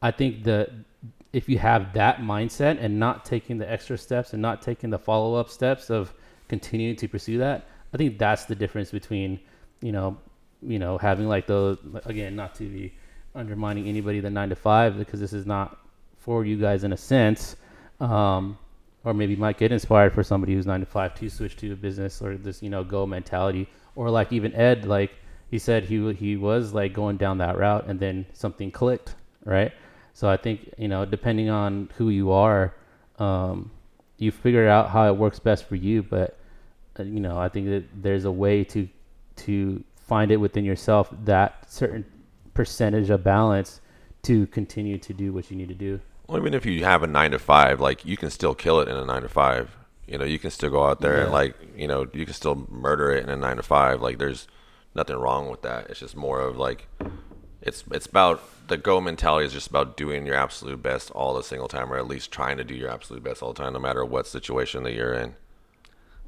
I 0.00 0.10
think 0.10 0.44
that 0.44 0.70
if 1.32 1.48
you 1.48 1.58
have 1.58 1.92
that 1.94 2.18
mindset 2.18 2.78
and 2.80 2.98
not 2.98 3.24
taking 3.24 3.58
the 3.58 3.70
extra 3.70 3.98
steps 3.98 4.32
and 4.32 4.40
not 4.40 4.62
taking 4.62 4.90
the 4.90 4.98
follow 4.98 5.34
up 5.34 5.48
steps 5.50 5.90
of 5.90 6.14
continuing 6.48 6.96
to 6.96 7.08
pursue 7.08 7.38
that, 7.38 7.66
I 7.92 7.96
think 7.96 8.18
that's 8.18 8.44
the 8.44 8.54
difference 8.54 8.90
between 8.90 9.40
you 9.84 9.92
know, 9.92 10.16
you 10.66 10.78
know, 10.78 10.98
having 10.98 11.28
like 11.28 11.46
those 11.46 11.78
again, 12.04 12.36
not 12.36 12.54
to 12.56 12.64
be 12.64 12.94
undermining 13.34 13.88
anybody 13.88 14.20
the 14.20 14.30
nine 14.30 14.48
to 14.48 14.56
five 14.56 14.96
because 14.96 15.20
this 15.20 15.32
is 15.32 15.46
not 15.46 15.78
for 16.18 16.44
you 16.44 16.56
guys 16.56 16.84
in 16.84 16.92
a 16.92 16.96
sense. 16.96 17.56
Um, 18.00 18.58
or 19.04 19.12
maybe 19.12 19.36
might 19.36 19.58
get 19.58 19.70
inspired 19.70 20.12
for 20.12 20.22
somebody 20.22 20.54
who's 20.54 20.66
nine 20.66 20.80
to 20.80 20.86
five 20.86 21.14
to 21.14 21.28
switch 21.28 21.56
to 21.56 21.72
a 21.72 21.76
business 21.76 22.20
or 22.22 22.36
this 22.36 22.62
you 22.62 22.70
know 22.70 22.82
go 22.82 23.06
mentality 23.06 23.68
or 23.94 24.10
like 24.10 24.32
even 24.32 24.52
ed 24.54 24.86
like 24.86 25.12
he 25.50 25.58
said 25.58 25.84
he 25.84 26.12
he 26.14 26.36
was 26.36 26.72
like 26.72 26.92
going 26.92 27.16
down 27.16 27.38
that 27.38 27.56
route 27.56 27.86
and 27.86 28.00
then 28.00 28.26
something 28.32 28.70
clicked 28.70 29.14
right 29.44 29.72
so 30.14 30.28
i 30.28 30.36
think 30.36 30.72
you 30.78 30.88
know 30.88 31.04
depending 31.04 31.50
on 31.50 31.88
who 31.96 32.08
you 32.08 32.32
are 32.32 32.74
um, 33.18 33.70
you 34.18 34.32
figure 34.32 34.68
out 34.68 34.90
how 34.90 35.06
it 35.06 35.16
works 35.16 35.38
best 35.38 35.68
for 35.68 35.76
you 35.76 36.02
but 36.02 36.36
uh, 36.98 37.02
you 37.02 37.20
know 37.20 37.38
i 37.38 37.48
think 37.48 37.66
that 37.66 37.84
there's 38.02 38.24
a 38.24 38.32
way 38.32 38.64
to 38.64 38.88
to 39.36 39.82
find 40.06 40.30
it 40.30 40.36
within 40.36 40.64
yourself 40.64 41.08
that 41.24 41.70
certain 41.70 42.04
percentage 42.52 43.10
of 43.10 43.24
balance 43.24 43.80
to 44.22 44.46
continue 44.48 44.98
to 44.98 45.12
do 45.12 45.32
what 45.32 45.50
you 45.50 45.56
need 45.56 45.68
to 45.68 45.74
do 45.74 46.00
Well, 46.26 46.38
even 46.38 46.54
if 46.54 46.64
you 46.64 46.84
have 46.84 47.02
a 47.02 47.06
nine 47.06 47.32
to 47.32 47.38
five, 47.38 47.80
like 47.80 48.04
you 48.04 48.16
can 48.16 48.30
still 48.30 48.54
kill 48.54 48.80
it 48.80 48.88
in 48.88 48.96
a 48.96 49.04
nine 49.04 49.22
to 49.22 49.28
five. 49.28 49.76
You 50.06 50.18
know, 50.18 50.24
you 50.24 50.38
can 50.38 50.50
still 50.50 50.70
go 50.70 50.84
out 50.84 51.00
there 51.00 51.22
and 51.22 51.32
like, 51.32 51.56
you 51.76 51.88
know, 51.88 52.06
you 52.12 52.24
can 52.24 52.34
still 52.34 52.66
murder 52.70 53.10
it 53.10 53.24
in 53.24 53.30
a 53.30 53.36
nine 53.36 53.56
to 53.56 53.62
five. 53.62 54.02
Like, 54.02 54.18
there's 54.18 54.46
nothing 54.94 55.16
wrong 55.16 55.50
with 55.50 55.62
that. 55.62 55.88
It's 55.88 56.00
just 56.00 56.14
more 56.14 56.40
of 56.40 56.58
like, 56.58 56.88
it's 57.62 57.84
it's 57.90 58.06
about 58.06 58.42
the 58.68 58.76
go 58.76 59.00
mentality 59.00 59.46
is 59.46 59.52
just 59.52 59.68
about 59.68 59.96
doing 59.96 60.26
your 60.26 60.34
absolute 60.34 60.82
best 60.82 61.10
all 61.12 61.34
the 61.34 61.42
single 61.42 61.68
time, 61.68 61.92
or 61.92 61.96
at 61.96 62.06
least 62.06 62.30
trying 62.30 62.58
to 62.58 62.64
do 62.64 62.74
your 62.74 62.90
absolute 62.90 63.22
best 63.22 63.42
all 63.42 63.52
the 63.52 63.62
time, 63.62 63.72
no 63.72 63.78
matter 63.78 64.04
what 64.04 64.26
situation 64.26 64.82
that 64.84 64.92
you're 64.92 65.14
in. 65.14 65.36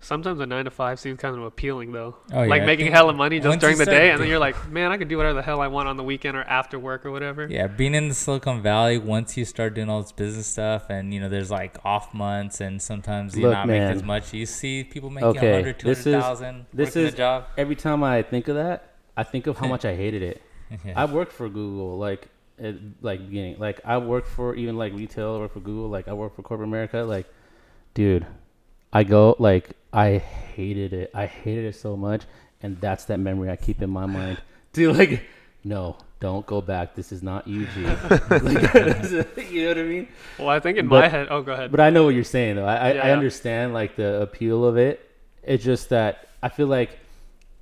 Sometimes 0.06 0.38
a 0.38 0.46
nine 0.46 0.66
to 0.66 0.70
five 0.70 1.00
seems 1.00 1.18
kind 1.18 1.34
of 1.34 1.42
appealing 1.42 1.90
though. 1.90 2.14
Oh, 2.32 2.42
yeah, 2.44 2.48
like 2.48 2.62
I 2.62 2.66
making 2.66 2.84
think 2.86 2.94
hella 2.94 3.12
money 3.12 3.40
just 3.40 3.58
during 3.58 3.76
the 3.76 3.82
start 3.82 3.96
day, 3.96 4.10
and 4.12 4.20
then 4.22 4.28
you're 4.28 4.38
like, 4.38 4.70
man, 4.70 4.92
I 4.92 4.98
could 4.98 5.08
do 5.08 5.16
whatever 5.16 5.34
the 5.34 5.42
hell 5.42 5.60
I 5.60 5.66
want 5.66 5.88
on 5.88 5.96
the 5.96 6.04
weekend 6.04 6.36
or 6.36 6.42
after 6.44 6.78
work 6.78 7.04
or 7.04 7.10
whatever. 7.10 7.48
Yeah, 7.50 7.66
being 7.66 7.92
in 7.92 8.06
the 8.06 8.14
Silicon 8.14 8.62
Valley, 8.62 8.98
once 8.98 9.36
you 9.36 9.44
start 9.44 9.74
doing 9.74 9.90
all 9.90 10.00
this 10.00 10.12
business 10.12 10.46
stuff, 10.46 10.90
and 10.90 11.12
you 11.12 11.18
know, 11.18 11.28
there's 11.28 11.50
like 11.50 11.76
off 11.84 12.14
months, 12.14 12.60
and 12.60 12.80
sometimes 12.80 13.36
you 13.36 13.42
Look, 13.42 13.52
not 13.54 13.66
make 13.66 13.80
as 13.80 14.04
much. 14.04 14.32
You 14.32 14.46
see 14.46 14.84
people 14.84 15.10
making 15.10 15.30
Okay, 15.30 15.50
100, 15.62 15.80
this 15.80 16.06
is- 16.06 16.40
this 16.72 16.94
is- 16.94 17.12
a 17.12 17.16
job. 17.16 17.46
every 17.58 17.74
time 17.74 18.04
I 18.04 18.22
think 18.22 18.46
of 18.46 18.54
that, 18.54 18.94
I 19.16 19.24
think 19.24 19.48
of 19.48 19.58
how 19.58 19.66
much 19.74 19.84
I 19.84 19.96
hated 19.96 20.22
it. 20.22 20.40
Yeah. 20.84 20.92
I 20.94 21.06
worked 21.06 21.32
for 21.32 21.48
Google, 21.48 21.98
like 21.98 22.28
at 22.62 22.76
like 23.02 23.26
beginning, 23.26 23.58
like 23.58 23.80
I 23.84 23.98
worked 23.98 24.28
for 24.28 24.54
even 24.54 24.76
like 24.78 24.92
retail. 24.94 25.34
I 25.34 25.38
worked 25.40 25.54
for 25.54 25.60
Google, 25.60 25.88
like 25.88 26.06
I 26.06 26.12
worked 26.12 26.36
for 26.36 26.42
corporate 26.42 26.68
America. 26.68 26.98
Like, 26.98 27.26
dude, 27.94 28.24
I 28.92 29.04
go 29.04 29.36
like 29.38 29.70
I 29.92 30.18
hated 30.18 30.92
it. 30.92 31.10
I 31.14 31.26
hated 31.26 31.64
it 31.66 31.74
so 31.76 31.96
much, 31.96 32.22
and 32.62 32.80
that's 32.80 33.04
that 33.06 33.18
memory 33.18 33.50
I 33.50 33.56
keep 33.56 33.82
in 33.82 33.90
my 33.90 34.06
mind. 34.06 34.38
Dude, 34.72 34.96
like, 34.96 35.22
no, 35.64 35.96
don't 36.20 36.44
go 36.46 36.60
back. 36.60 36.94
This 36.94 37.12
is 37.12 37.22
not 37.22 37.46
UG. 37.48 37.76
like, 38.30 38.74
you 39.50 39.62
know 39.62 39.68
what 39.68 39.78
I 39.78 39.82
mean? 39.82 40.08
Well, 40.38 40.48
I 40.48 40.60
think 40.60 40.76
in 40.78 40.86
But- 40.88 41.00
my 41.00 41.08
head, 41.08 41.28
oh, 41.30 41.40
go 41.42 41.52
ahead. 41.52 41.70
But 41.70 41.80
I 41.80 41.90
know 41.90 42.04
what 42.04 42.14
you're 42.14 42.24
saying, 42.24 42.56
though. 42.56 42.66
I, 42.66 42.74
I, 42.74 42.88
I 42.88 42.92
Yeah. 42.94 43.12
understand 43.12 43.72
like 43.74 43.96
the 43.96 44.20
appeal 44.22 44.64
of 44.64 44.76
it. 44.76 45.00
It's 45.42 45.64
just 45.64 45.88
that 45.90 46.28
I 46.42 46.48
feel 46.50 46.66
like 46.66 46.98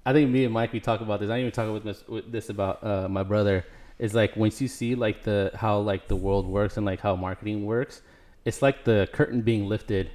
I 0.07 0.13
think 0.13 0.31
me 0.31 0.45
and 0.45 0.53
Mike 0.53 0.73
we 0.73 0.81
talk 0.81 1.01
about 1.01 1.21
this. 1.21 1.31
I 1.31 1.39
even 1.41 1.53
talk 1.53 1.73
with 1.73 1.85
this, 1.85 2.07
with 2.09 2.31
this 2.33 2.49
about 2.49 2.83
uh, 2.85 3.09
my 3.09 3.23
brother. 3.23 3.65
Is 4.01 4.13
like 4.13 4.35
once 4.35 4.61
you 4.61 4.67
see 4.67 4.97
like 4.97 5.23
the 5.23 5.53
how 5.55 5.79
like 5.79 6.09
the 6.09 6.17
world 6.17 6.49
works 6.49 6.77
and 6.77 6.85
like 6.85 6.99
how 6.99 7.15
marketing 7.15 7.65
works, 7.65 8.03
it's 8.45 8.61
like 8.61 8.83
the 8.83 9.09
curtain 9.13 9.41
being 9.41 9.67
lifted, 9.69 10.11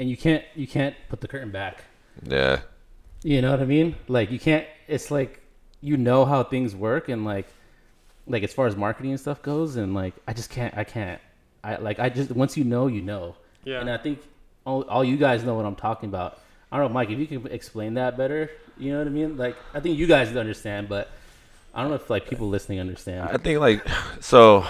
and 0.00 0.08
you 0.08 0.16
can't 0.16 0.42
you 0.56 0.66
can't 0.66 0.96
put 1.10 1.20
the 1.20 1.28
curtain 1.28 1.50
back. 1.50 1.84
Yeah. 2.24 2.60
You 3.22 3.42
know 3.42 3.50
what 3.50 3.60
I 3.60 3.66
mean? 3.66 3.94
Like 4.08 4.30
you 4.30 4.40
can't. 4.40 4.66
It's 4.88 5.10
like 5.10 5.42
you 5.82 5.96
know 5.98 6.24
how 6.24 6.42
things 6.42 6.74
work, 6.74 7.10
and 7.10 7.24
like 7.24 7.46
like 8.26 8.42
as 8.42 8.52
far 8.52 8.66
as 8.66 8.74
marketing 8.74 9.12
and 9.12 9.20
stuff 9.20 9.42
goes, 9.42 9.76
and 9.76 9.94
like 9.94 10.14
I 10.26 10.32
just 10.32 10.48
can't, 10.50 10.76
I 10.76 10.84
can't, 10.84 11.20
I 11.62 11.76
like 11.76 12.00
I 12.00 12.08
just 12.08 12.32
once 12.32 12.56
you 12.56 12.64
know, 12.64 12.86
you 12.86 13.02
know. 13.02 13.36
Yeah. 13.64 13.80
And 13.80 13.90
I 13.90 13.98
think 13.98 14.20
all, 14.64 14.82
all 14.84 15.04
you 15.04 15.18
guys 15.18 15.44
know 15.44 15.54
what 15.54 15.66
I'm 15.66 15.76
talking 15.76 16.08
about. 16.08 16.40
I 16.72 16.78
don't 16.78 16.88
know, 16.88 16.94
Mike, 16.94 17.10
if 17.10 17.18
you 17.18 17.26
can 17.26 17.46
explain 17.48 17.94
that 17.94 18.16
better, 18.16 18.50
you 18.78 18.92
know 18.92 18.98
what 18.98 19.06
I 19.06 19.10
mean? 19.10 19.36
Like 19.36 19.56
I 19.74 19.80
think 19.80 19.98
you 19.98 20.06
guys 20.06 20.34
understand, 20.34 20.88
but 20.88 21.10
I 21.74 21.82
don't 21.82 21.90
know 21.90 21.96
if 21.96 22.08
like 22.08 22.26
people 22.26 22.48
listening 22.48 22.80
understand. 22.80 23.28
I 23.28 23.36
think 23.36 23.60
like 23.60 23.86
so. 24.20 24.66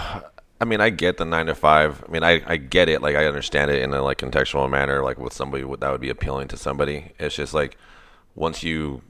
I 0.61 0.67
mean, 0.67 0.81
I 0.81 0.91
get 0.91 1.17
the 1.17 1.25
nine 1.25 1.47
to 1.47 1.55
five. 1.55 2.05
I 2.07 2.11
mean, 2.11 2.23
I, 2.23 2.43
I 2.47 2.57
get 2.57 2.89
it. 2.89 3.01
Like, 3.01 3.17
I 3.17 3.25
understand 3.25 3.71
it 3.71 3.83
in 3.83 3.95
a 3.95 4.03
like 4.03 4.19
contextual 4.19 4.69
manner. 4.71 5.03
Like 5.03 5.19
with 5.19 5.33
somebody 5.33 5.65
that 5.65 5.91
would 5.91 6.01
be 6.01 6.11
appealing 6.11 6.49
to 6.49 6.57
somebody. 6.57 7.13
It's 7.19 7.35
just 7.35 7.55
like 7.55 7.79
once 8.35 8.63
you, 8.63 9.03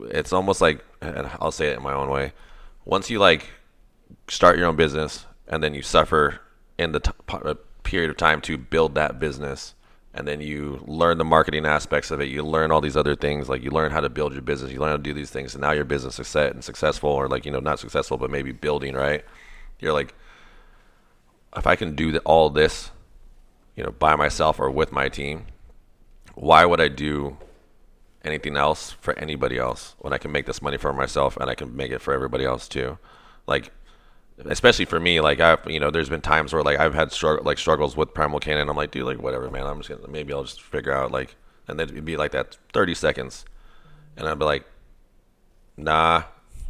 it's 0.00 0.32
almost 0.32 0.60
like, 0.60 0.82
and 1.00 1.28
I'll 1.40 1.52
say 1.52 1.68
it 1.68 1.76
in 1.76 1.82
my 1.82 1.92
own 1.92 2.08
way. 2.08 2.32
Once 2.86 3.10
you 3.10 3.18
like 3.18 3.46
start 4.28 4.58
your 4.58 4.66
own 4.66 4.76
business 4.76 5.26
and 5.48 5.62
then 5.62 5.74
you 5.74 5.82
suffer 5.82 6.40
in 6.78 6.92
the 6.92 7.00
t- 7.00 7.10
uh, 7.28 7.54
period 7.82 8.10
of 8.10 8.16
time 8.16 8.40
to 8.40 8.56
build 8.56 8.94
that 8.94 9.18
business 9.18 9.74
and 10.14 10.26
then 10.28 10.40
you 10.40 10.82
learn 10.86 11.18
the 11.18 11.24
marketing 11.24 11.66
aspects 11.66 12.10
of 12.10 12.20
it 12.20 12.28
you 12.28 12.42
learn 12.42 12.70
all 12.70 12.80
these 12.80 12.96
other 12.96 13.14
things 13.14 13.48
like 13.48 13.62
you 13.62 13.70
learn 13.70 13.90
how 13.92 14.00
to 14.00 14.08
build 14.08 14.32
your 14.32 14.42
business 14.42 14.72
you 14.72 14.80
learn 14.80 14.90
how 14.90 14.96
to 14.96 15.02
do 15.02 15.12
these 15.12 15.30
things 15.30 15.54
and 15.54 15.60
now 15.60 15.72
your 15.72 15.84
business 15.84 16.18
is 16.18 16.26
set 16.26 16.52
and 16.52 16.64
successful 16.64 17.10
or 17.10 17.28
like 17.28 17.44
you 17.44 17.52
know 17.52 17.60
not 17.60 17.78
successful 17.78 18.16
but 18.16 18.30
maybe 18.30 18.52
building 18.52 18.94
right 18.94 19.24
you're 19.80 19.92
like 19.92 20.14
if 21.56 21.66
i 21.66 21.76
can 21.76 21.94
do 21.94 22.12
the, 22.12 22.20
all 22.20 22.50
this 22.50 22.90
you 23.76 23.82
know 23.82 23.90
by 23.90 24.16
myself 24.16 24.58
or 24.58 24.70
with 24.70 24.92
my 24.92 25.08
team 25.08 25.46
why 26.34 26.64
would 26.64 26.80
i 26.80 26.88
do 26.88 27.36
anything 28.24 28.56
else 28.56 28.92
for 29.00 29.18
anybody 29.18 29.58
else 29.58 29.94
when 29.98 30.12
i 30.12 30.18
can 30.18 30.32
make 30.32 30.46
this 30.46 30.62
money 30.62 30.76
for 30.76 30.92
myself 30.92 31.36
and 31.36 31.50
i 31.50 31.54
can 31.54 31.74
make 31.76 31.90
it 31.90 32.00
for 32.00 32.14
everybody 32.14 32.44
else 32.44 32.68
too 32.68 32.98
like 33.46 33.70
especially 34.46 34.84
for 34.84 34.98
me, 34.98 35.20
like 35.20 35.40
I've 35.40 35.60
you 35.68 35.80
know, 35.80 35.90
there's 35.90 36.08
been 36.08 36.20
times 36.20 36.52
where 36.52 36.62
like 36.62 36.78
I've 36.78 36.94
had 36.94 37.12
struggle 37.12 37.44
like 37.44 37.58
struggles 37.58 37.96
with 37.96 38.14
Primal 38.14 38.40
Canine. 38.40 38.68
I'm 38.68 38.76
like, 38.76 38.90
dude, 38.90 39.04
like 39.04 39.22
whatever, 39.22 39.50
man. 39.50 39.66
I'm 39.66 39.78
just 39.80 39.88
gonna 39.88 40.08
maybe 40.08 40.32
I'll 40.32 40.44
just 40.44 40.62
figure 40.62 40.92
out 40.92 41.12
like, 41.12 41.36
and 41.68 41.78
then 41.78 41.88
it'd 41.88 42.04
be 42.04 42.16
like 42.16 42.32
that 42.32 42.58
30 42.72 42.94
seconds, 42.94 43.44
and 44.16 44.28
I'd 44.28 44.38
be 44.38 44.44
like, 44.44 44.64
nah, 45.76 46.24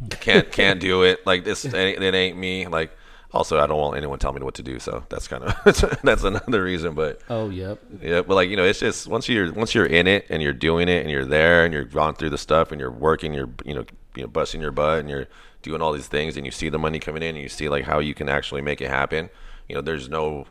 can't 0.09 0.51
can't 0.51 0.79
do 0.79 1.03
it. 1.03 1.25
Like 1.25 1.43
this, 1.43 1.65
it 1.65 1.75
ain't 1.75 2.37
me. 2.37 2.67
Like 2.67 2.95
also, 3.33 3.59
I 3.59 3.67
don't 3.67 3.77
want 3.77 3.97
anyone 3.97 4.19
telling 4.19 4.39
me 4.39 4.45
what 4.45 4.55
to 4.55 4.63
do. 4.63 4.79
So 4.79 5.03
that's 5.09 5.27
kind 5.27 5.43
of 5.43 5.99
that's 6.03 6.23
another 6.23 6.63
reason. 6.63 6.93
But 6.93 7.19
oh, 7.29 7.49
yep. 7.49 7.79
yeah, 8.01 8.21
but 8.21 8.35
like 8.35 8.49
you 8.49 8.55
know, 8.55 8.63
it's 8.63 8.79
just 8.79 9.07
once 9.07 9.27
you're 9.27 9.51
once 9.51 9.75
you're 9.75 9.85
in 9.85 10.07
it 10.07 10.25
and 10.29 10.41
you're 10.41 10.53
doing 10.53 10.87
it 10.87 11.01
and 11.01 11.11
you're 11.11 11.25
there 11.25 11.65
and 11.65 11.73
you're 11.73 11.83
gone 11.83 12.15
through 12.15 12.29
the 12.29 12.37
stuff 12.37 12.71
and 12.71 12.79
you're 12.79 12.91
working, 12.91 13.33
you're 13.33 13.49
you 13.65 13.73
know, 13.73 13.85
you 14.15 14.23
know, 14.23 14.27
busting 14.27 14.61
your 14.61 14.71
butt 14.71 14.99
and 14.99 15.09
you're 15.09 15.27
doing 15.61 15.81
all 15.81 15.91
these 15.91 16.07
things 16.07 16.37
and 16.37 16.45
you 16.45 16.51
see 16.51 16.69
the 16.69 16.79
money 16.79 16.99
coming 16.99 17.23
in 17.23 17.29
and 17.29 17.43
you 17.43 17.49
see 17.49 17.67
like 17.67 17.85
how 17.85 17.99
you 17.99 18.13
can 18.13 18.29
actually 18.29 18.61
make 18.61 18.81
it 18.81 18.89
happen. 18.89 19.29
You 19.67 19.75
know, 19.75 19.81
there's 19.81 20.07
no 20.07 20.45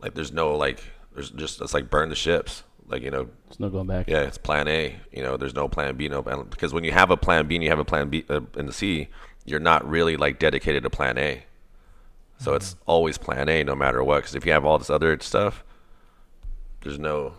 like 0.00 0.14
there's 0.14 0.32
no 0.32 0.56
like 0.56 0.82
there's 1.12 1.30
just 1.30 1.60
it's 1.60 1.74
like 1.74 1.90
burn 1.90 2.08
the 2.08 2.16
ships. 2.16 2.64
Like 2.86 3.02
you 3.02 3.10
know, 3.10 3.28
it's 3.48 3.60
no 3.60 3.70
going 3.70 3.86
back. 3.86 4.08
yeah, 4.08 4.22
it's 4.22 4.36
plan 4.38 4.68
A. 4.68 4.96
You 5.12 5.22
know, 5.22 5.36
there's 5.36 5.54
no 5.54 5.68
plan 5.68 5.96
B. 5.96 6.08
No, 6.08 6.22
plan- 6.22 6.46
because 6.50 6.74
when 6.74 6.84
you 6.84 6.92
have 6.92 7.10
a 7.10 7.16
plan 7.16 7.46
B 7.46 7.54
and 7.54 7.64
you 7.64 7.70
have 7.70 7.78
a 7.78 7.84
plan 7.84 8.10
B 8.10 8.24
uh, 8.28 8.40
in 8.56 8.66
the 8.66 8.72
C, 8.72 9.08
you're 9.46 9.60
not 9.60 9.88
really 9.88 10.16
like 10.16 10.38
dedicated 10.38 10.82
to 10.82 10.90
plan 10.90 11.16
A. 11.18 11.44
So 12.38 12.54
it's 12.54 12.76
always 12.86 13.16
plan 13.18 13.48
A 13.48 13.64
no 13.64 13.74
matter 13.74 14.02
what. 14.02 14.16
Because 14.16 14.34
if 14.34 14.44
you 14.44 14.52
have 14.52 14.64
all 14.64 14.78
this 14.78 14.90
other 14.90 15.18
stuff, 15.20 15.64
there's 16.82 16.98
no 16.98 17.34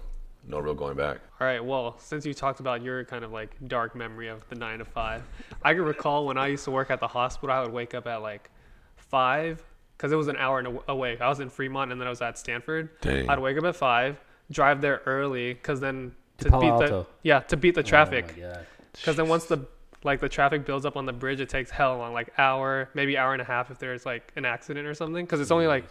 no 0.48 0.60
real 0.60 0.74
going 0.74 0.96
back. 0.96 1.20
All 1.40 1.48
right. 1.48 1.64
Well, 1.64 1.96
since 2.00 2.26
you 2.26 2.34
talked 2.34 2.60
about 2.60 2.82
your 2.82 3.04
kind 3.04 3.24
of 3.26 3.32
like 3.32 3.56
dark 3.68 3.96
memory 3.96 4.28
of 4.28 4.48
the 4.50 4.56
nine 4.56 4.80
to 4.80 4.86
five, 4.86 5.24
I 5.64 5.74
can 5.74 5.84
recall 5.84 6.26
when 6.26 6.38
I 6.38 6.48
used 6.48 6.64
to 6.66 6.72
work 6.72 6.92
at 6.92 7.00
the 7.00 7.08
hospital, 7.08 7.56
I 7.56 7.62
would 7.62 7.74
wake 7.74 7.94
up 7.94 8.08
at 8.08 8.22
like 8.22 8.50
five 8.96 9.64
because 9.98 10.12
it 10.12 10.16
was 10.16 10.28
an 10.28 10.38
hour 10.38 10.60
and 10.60 10.68
a- 10.68 10.92
away. 10.92 11.18
I 11.20 11.30
was 11.30 11.40
in 11.40 11.50
Fremont 11.50 11.92
and 11.92 12.00
then 12.00 12.08
I 12.08 12.10
was 12.10 12.22
at 12.22 12.38
Stanford. 12.38 12.90
Dang. 13.02 13.30
I'd 13.30 13.40
wake 13.40 13.58
up 13.58 13.64
at 13.64 13.76
five, 13.76 14.20
drive 14.52 14.82
there 14.82 15.02
early 15.06 15.54
because 15.54 15.80
then 15.80 16.14
To 16.40 16.46
to, 16.46 16.50
Palo 16.52 16.80
beat 16.80 16.88
the 16.88 17.06
yeah 17.24 17.40
to 17.42 17.58
beat 17.58 17.76
the 17.76 17.82
oh 17.82 17.84
traffic. 17.84 18.36
Oh. 18.44 18.58
Because 18.94 19.16
then 19.16 19.28
once 19.28 19.46
the 19.46 19.66
like 20.06 20.20
the 20.20 20.30
traffic 20.30 20.66
builds 20.66 20.86
up 20.86 20.96
on 20.96 21.06
the 21.06 21.14
bridge, 21.14 21.42
it 21.42 21.50
takes 21.50 21.72
hell 21.72 21.98
long, 21.98 22.14
like 22.14 22.32
hour, 22.38 22.90
maybe 22.94 23.18
hour 23.18 23.34
and 23.34 23.42
a 23.42 23.46
half 23.46 23.72
if 23.72 23.80
there's 23.80 24.06
like 24.06 24.32
an 24.36 24.46
accident 24.46 24.88
or 24.88 24.94
something. 24.94 25.26
Because 25.26 25.42
it's 25.42 25.52
only 25.52 25.68
like, 25.68 25.86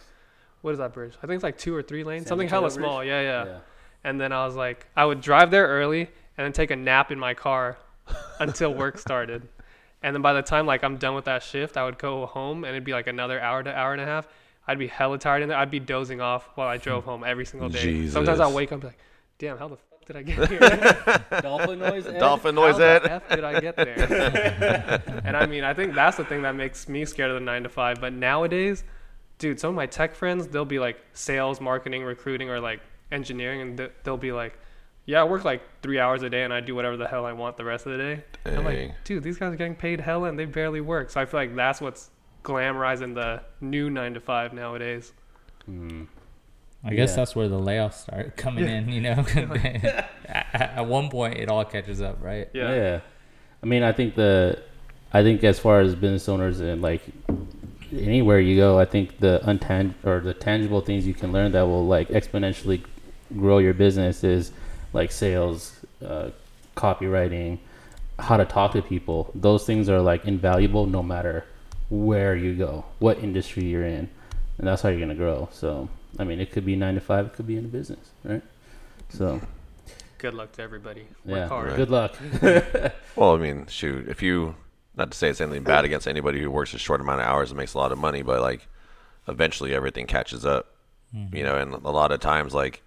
what 0.61 0.71
is 0.71 0.77
that 0.79 0.93
bridge? 0.93 1.13
I 1.21 1.27
think 1.27 1.35
it's 1.35 1.43
like 1.43 1.57
two 1.57 1.75
or 1.75 1.83
three 1.83 2.03
lanes, 2.03 2.23
San 2.23 2.29
something 2.29 2.47
hella 2.47 2.69
Bridge? 2.69 2.73
small. 2.73 3.03
Yeah, 3.03 3.21
yeah, 3.21 3.45
Yeah. 3.45 3.57
And 4.03 4.19
then 4.19 4.31
I 4.31 4.45
was 4.45 4.55
like, 4.55 4.87
I 4.95 5.05
would 5.05 5.21
drive 5.21 5.51
there 5.51 5.67
early 5.67 6.01
and 6.37 6.45
then 6.45 6.53
take 6.53 6.71
a 6.71 6.75
nap 6.75 7.11
in 7.11 7.19
my 7.19 7.33
car 7.33 7.77
until 8.39 8.73
work 8.73 8.97
started. 8.97 9.47
And 10.01 10.15
then 10.15 10.21
by 10.21 10.33
the 10.33 10.41
time 10.41 10.65
like 10.65 10.83
I'm 10.83 10.97
done 10.97 11.15
with 11.15 11.25
that 11.25 11.43
shift, 11.43 11.77
I 11.77 11.83
would 11.83 11.97
go 11.97 12.25
home 12.25 12.63
and 12.63 12.71
it'd 12.71 12.83
be 12.83 12.93
like 12.93 13.07
another 13.07 13.39
hour 13.39 13.63
to 13.63 13.75
hour 13.75 13.91
and 13.93 14.01
a 14.01 14.05
half. 14.05 14.27
I'd 14.67 14.79
be 14.79 14.87
hella 14.87 15.17
tired 15.17 15.43
in 15.43 15.49
there. 15.49 15.57
I'd 15.57 15.71
be 15.71 15.79
dozing 15.79 16.21
off 16.21 16.49
while 16.55 16.67
I 16.67 16.77
drove 16.85 17.03
home 17.03 17.23
every 17.25 17.45
single 17.45 17.69
day. 17.69 18.07
Sometimes 18.07 18.39
I'll 18.39 18.53
wake 18.53 18.69
up 18.69 18.73
and 18.73 18.81
be 18.81 18.87
like, 18.87 18.99
damn, 19.39 19.57
how 19.57 19.67
the 19.67 19.77
fuck 19.77 19.94
did 20.05 20.15
I 20.15 20.21
get 20.21 20.49
here? 20.49 21.25
Dolphin 21.41 21.79
noise. 21.79 22.05
Ed? 22.05 22.19
Dolphin 22.19 22.55
noise 22.55 22.73
How 22.73 22.77
the 22.77 22.85
Ed. 22.85 23.05
F 23.05 23.29
did 23.29 23.43
I 23.43 23.59
get 23.59 23.75
there? 23.75 25.01
and 25.25 25.35
I 25.35 25.45
mean, 25.45 25.63
I 25.63 25.73
think 25.73 25.93
that's 25.93 26.17
the 26.17 26.25
thing 26.25 26.43
that 26.43 26.55
makes 26.55 26.87
me 26.87 27.05
scared 27.05 27.31
of 27.31 27.35
the 27.35 27.41
nine 27.41 27.63
to 27.63 27.69
five. 27.69 27.99
But 27.99 28.13
nowadays, 28.13 28.83
dude, 29.37 29.59
some 29.59 29.69
of 29.69 29.75
my 29.75 29.87
tech 29.87 30.15
friends, 30.15 30.47
they'll 30.47 30.65
be 30.65 30.79
like 30.79 30.97
sales, 31.13 31.59
marketing, 31.59 32.03
recruiting, 32.03 32.49
or 32.49 32.59
like 32.59 32.81
engineering, 33.11 33.61
and 33.61 33.89
they'll 34.03 34.17
be 34.17 34.31
like, 34.31 34.57
yeah, 35.05 35.21
I 35.21 35.23
work 35.23 35.45
like 35.45 35.61
three 35.81 35.99
hours 35.99 36.23
a 36.23 36.29
day 36.29 36.43
and 36.43 36.53
I 36.53 36.61
do 36.61 36.73
whatever 36.73 36.97
the 36.97 37.07
hell 37.07 37.25
I 37.25 37.33
want 37.33 37.57
the 37.57 37.65
rest 37.65 37.85
of 37.85 37.91
the 37.91 37.97
day. 37.99 38.23
I'm 38.45 38.65
like, 38.65 39.03
dude, 39.03 39.23
these 39.23 39.37
guys 39.37 39.53
are 39.53 39.55
getting 39.55 39.75
paid 39.75 39.99
hell 39.99 40.25
and 40.25 40.37
they 40.37 40.45
barely 40.45 40.81
work. 40.81 41.11
So 41.11 41.21
I 41.21 41.25
feel 41.25 41.39
like 41.39 41.55
that's 41.55 41.79
what's 41.79 42.09
glamorizing 42.43 43.13
the 43.13 43.43
new 43.61 43.89
nine 43.89 44.15
to 44.15 44.19
five 44.19 44.53
nowadays. 44.53 45.13
Hmm. 45.65 46.05
I 46.85 46.93
guess 46.93 47.09
Yeah. 47.11 47.15
that's 47.17 47.35
where 47.35 47.47
the 47.47 47.59
layoffs 47.59 48.03
start 48.03 48.37
coming 48.37 48.65
in. 48.67 48.89
You 48.89 49.01
know, 49.01 49.25
at, 49.35 50.09
at 50.53 50.85
one 50.87 51.09
point 51.09 51.37
it 51.37 51.49
all 51.49 51.65
catches 51.65 52.01
up, 52.01 52.17
right? 52.21 52.47
Yeah. 52.53 52.73
Yeah. 52.75 52.99
I 53.63 53.65
mean, 53.65 53.83
I 53.83 53.91
think 53.91 54.15
the, 54.15 54.59
I 55.13 55.23
think 55.23 55.43
as 55.43 55.57
far 55.59 55.79
as 55.79 55.95
business 55.95 56.29
owners 56.29 56.59
and 56.59 56.81
like 56.81 57.01
anywhere 57.91 58.39
you 58.39 58.55
go, 58.55 58.77
I 58.79 58.85
think 58.85 59.19
the 59.19 59.41
untang 59.43 59.93
or 60.03 60.19
the 60.19 60.33
tangible 60.33 60.81
things 60.81 61.07
you 61.07 61.13
can 61.13 61.31
learn 61.31 61.51
that 61.53 61.63
will 61.63 61.85
like 61.87 62.09
exponentially 62.09 62.83
grow 63.35 63.57
your 63.57 63.73
business 63.73 64.23
is 64.23 64.51
like 64.93 65.11
sales, 65.11 65.73
uh, 66.05 66.29
copywriting, 66.75 67.57
how 68.19 68.37
to 68.37 68.45
talk 68.45 68.73
to 68.73 68.81
people. 68.81 69.31
Those 69.33 69.65
things 69.65 69.89
are 69.89 70.01
like 70.01 70.25
invaluable 70.25 70.85
no 70.85 71.01
matter 71.01 71.45
where 71.89 72.35
you 72.35 72.53
go, 72.55 72.85
what 72.99 73.19
industry 73.19 73.63
you're 73.65 73.85
in, 73.85 74.09
and 74.57 74.67
that's 74.67 74.81
how 74.81 74.89
you're 74.89 74.99
gonna 74.99 75.15
grow. 75.15 75.49
So, 75.51 75.87
I 76.17 76.23
mean, 76.23 76.39
it 76.39 76.51
could 76.51 76.65
be 76.65 76.75
nine 76.75 76.95
to 76.95 77.01
five, 77.01 77.25
it 77.27 77.33
could 77.33 77.47
be 77.47 77.57
in 77.57 77.65
a 77.65 77.67
business, 77.67 78.09
right? 78.23 78.41
So, 79.09 79.41
Good 80.17 80.33
luck 80.33 80.53
to 80.53 80.61
everybody. 80.61 81.01
Work 81.25 81.37
yeah. 81.37 81.47
hard. 81.47 81.75
Good 81.75 81.89
luck. 81.89 82.15
Well, 83.15 83.33
I 83.33 83.37
mean, 83.37 83.67
shoot, 83.67 84.09
if 84.09 84.21
you 84.21 84.55
not 84.97 85.11
to 85.11 85.17
say 85.17 85.29
it's 85.29 85.39
anything 85.39 85.63
bad 85.63 85.85
against 85.85 86.07
anybody 86.07 86.41
who 86.41 86.51
works 86.51 86.73
a 86.73 86.77
short 86.77 86.99
amount 86.99 87.21
of 87.21 87.27
hours 87.27 87.51
and 87.51 87.57
makes 87.57 87.75
a 87.75 87.77
lot 87.77 87.91
of 87.91 87.97
money, 87.97 88.23
but 88.23 88.41
like 88.41 88.67
eventually 89.27 89.73
everything 89.73 90.05
catches 90.05 90.45
up. 90.45 90.75
You 91.13 91.19
mm-hmm. 91.19 91.43
know, 91.43 91.57
and 91.57 91.73
a 91.73 91.91
lot 91.91 92.11
of 92.11 92.19
times 92.19 92.53
like 92.53 92.81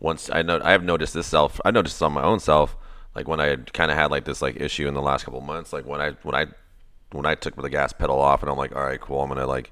once 0.00 0.28
I 0.32 0.42
know 0.42 0.60
I've 0.64 0.82
noticed 0.82 1.14
this 1.14 1.26
self 1.26 1.60
I 1.64 1.70
noticed 1.70 1.96
this 1.96 2.02
on 2.02 2.12
my 2.12 2.22
own 2.22 2.40
self, 2.40 2.76
like 3.14 3.28
when 3.28 3.40
I 3.40 3.56
kind 3.56 3.90
of 3.90 3.96
had 3.96 4.10
like 4.10 4.24
this 4.24 4.42
like 4.42 4.56
issue 4.56 4.88
in 4.88 4.94
the 4.94 5.02
last 5.02 5.24
couple 5.24 5.40
months, 5.40 5.72
like 5.72 5.84
when 5.84 6.00
I 6.00 6.12
when 6.22 6.34
I 6.34 6.46
when 7.12 7.26
I 7.26 7.34
took 7.34 7.54
the 7.54 7.70
gas 7.70 7.92
pedal 7.92 8.18
off 8.18 8.42
and 8.42 8.50
I'm 8.50 8.58
like, 8.58 8.74
all 8.74 8.82
right, 8.82 9.00
cool, 9.00 9.22
I'm 9.22 9.28
gonna 9.28 9.46
like 9.46 9.70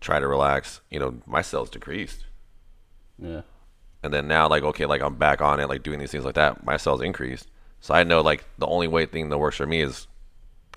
try 0.00 0.18
to 0.18 0.26
relax. 0.26 0.80
You 0.90 0.98
know, 0.98 1.14
my 1.26 1.42
sales 1.42 1.70
decreased. 1.70 2.24
Yeah. 3.18 3.42
and 4.02 4.14
then 4.14 4.26
now 4.28 4.48
like 4.48 4.62
okay 4.62 4.86
like 4.86 5.02
i'm 5.02 5.14
back 5.16 5.42
on 5.42 5.60
it 5.60 5.68
like 5.68 5.82
doing 5.82 5.98
these 5.98 6.10
things 6.10 6.24
like 6.24 6.36
that 6.36 6.64
my 6.64 6.78
sales 6.78 7.02
increased 7.02 7.48
so 7.80 7.92
i 7.92 8.02
know 8.02 8.22
like 8.22 8.44
the 8.56 8.66
only 8.66 8.88
way 8.88 9.04
thing 9.04 9.28
that 9.28 9.36
works 9.36 9.56
for 9.58 9.66
me 9.66 9.82
is 9.82 10.06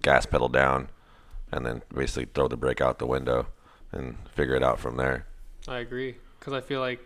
gas 0.01 0.25
pedal 0.25 0.49
down 0.49 0.89
and 1.53 1.65
then 1.65 1.81
basically 1.95 2.25
throw 2.33 2.49
the 2.49 2.57
brake 2.57 2.81
out 2.81 2.99
the 2.99 3.05
window 3.05 3.47
and 3.93 4.17
figure 4.35 4.55
it 4.55 4.63
out 4.63 4.77
from 4.77 4.97
there 4.97 5.25
I 5.69 5.77
agree 5.79 6.17
because 6.37 6.51
I 6.51 6.59
feel 6.59 6.81
like, 6.81 6.99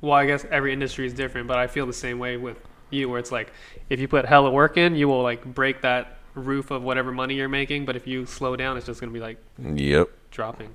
well, 0.00 0.12
I 0.12 0.24
guess 0.26 0.46
every 0.48 0.72
industry 0.72 1.04
is 1.04 1.12
different, 1.12 1.48
but 1.48 1.58
I 1.58 1.66
feel 1.66 1.84
the 1.84 1.92
same 1.92 2.20
way 2.20 2.36
with 2.36 2.58
you, 2.90 3.08
where 3.08 3.18
it's 3.18 3.32
like 3.32 3.52
if 3.90 3.98
you 3.98 4.06
put 4.06 4.24
hella 4.24 4.52
work 4.52 4.76
in, 4.76 4.94
you 4.94 5.08
will 5.08 5.22
like 5.24 5.44
break 5.44 5.82
that 5.82 6.18
roof 6.36 6.70
of 6.70 6.84
whatever 6.84 7.10
money 7.10 7.34
you're 7.34 7.48
making, 7.48 7.86
but 7.86 7.96
if 7.96 8.06
you 8.06 8.24
slow 8.24 8.54
down, 8.54 8.76
it's 8.76 8.86
just 8.86 9.00
gonna 9.00 9.10
be 9.10 9.18
like 9.18 9.38
yep 9.58 10.10
dropping. 10.30 10.70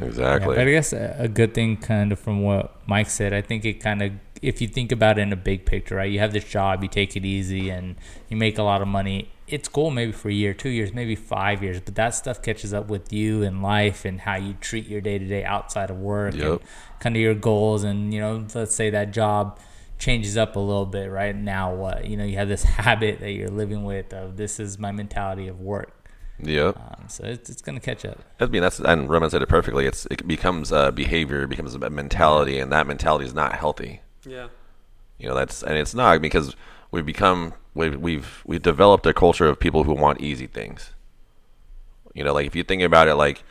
Exactly 0.00 0.50
Yeah, 0.50 0.54
but 0.56 0.68
I 0.68 0.70
guess 0.70 0.92
a, 0.92 1.16
a 1.18 1.28
good 1.28 1.54
thing, 1.54 1.76
kind 1.76 2.12
of 2.12 2.18
from 2.18 2.42
what 2.42 2.76
Mike 2.86 3.10
said, 3.10 3.32
I 3.32 3.40
think 3.40 3.64
it 3.64 3.74
kind 3.74 4.02
of, 4.02 4.12
if 4.42 4.60
you 4.60 4.68
think 4.68 4.92
about 4.92 5.18
it 5.18 5.22
in 5.22 5.32
a 5.32 5.36
big 5.36 5.66
picture, 5.66 5.96
right? 5.96 6.10
You 6.10 6.18
have 6.20 6.32
this 6.32 6.44
job, 6.44 6.82
you 6.82 6.88
take 6.88 7.16
it 7.16 7.24
easy, 7.24 7.70
and 7.70 7.96
you 8.28 8.36
make 8.36 8.58
a 8.58 8.62
lot 8.62 8.82
of 8.82 8.88
money. 8.88 9.30
It's 9.46 9.68
cool 9.68 9.90
maybe 9.90 10.12
for 10.12 10.28
a 10.28 10.32
year, 10.32 10.54
two 10.54 10.68
years, 10.68 10.92
maybe 10.92 11.16
five 11.16 11.62
years, 11.62 11.80
but 11.80 11.96
that 11.96 12.10
stuff 12.10 12.40
catches 12.40 12.72
up 12.72 12.88
with 12.88 13.12
you 13.12 13.42
in 13.42 13.62
life 13.62 14.04
and 14.04 14.20
how 14.20 14.36
you 14.36 14.54
treat 14.54 14.86
your 14.86 15.00
day 15.00 15.18
to 15.18 15.26
day 15.26 15.44
outside 15.44 15.90
of 15.90 15.98
work 15.98 16.34
and 16.34 16.60
kind 17.00 17.16
of 17.16 17.20
your 17.20 17.34
goals. 17.34 17.82
And, 17.82 18.14
you 18.14 18.20
know, 18.20 18.46
let's 18.54 18.74
say 18.74 18.90
that 18.90 19.12
job 19.12 19.58
changes 19.98 20.36
up 20.36 20.54
a 20.54 20.60
little 20.60 20.86
bit, 20.86 21.10
right? 21.10 21.34
Now 21.34 21.74
what? 21.74 22.06
You 22.06 22.16
know, 22.16 22.24
you 22.24 22.36
have 22.36 22.48
this 22.48 22.62
habit 22.80 23.20
that 23.20 23.32
you're 23.32 23.48
living 23.48 23.84
with 23.84 24.12
of 24.12 24.36
this 24.36 24.60
is 24.60 24.78
my 24.78 24.92
mentality 24.92 25.48
of 25.48 25.60
work 25.60 25.99
Yep. 26.42 26.76
Um, 26.76 27.08
so 27.08 27.24
it's, 27.24 27.50
it's 27.50 27.62
gonna 27.62 27.80
catch 27.80 28.04
up. 28.04 28.18
I 28.38 28.46
mean, 28.46 28.62
that's 28.62 28.80
and 28.80 29.08
Raman 29.08 29.30
said 29.30 29.42
it 29.42 29.48
perfectly. 29.48 29.86
It's 29.86 30.06
it 30.10 30.26
becomes 30.26 30.72
a 30.72 30.92
behavior, 30.92 31.42
it 31.42 31.48
becomes 31.48 31.74
a 31.74 31.90
mentality, 31.90 32.58
and 32.58 32.72
that 32.72 32.86
mentality 32.86 33.24
is 33.24 33.34
not 33.34 33.54
healthy. 33.54 34.00
Yeah. 34.26 34.48
You 35.18 35.28
know, 35.28 35.34
that's 35.34 35.62
and 35.62 35.76
it's 35.76 35.94
not 35.94 36.22
because 36.22 36.56
we've 36.90 37.06
become 37.06 37.54
we've 37.74 38.00
we've 38.00 38.42
we've 38.46 38.62
developed 38.62 39.06
a 39.06 39.12
culture 39.12 39.46
of 39.46 39.60
people 39.60 39.84
who 39.84 39.92
want 39.92 40.20
easy 40.20 40.46
things. 40.46 40.92
You 42.14 42.24
know, 42.24 42.32
like 42.32 42.46
if 42.46 42.56
you 42.56 42.64
think 42.64 42.82
about 42.82 43.08
it, 43.08 43.14
like 43.14 43.44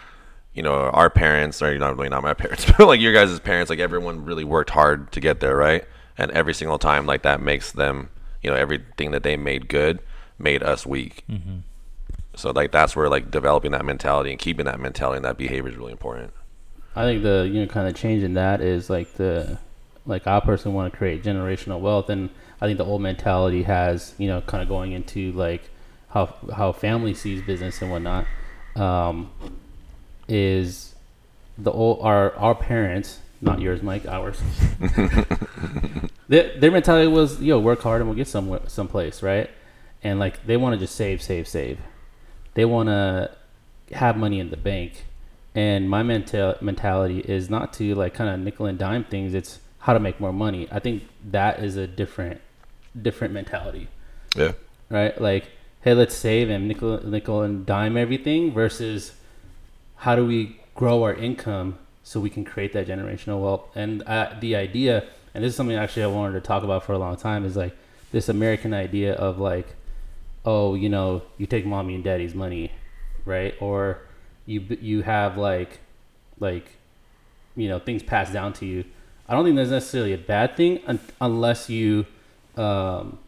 you 0.54 0.64
know, 0.64 0.74
our 0.74 1.10
parents, 1.10 1.62
or 1.62 1.78
not 1.78 1.96
really 1.96 2.10
not 2.10 2.24
my 2.24 2.34
parents, 2.34 2.66
but 2.78 2.88
like 2.88 3.00
your 3.00 3.14
guys' 3.14 3.40
parents, 3.40 3.70
like 3.70 3.80
everyone 3.80 4.26
really 4.26 4.44
worked 4.44 4.72
hard 4.72 5.12
to 5.12 5.20
get 5.20 5.40
there, 5.40 5.56
right? 5.56 5.86
And 6.18 6.32
every 6.32 6.54
single 6.54 6.80
time, 6.80 7.06
like 7.06 7.22
that 7.22 7.40
makes 7.42 7.72
them, 7.72 8.10
you 8.42 8.50
know, 8.50 8.56
everything 8.56 9.12
that 9.12 9.24
they 9.24 9.38
made 9.38 9.70
good 9.70 10.00
made 10.38 10.64
us 10.64 10.86
weak. 10.86 11.24
So 12.40 12.52
like 12.52 12.72
that's 12.72 12.96
where 12.96 13.10
like 13.10 13.30
developing 13.30 13.72
that 13.72 13.84
mentality 13.84 14.32
and 14.32 14.40
keeping 14.40 14.66
that 14.66 14.80
mentality 14.80 15.18
and 15.18 15.26
that 15.26 15.38
behavior 15.38 15.70
is 15.70 15.76
really 15.76 15.92
important. 15.92 16.32
I 16.96 17.04
think 17.04 17.22
the 17.22 17.50
you 17.52 17.62
know 17.62 17.68
kind 17.68 17.88
of 17.88 17.96
change 17.96 18.24
in 18.24 18.36
that 18.36 18.62
is 18.62 18.90
like 18.90 19.14
the 19.16 19.60
like 20.06 20.26
I 20.26 20.40
personally 20.40 20.76
want 20.76 20.92
to 20.92 20.98
create 20.98 21.22
generational 21.22 21.82
wealth, 21.82 22.10
and 22.10 22.30
I 22.62 22.66
think 22.66 22.78
the 22.78 22.86
old 22.86 23.02
mentality 23.02 23.64
has 23.64 24.16
you 24.18 24.28
know 24.28 24.40
kind 24.40 24.64
of 24.64 24.70
going 24.70 24.94
into 24.94 25.34
like 25.34 25.70
how 26.12 26.34
how 26.56 26.72
family 26.72 27.14
sees 27.14 27.42
business 27.42 27.82
and 27.82 27.92
whatnot 27.92 28.26
um, 28.78 29.30
is 30.30 30.96
the 31.58 31.72
old 31.72 32.00
our 32.02 32.34
our 32.36 32.56
parents, 32.56 33.20
not 33.42 33.60
yours, 33.60 33.84
Mike, 33.84 34.06
ours. 34.08 34.42
their, 36.30 36.58
their 36.58 36.72
mentality 36.72 37.12
was 37.12 37.42
yo 37.42 37.60
work 37.60 37.82
hard 37.82 38.00
and 38.00 38.10
we'll 38.10 38.18
get 38.18 38.30
somewhere 38.30 38.62
someplace 38.68 39.22
right, 39.22 39.50
and 40.04 40.20
like 40.20 40.46
they 40.46 40.56
want 40.56 40.74
to 40.74 40.80
just 40.80 40.96
save 40.96 41.22
save 41.22 41.46
save, 41.46 41.80
they 42.60 42.66
want 42.66 42.90
to 42.90 43.32
have 43.94 44.18
money 44.18 44.38
in 44.38 44.50
the 44.50 44.58
bank. 44.58 45.06
And 45.56 45.90
my 45.90 46.04
mental 46.04 46.56
mentality 46.60 47.20
is 47.20 47.50
not 47.50 47.72
to 47.76 47.96
like 47.96 48.14
kind 48.14 48.30
of 48.30 48.38
nickel 48.42 48.66
and 48.66 48.78
dime 48.78 49.06
things 49.06 49.34
it's 49.34 49.60
how 49.80 49.94
to 49.94 50.00
make 50.00 50.20
more 50.20 50.34
money. 50.34 50.68
I 50.70 50.80
think 50.80 51.04
that 51.32 51.64
is 51.64 51.78
a 51.78 51.88
different 51.88 52.42
different 53.02 53.34
mentality. 53.34 53.88
Yeah. 54.36 54.52
right? 54.90 55.20
Like 55.22 55.46
hey 55.84 55.94
let's 55.94 56.14
save 56.14 56.50
and 56.50 56.68
nickel 56.68 57.00
nickel 57.08 57.44
and 57.44 57.66
dime 57.66 57.96
everything 57.96 58.52
versus 58.52 59.14
how 60.04 60.18
do 60.18 60.26
we 60.26 60.60
grow 60.76 61.02
our 61.04 61.14
income 61.14 61.78
so 62.04 62.20
we 62.20 62.30
can 62.30 62.44
create 62.44 62.74
that 62.74 62.88
generational 62.90 63.42
wealth? 63.42 63.70
And 63.74 64.04
uh, 64.04 64.36
the 64.38 64.58
idea 64.58 65.06
and 65.34 65.46
this 65.46 65.52
is 65.52 65.56
something 65.56 65.78
actually 65.78 66.04
i 66.04 66.08
wanted 66.08 66.34
to 66.34 66.42
talk 66.42 66.64
about 66.64 66.84
for 66.84 66.94
a 66.94 66.98
long 66.98 67.16
time 67.16 67.46
is 67.46 67.56
like 67.56 67.76
this 68.12 68.28
american 68.28 68.74
idea 68.74 69.14
of 69.14 69.38
like 69.38 69.76
oh 70.52 70.76
you 70.84 70.90
know 70.96 71.08
you 71.40 71.46
take 71.56 71.66
mommy 71.74 71.94
and 71.96 72.04
daddy's 72.04 72.36
money 72.46 72.72
right? 73.26 73.56
Or 73.60 74.00
you 74.46 74.62
you 74.82 75.02
have 75.04 75.38
like 75.38 75.80
like 76.40 76.66
you 77.56 77.70
know 77.70 77.80
things 77.80 78.04
passed 78.04 78.34
down 78.34 78.54
to 78.54 78.66
you. 78.66 78.84
I 79.28 79.34
don't 79.34 79.46
think 79.46 79.56
that's 79.56 79.70
necessarily 79.70 80.14
a 80.14 80.18
bad 80.18 80.58
thing 80.58 80.80
un- 80.88 81.00
unless 81.22 81.70
you 81.70 82.06
um 82.58 83.20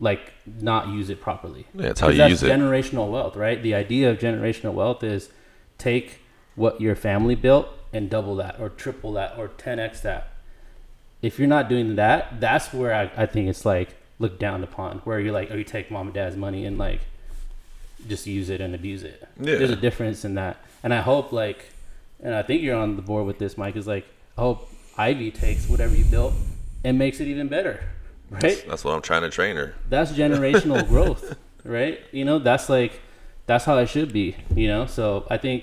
like 0.00 0.32
not 0.46 0.88
use 0.88 1.08
it 1.10 1.20
properly. 1.20 1.66
Yeah, 1.74 1.90
it's 1.90 2.00
how 2.00 2.08
you 2.08 2.18
that's 2.18 2.30
use 2.30 2.42
it. 2.42 2.50
generational 2.50 3.10
wealth 3.10 3.36
right? 3.36 3.62
The 3.62 3.74
idea 3.74 4.10
of 4.10 4.18
generational 4.18 4.74
wealth 4.74 5.02
is 5.04 5.30
take 5.78 6.18
what 6.56 6.80
your 6.80 6.96
family 6.96 7.34
built 7.34 7.68
and 7.92 8.10
double 8.10 8.34
that 8.36 8.58
or 8.60 8.68
triple 8.68 9.12
that 9.12 9.38
or 9.38 9.48
10x 9.48 10.02
that. 10.02 10.28
If 11.20 11.38
you're 11.38 11.48
not 11.56 11.68
doing 11.68 11.94
that 11.96 12.40
that's 12.40 12.72
where 12.74 12.92
i, 12.92 13.04
I 13.16 13.26
think 13.26 13.48
it's 13.48 13.64
like 13.64 13.90
looked 14.22 14.40
down 14.40 14.62
upon 14.64 14.98
where 15.00 15.18
you're 15.20 15.32
like 15.40 15.48
oh 15.50 15.56
you 15.56 15.64
take 15.64 15.90
mom 15.90 16.06
and 16.06 16.14
dad's 16.14 16.36
money 16.36 16.64
and 16.64 16.78
like 16.78 17.00
just 18.08 18.26
use 18.26 18.48
it 18.50 18.60
and 18.60 18.74
abuse 18.74 19.02
it. 19.04 19.28
Yeah. 19.38 19.56
there's 19.58 19.70
a 19.70 19.76
difference 19.76 20.24
in 20.24 20.34
that. 20.34 20.56
And 20.82 20.92
i 20.94 21.00
hope 21.00 21.32
like 21.32 21.60
and 22.22 22.34
i 22.34 22.42
think 22.42 22.62
you're 22.62 22.76
on 22.76 22.96
the 22.96 23.02
board 23.02 23.26
with 23.26 23.38
this 23.38 23.56
mike 23.58 23.76
is 23.76 23.86
like 23.86 24.06
i 24.38 24.40
hope 24.40 24.68
ivy 24.96 25.30
takes 25.30 25.68
whatever 25.68 25.94
you 25.94 26.04
built 26.04 26.34
and 26.84 26.98
makes 26.98 27.20
it 27.20 27.28
even 27.28 27.48
better 27.48 27.84
right? 28.30 28.64
That's 28.66 28.82
what 28.84 28.94
I'm 28.94 29.02
trying 29.02 29.22
to 29.22 29.30
train 29.30 29.56
her. 29.56 29.74
that's 29.88 30.10
generational 30.22 30.86
growth 30.88 31.36
right? 31.64 32.00
You 32.12 32.24
know 32.24 32.38
that's 32.38 32.68
like 32.68 33.00
that's 33.46 33.64
how 33.64 33.76
it 33.78 33.88
should 33.88 34.12
be 34.12 34.36
you 34.54 34.68
know? 34.68 34.86
So 34.86 35.26
i 35.30 35.36
think 35.36 35.60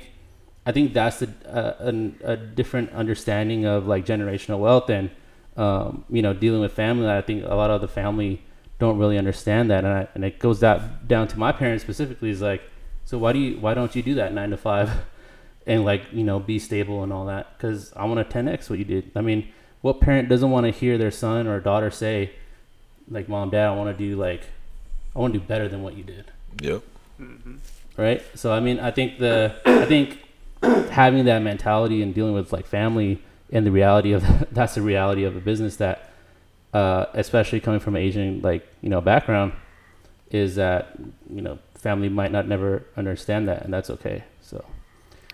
i 0.65 0.71
think 0.71 0.93
that's 0.93 1.19
the, 1.19 1.29
uh, 1.59 1.87
an, 1.89 2.19
a 2.23 2.35
different 2.37 2.91
understanding 2.93 3.65
of 3.65 3.87
like 3.87 4.05
generational 4.05 4.59
wealth 4.59 4.89
and 4.89 5.09
um, 5.57 6.05
you 6.09 6.21
know 6.21 6.33
dealing 6.33 6.61
with 6.61 6.71
family. 6.71 7.09
I 7.09 7.21
think 7.21 7.43
a 7.43 7.55
lot 7.55 7.69
of 7.69 7.81
the 7.81 7.87
family 7.87 8.41
don't 8.79 8.97
really 8.97 9.17
understand 9.17 9.69
that. 9.69 9.83
And, 9.83 9.93
I, 9.93 10.07
and 10.15 10.25
it 10.25 10.39
goes 10.39 10.61
that 10.61 11.07
down 11.07 11.27
to 11.27 11.37
my 11.37 11.51
parents 11.51 11.83
specifically 11.83 12.29
is 12.29 12.41
like 12.41 12.63
so 13.05 13.17
why 13.17 13.33
do 13.33 13.39
you 13.39 13.59
why 13.59 13.73
don't 13.73 13.95
you 13.95 14.01
do 14.01 14.15
that 14.15 14.33
nine 14.33 14.49
to 14.51 14.57
five 14.57 14.91
and 15.67 15.85
like 15.85 16.03
you 16.11 16.23
know 16.23 16.39
be 16.39 16.57
stable 16.57 17.03
and 17.03 17.13
all 17.13 17.25
that? 17.25 17.57
Because 17.57 17.93
i 17.93 18.05
want 18.05 18.27
to 18.27 18.37
10x 18.37 18.69
what 18.69 18.79
you 18.79 18.85
did. 18.85 19.11
I 19.15 19.21
mean 19.21 19.49
what 19.81 20.01
parent 20.01 20.29
doesn't 20.29 20.49
want 20.49 20.65
to 20.65 20.71
hear 20.71 20.97
their 20.97 21.11
son 21.11 21.47
or 21.47 21.59
daughter 21.59 21.91
say 21.91 22.31
like 23.09 23.27
mom 23.27 23.49
dad 23.49 23.67
i 23.67 23.75
want 23.75 23.95
to 23.95 24.05
do 24.05 24.15
like 24.17 24.41
i 25.15 25.19
want 25.19 25.33
to 25.33 25.39
do 25.39 25.45
better 25.45 25.67
than 25.67 25.83
what 25.83 25.95
you 25.95 26.03
did. 26.03 26.31
Yep. 26.61 26.83
Mm-hmm. 27.19 27.55
right? 27.97 28.23
So 28.35 28.53
i 28.53 28.59
mean 28.59 28.79
i 28.79 28.91
think 28.91 29.19
the 29.19 29.55
i 29.65 29.85
think 29.85 30.19
having 30.89 31.25
that 31.25 31.41
mentality 31.41 32.01
and 32.01 32.13
dealing 32.13 32.33
with 32.33 32.53
like 32.53 32.65
family 32.65 33.21
and 33.51 33.65
the 33.65 33.71
reality 33.71 34.13
of 34.13 34.23
that's 34.51 34.75
the 34.75 34.81
reality 34.81 35.23
of 35.23 35.35
a 35.35 35.41
business 35.41 35.75
that 35.77 36.08
uh, 36.73 37.05
especially 37.13 37.60
coming 37.60 37.79
from 37.79 37.95
an 37.95 38.01
asian 38.01 38.41
like 38.41 38.67
you 38.82 38.89
know 38.89 39.01
background 39.01 39.53
is 40.32 40.55
that 40.55 40.95
you 41.29 41.41
know 41.41 41.58
family 41.75 42.10
might 42.10 42.32
not 42.32 42.47
never 42.47 42.86
understand 42.97 43.47
that 43.47 43.63
and 43.63 43.73
that's 43.73 43.89
okay 43.89 44.23
so 44.41 44.63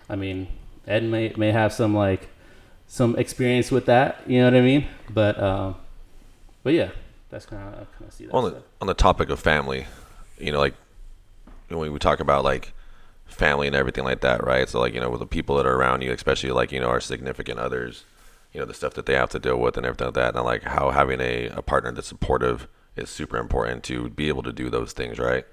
i 0.08 0.16
mean 0.16 0.48
ed 0.86 1.02
may 1.02 1.32
may 1.36 1.50
have 1.50 1.72
some 1.72 1.94
like 1.94 2.28
some 2.86 3.16
experience 3.16 3.70
with 3.70 3.86
that 3.86 4.22
you 4.26 4.38
know 4.38 4.44
what 4.44 4.54
i 4.54 4.60
mean 4.60 4.86
but 5.12 5.40
um 5.42 5.74
but 6.62 6.72
yeah 6.72 6.90
that's 7.30 7.46
kind 7.46 7.62
of 7.62 7.74
kind 7.92 8.08
of 8.08 8.12
see 8.12 8.26
that 8.26 8.32
on 8.32 8.44
the 8.44 8.50
stuff. 8.50 8.62
on 8.80 8.86
the 8.86 8.94
topic 8.94 9.30
of 9.30 9.40
family, 9.40 9.86
you 10.38 10.52
know, 10.52 10.58
like 10.58 10.74
when 11.68 11.92
we 11.92 11.98
talk 11.98 12.20
about 12.20 12.44
like 12.44 12.72
family 13.26 13.66
and 13.66 13.74
everything 13.74 14.04
like 14.04 14.20
that, 14.20 14.44
right? 14.44 14.68
So 14.68 14.80
like 14.80 14.94
you 14.94 15.00
know, 15.00 15.10
with 15.10 15.20
the 15.20 15.26
people 15.26 15.56
that 15.56 15.66
are 15.66 15.74
around 15.74 16.02
you, 16.02 16.12
especially 16.12 16.50
like 16.50 16.72
you 16.72 16.80
know 16.80 16.88
our 16.88 17.00
significant 17.00 17.58
others, 17.58 18.04
you 18.52 18.60
know, 18.60 18.66
the 18.66 18.74
stuff 18.74 18.94
that 18.94 19.06
they 19.06 19.14
have 19.14 19.30
to 19.30 19.38
deal 19.38 19.58
with 19.58 19.76
and 19.76 19.84
everything 19.84 20.06
like 20.06 20.14
that, 20.14 20.36
and 20.36 20.44
like 20.44 20.62
how 20.62 20.90
having 20.90 21.20
a, 21.20 21.46
a 21.48 21.62
partner 21.62 21.92
that's 21.92 22.06
supportive 22.06 22.68
is 22.96 23.10
super 23.10 23.36
important 23.36 23.84
to 23.84 24.08
be 24.10 24.28
able 24.28 24.42
to 24.42 24.52
do 24.52 24.70
those 24.70 24.92
things, 24.92 25.18
right? 25.18 25.44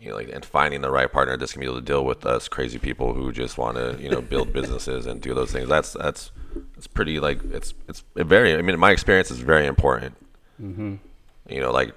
You 0.00 0.10
know, 0.10 0.16
like 0.16 0.28
and 0.28 0.44
finding 0.44 0.82
the 0.82 0.90
right 0.90 1.10
partner 1.10 1.36
that's 1.36 1.52
gonna 1.52 1.64
be 1.64 1.70
able 1.70 1.80
to 1.80 1.86
deal 1.86 2.04
with 2.04 2.26
us 2.26 2.48
crazy 2.48 2.78
people 2.78 3.14
who 3.14 3.32
just 3.32 3.56
want 3.56 3.78
to 3.78 3.96
you 3.98 4.10
know 4.10 4.20
build 4.20 4.52
businesses 4.52 5.06
and 5.06 5.20
do 5.20 5.32
those 5.34 5.52
things. 5.52 5.68
That's 5.68 5.94
that's 5.94 6.30
it's 6.76 6.86
pretty 6.86 7.18
like 7.18 7.42
it's 7.44 7.72
it's 7.88 8.04
very. 8.14 8.54
I 8.54 8.62
mean, 8.62 8.78
my 8.78 8.90
experience 8.90 9.30
is 9.30 9.38
very 9.38 9.66
important. 9.66 10.16
Mm-hmm. 10.60 10.96
You 11.48 11.60
know, 11.60 11.72
like 11.72 11.94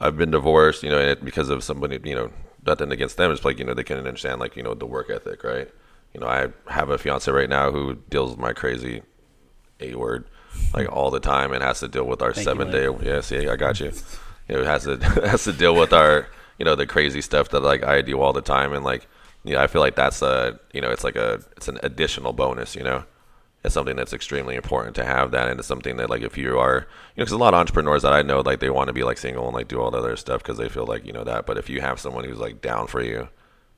I've 0.00 0.16
been 0.16 0.30
divorced, 0.30 0.82
you 0.82 0.90
know, 0.90 0.98
and 0.98 1.10
it, 1.10 1.24
because 1.24 1.50
of 1.50 1.62
somebody, 1.62 2.00
you 2.04 2.14
know, 2.14 2.30
nothing 2.66 2.90
against 2.90 3.16
them. 3.16 3.30
It's 3.30 3.44
like 3.44 3.58
you 3.58 3.64
know 3.64 3.74
they 3.74 3.84
couldn't 3.84 4.06
understand 4.06 4.40
like 4.40 4.56
you 4.56 4.62
know 4.62 4.74
the 4.74 4.86
work 4.86 5.10
ethic, 5.10 5.44
right? 5.44 5.68
You 6.14 6.20
know, 6.20 6.26
I 6.26 6.48
have 6.68 6.90
a 6.90 6.98
fiance 6.98 7.30
right 7.30 7.48
now 7.48 7.70
who 7.70 7.96
deals 8.10 8.30
with 8.30 8.38
my 8.38 8.52
crazy 8.52 9.02
a 9.90 9.94
word 9.94 10.24
like 10.74 10.90
all 10.90 11.10
the 11.10 11.20
time 11.20 11.52
and 11.52 11.62
has 11.62 11.80
to 11.80 11.88
deal 11.88 12.04
with 12.04 12.22
our 12.22 12.32
Thank 12.32 12.46
you, 12.46 12.50
seven 12.52 12.70
day. 12.70 12.88
Yeah, 13.02 13.20
see, 13.20 13.48
I 13.48 13.56
got 13.56 13.80
you. 13.80 13.92
You 14.48 14.56
know, 14.56 14.64
has 14.64 14.84
to 14.84 14.96
has 15.26 15.44
to 15.44 15.52
deal 15.52 15.74
with 15.74 15.92
our 15.92 16.28
you 16.58 16.64
know 16.64 16.74
the 16.74 16.86
crazy 16.86 17.20
stuff 17.20 17.48
that 17.50 17.60
like 17.60 17.82
I 17.82 18.02
do 18.02 18.20
all 18.20 18.32
the 18.32 18.42
time, 18.42 18.72
and 18.72 18.84
like 18.84 19.06
yeah, 19.44 19.62
I 19.62 19.66
feel 19.66 19.80
like 19.80 19.96
that's 19.96 20.22
a 20.22 20.60
you 20.72 20.80
know 20.80 20.90
it's 20.90 21.04
like 21.04 21.16
a 21.16 21.40
it's 21.56 21.68
an 21.68 21.78
additional 21.82 22.32
bonus, 22.32 22.76
you 22.76 22.84
know 22.84 23.04
it's 23.64 23.74
something 23.74 23.96
that's 23.96 24.12
extremely 24.12 24.56
important 24.56 24.96
to 24.96 25.04
have 25.04 25.30
that 25.30 25.48
and 25.48 25.58
it's 25.58 25.68
something 25.68 25.96
that 25.96 26.10
like 26.10 26.22
if 26.22 26.36
you 26.36 26.58
are 26.58 26.74
you 27.14 27.20
know 27.20 27.24
because 27.24 27.32
a 27.32 27.38
lot 27.38 27.54
of 27.54 27.60
entrepreneurs 27.60 28.02
that 28.02 28.12
i 28.12 28.22
know 28.22 28.40
like 28.40 28.60
they 28.60 28.70
want 28.70 28.88
to 28.88 28.92
be 28.92 29.04
like 29.04 29.18
single 29.18 29.46
and 29.46 29.54
like 29.54 29.68
do 29.68 29.80
all 29.80 29.90
the 29.90 29.98
other 29.98 30.16
stuff 30.16 30.42
because 30.42 30.58
they 30.58 30.68
feel 30.68 30.86
like 30.86 31.06
you 31.06 31.12
know 31.12 31.24
that 31.24 31.46
but 31.46 31.56
if 31.56 31.68
you 31.68 31.80
have 31.80 32.00
someone 32.00 32.24
who's 32.24 32.38
like 32.38 32.60
down 32.60 32.86
for 32.86 33.02
you 33.02 33.28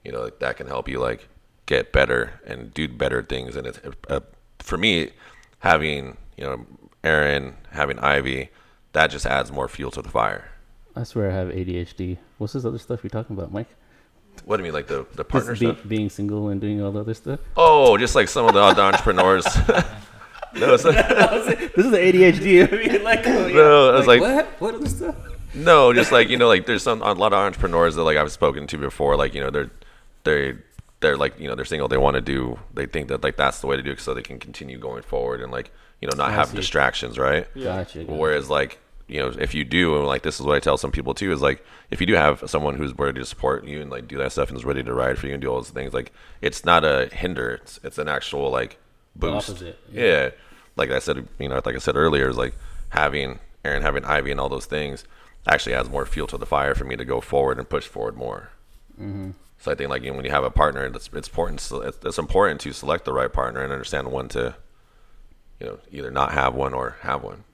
you 0.04 0.12
know 0.12 0.22
like, 0.22 0.38
that 0.38 0.56
can 0.56 0.66
help 0.66 0.88
you 0.88 0.98
like 0.98 1.28
get 1.66 1.92
better 1.92 2.40
and 2.46 2.72
do 2.72 2.88
better 2.88 3.22
things 3.22 3.56
and 3.56 3.66
it's 3.66 3.80
uh, 4.08 4.20
for 4.58 4.78
me 4.78 5.10
having 5.64 6.16
you 6.36 6.44
know 6.44 6.66
aaron 7.02 7.56
having 7.72 7.98
ivy 7.98 8.50
that 8.92 9.06
just 9.08 9.24
adds 9.24 9.50
more 9.50 9.66
fuel 9.66 9.90
to 9.90 10.02
the 10.02 10.10
fire 10.10 10.44
i 10.94 11.02
swear 11.02 11.30
i 11.30 11.34
have 11.34 11.48
adhd 11.48 12.18
what's 12.36 12.52
this 12.52 12.66
other 12.66 12.78
stuff 12.78 13.02
you're 13.02 13.08
talking 13.18 13.34
about 13.34 13.50
mike 13.50 13.68
what 14.44 14.58
do 14.58 14.62
you 14.62 14.64
mean 14.64 14.74
like 14.74 14.86
the 14.88 15.06
the 15.14 15.24
partner 15.24 15.52
be- 15.52 15.58
stuff 15.58 15.78
being 15.88 16.10
single 16.10 16.48
and 16.50 16.60
doing 16.60 16.82
all 16.82 16.92
the 16.92 17.00
other 17.00 17.14
stuff 17.14 17.40
oh 17.56 17.96
just 17.96 18.14
like 18.14 18.28
some 18.28 18.44
of 18.46 18.52
the 18.52 18.60
other 18.60 18.82
entrepreneurs 18.90 19.46
no 20.54 20.74
it's 20.74 20.84
like, 20.84 20.96
this 21.74 21.84
is 21.86 21.90
the 21.90 21.98
ADHD. 21.98 22.72
I 22.72 22.76
mean, 22.92 23.02
like, 23.02 23.26
oh, 23.26 23.46
yeah. 23.48 23.54
No, 23.56 23.90
I 23.90 23.96
was 23.96 24.06
like- 24.06 24.20
what? 24.20 24.46
What 24.60 24.74
other 24.76 24.88
stuff? 24.88 25.16
No, 25.52 25.92
just 25.92 26.12
like 26.12 26.28
you 26.28 26.36
know, 26.36 26.46
like 26.46 26.66
there's 26.66 26.84
some 26.84 27.02
a 27.02 27.12
lot 27.12 27.32
of 27.32 27.38
entrepreneurs 27.40 27.96
that 27.96 28.04
like 28.04 28.16
I've 28.16 28.30
spoken 28.30 28.68
to 28.68 28.78
before. 28.78 29.16
Like 29.16 29.34
you 29.34 29.40
know, 29.40 29.50
they're 29.50 29.70
they 30.22 30.54
they're 31.04 31.16
like 31.16 31.38
you 31.38 31.48
know 31.48 31.54
they're 31.54 31.64
single. 31.64 31.88
They 31.88 31.96
want 31.96 32.14
to 32.14 32.20
do. 32.20 32.58
They 32.72 32.86
think 32.86 33.08
that 33.08 33.22
like 33.22 33.36
that's 33.36 33.60
the 33.60 33.66
way 33.66 33.76
to 33.76 33.82
do 33.82 33.92
it, 33.92 34.00
so 34.00 34.14
they 34.14 34.22
can 34.22 34.38
continue 34.38 34.78
going 34.78 35.02
forward 35.02 35.40
and 35.40 35.52
like 35.52 35.70
you 36.00 36.08
know 36.08 36.16
not 36.16 36.30
I 36.30 36.32
have 36.32 36.48
see. 36.48 36.56
distractions, 36.56 37.18
right? 37.18 37.46
Yeah. 37.54 37.64
Gotcha. 37.64 38.04
gotcha. 38.04 38.12
Whereas 38.12 38.50
like 38.50 38.78
you 39.06 39.20
know, 39.20 39.28
if 39.38 39.54
you 39.54 39.64
do, 39.64 39.96
and 39.98 40.06
like 40.06 40.22
this 40.22 40.40
is 40.40 40.46
what 40.46 40.56
I 40.56 40.60
tell 40.60 40.78
some 40.78 40.90
people 40.90 41.14
too, 41.14 41.30
is 41.30 41.42
like 41.42 41.64
if 41.90 42.00
you 42.00 42.06
do 42.06 42.14
have 42.14 42.42
someone 42.46 42.76
who's 42.76 42.98
ready 42.98 43.20
to 43.20 43.26
support 43.26 43.64
you 43.64 43.80
and 43.82 43.90
like 43.90 44.08
do 44.08 44.16
that 44.18 44.32
stuff 44.32 44.48
and 44.48 44.56
is 44.56 44.64
ready 44.64 44.82
to 44.82 44.94
ride 44.94 45.18
for 45.18 45.26
you 45.26 45.34
and 45.34 45.42
do 45.42 45.48
all 45.48 45.56
those 45.56 45.70
things, 45.70 45.92
like 45.92 46.12
it's 46.40 46.64
not 46.64 46.84
a 46.84 47.08
hinder, 47.12 47.60
it's 47.62 47.78
it's 47.84 47.98
an 47.98 48.08
actual 48.08 48.50
like 48.50 48.78
boost. 49.14 49.50
opposite, 49.50 49.78
yeah. 49.92 50.30
Like 50.76 50.90
I 50.90 50.98
said, 50.98 51.28
you 51.38 51.48
know, 51.48 51.60
like 51.64 51.76
I 51.76 51.78
said 51.78 51.96
earlier, 51.96 52.28
is 52.28 52.36
like 52.36 52.54
having 52.88 53.38
Aaron, 53.64 53.82
having 53.82 54.04
Ivy, 54.04 54.30
and 54.30 54.40
all 54.40 54.48
those 54.48 54.66
things 54.66 55.04
actually 55.46 55.74
adds 55.74 55.90
more 55.90 56.06
fuel 56.06 56.26
to 56.28 56.38
the 56.38 56.46
fire 56.46 56.74
for 56.74 56.84
me 56.84 56.96
to 56.96 57.04
go 57.04 57.20
forward 57.20 57.58
and 57.58 57.68
push 57.68 57.86
forward 57.86 58.16
more. 58.16 58.50
Mm-hmm. 59.00 59.30
So 59.64 59.72
I 59.72 59.74
think 59.74 59.88
like 59.88 60.02
you 60.02 60.10
know, 60.10 60.16
when 60.16 60.26
you 60.26 60.30
have 60.30 60.44
a 60.44 60.50
partner, 60.50 60.84
it's 60.84 61.08
it's 61.14 61.26
important. 61.26 61.66
It's, 61.72 61.98
it's 62.04 62.18
important 62.18 62.60
to 62.60 62.72
select 62.74 63.06
the 63.06 63.14
right 63.14 63.32
partner 63.32 63.62
and 63.62 63.72
understand 63.72 64.12
when 64.12 64.28
to, 64.28 64.54
you 65.58 65.66
know, 65.66 65.78
either 65.90 66.10
not 66.10 66.32
have 66.32 66.54
one 66.54 66.74
or 66.74 66.98
have 67.00 67.22
one. 67.22 67.44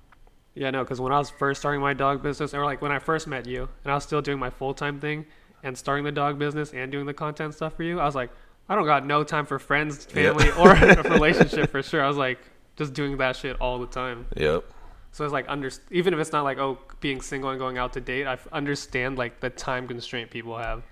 Yeah, 0.57 0.71
no, 0.71 0.83
because 0.83 1.01
when 1.01 1.13
I 1.13 1.19
was 1.19 1.31
first 1.31 1.61
starting 1.61 1.81
my 1.81 1.95
dog 1.95 2.21
business, 2.21 2.53
or 2.53 2.65
like 2.65 2.83
when 2.83 2.91
I 2.91 2.99
first 2.99 3.29
met 3.29 3.47
you, 3.47 3.69
and 3.85 3.93
I 3.93 3.95
was 3.95 4.03
still 4.03 4.21
doing 4.21 4.41
my 4.41 4.51
full 4.51 4.75
time 4.75 4.99
thing 4.99 5.25
and 5.63 5.79
starting 5.79 6.05
the 6.05 6.11
dog 6.11 6.37
business 6.37 6.73
and 6.75 6.91
doing 6.91 7.07
the 7.07 7.15
content 7.15 7.55
stuff 7.55 7.77
for 7.77 7.85
you, 7.85 8.01
I 8.01 8.07
was 8.07 8.17
like, 8.17 8.31
I 8.69 8.75
don't 8.75 8.87
got 8.87 9.07
no 9.07 9.23
time 9.23 9.47
for 9.47 9.61
friends, 9.61 10.05
family, 10.07 10.51
or 10.59 10.73
a 10.73 11.09
relationship 11.09 11.71
for 11.71 11.81
sure. 11.81 12.03
I 12.03 12.09
was 12.09 12.17
like, 12.17 12.41
just 12.75 12.93
doing 12.93 13.19
that 13.19 13.37
shit 13.37 13.57
all 13.61 13.79
the 13.79 13.87
time. 13.87 14.27
Yep. 14.37 14.65
So 15.13 15.23
it's 15.23 15.33
like 15.33 15.45
under 15.49 15.71
even 15.93 16.13
if 16.13 16.19
it's 16.19 16.33
not 16.33 16.43
like 16.43 16.59
oh 16.59 16.79
being 16.99 17.21
single 17.21 17.51
and 17.51 17.59
going 17.61 17.79
out 17.79 17.93
to 17.93 18.01
date, 18.01 18.27
I 18.27 18.37
understand 18.51 19.17
like 19.17 19.39
the 19.39 19.51
time 19.51 19.87
constraint 19.87 20.33
people 20.33 20.59
have. 20.59 20.83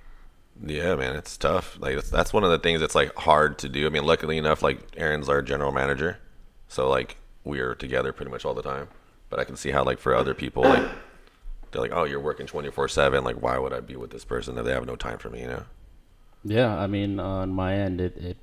Yeah, 0.65 0.97
man, 0.97 1.17
it's 1.17 1.37
tough. 1.37 1.79
Like 1.81 1.95
that's, 1.95 2.11
that's 2.11 2.33
one 2.33 2.45
of 2.45 2.51
the 2.51 2.59
things 2.59 2.81
that's 2.81 2.95
like 2.95 3.15
hard 3.15 3.59
to 3.61 3.69
do. 3.69 3.87
I 3.87 3.91
mean, 3.91 4.05
luckily 4.05 4.39
enough, 4.39 4.63
like 4.63 4.81
Aaron's 4.97 5.29
our 5.29 5.43
general 5.43 5.73
manager, 5.73 6.19
so 6.69 6.89
like 6.89 7.17
we're 7.45 7.75
together 7.75 8.13
pretty 8.13 8.31
much 8.31 8.45
all 8.45 8.55
the 8.55 8.63
time. 8.63 8.89
But 9.31 9.39
I 9.39 9.45
can 9.45 9.57
see 9.57 9.71
how 9.71 9.85
like 9.85 9.99
for 9.99 10.15
other 10.15 10.35
people, 10.35 10.63
like 10.63 10.89
they're 11.71 11.83
like, 11.83 11.93
oh, 11.95 12.05
you're 12.05 12.21
working 12.21 12.47
twenty 12.47 12.71
four 12.71 12.89
seven. 12.89 13.25
Like, 13.25 13.37
why 13.43 13.59
would 13.59 13.73
I 13.73 13.81
be 13.81 13.95
with 13.97 14.11
this 14.11 14.25
person 14.25 14.57
if 14.59 14.65
they 14.65 14.73
have 14.73 14.87
no 14.87 14.97
time 14.97 15.19
for 15.19 15.31
me? 15.31 15.43
You 15.43 15.49
know? 15.49 15.63
Yeah, 16.45 16.77
I 16.77 16.87
mean, 16.87 17.21
on 17.21 17.53
my 17.53 17.75
end, 17.75 18.01
it, 18.01 18.17
it 18.17 18.37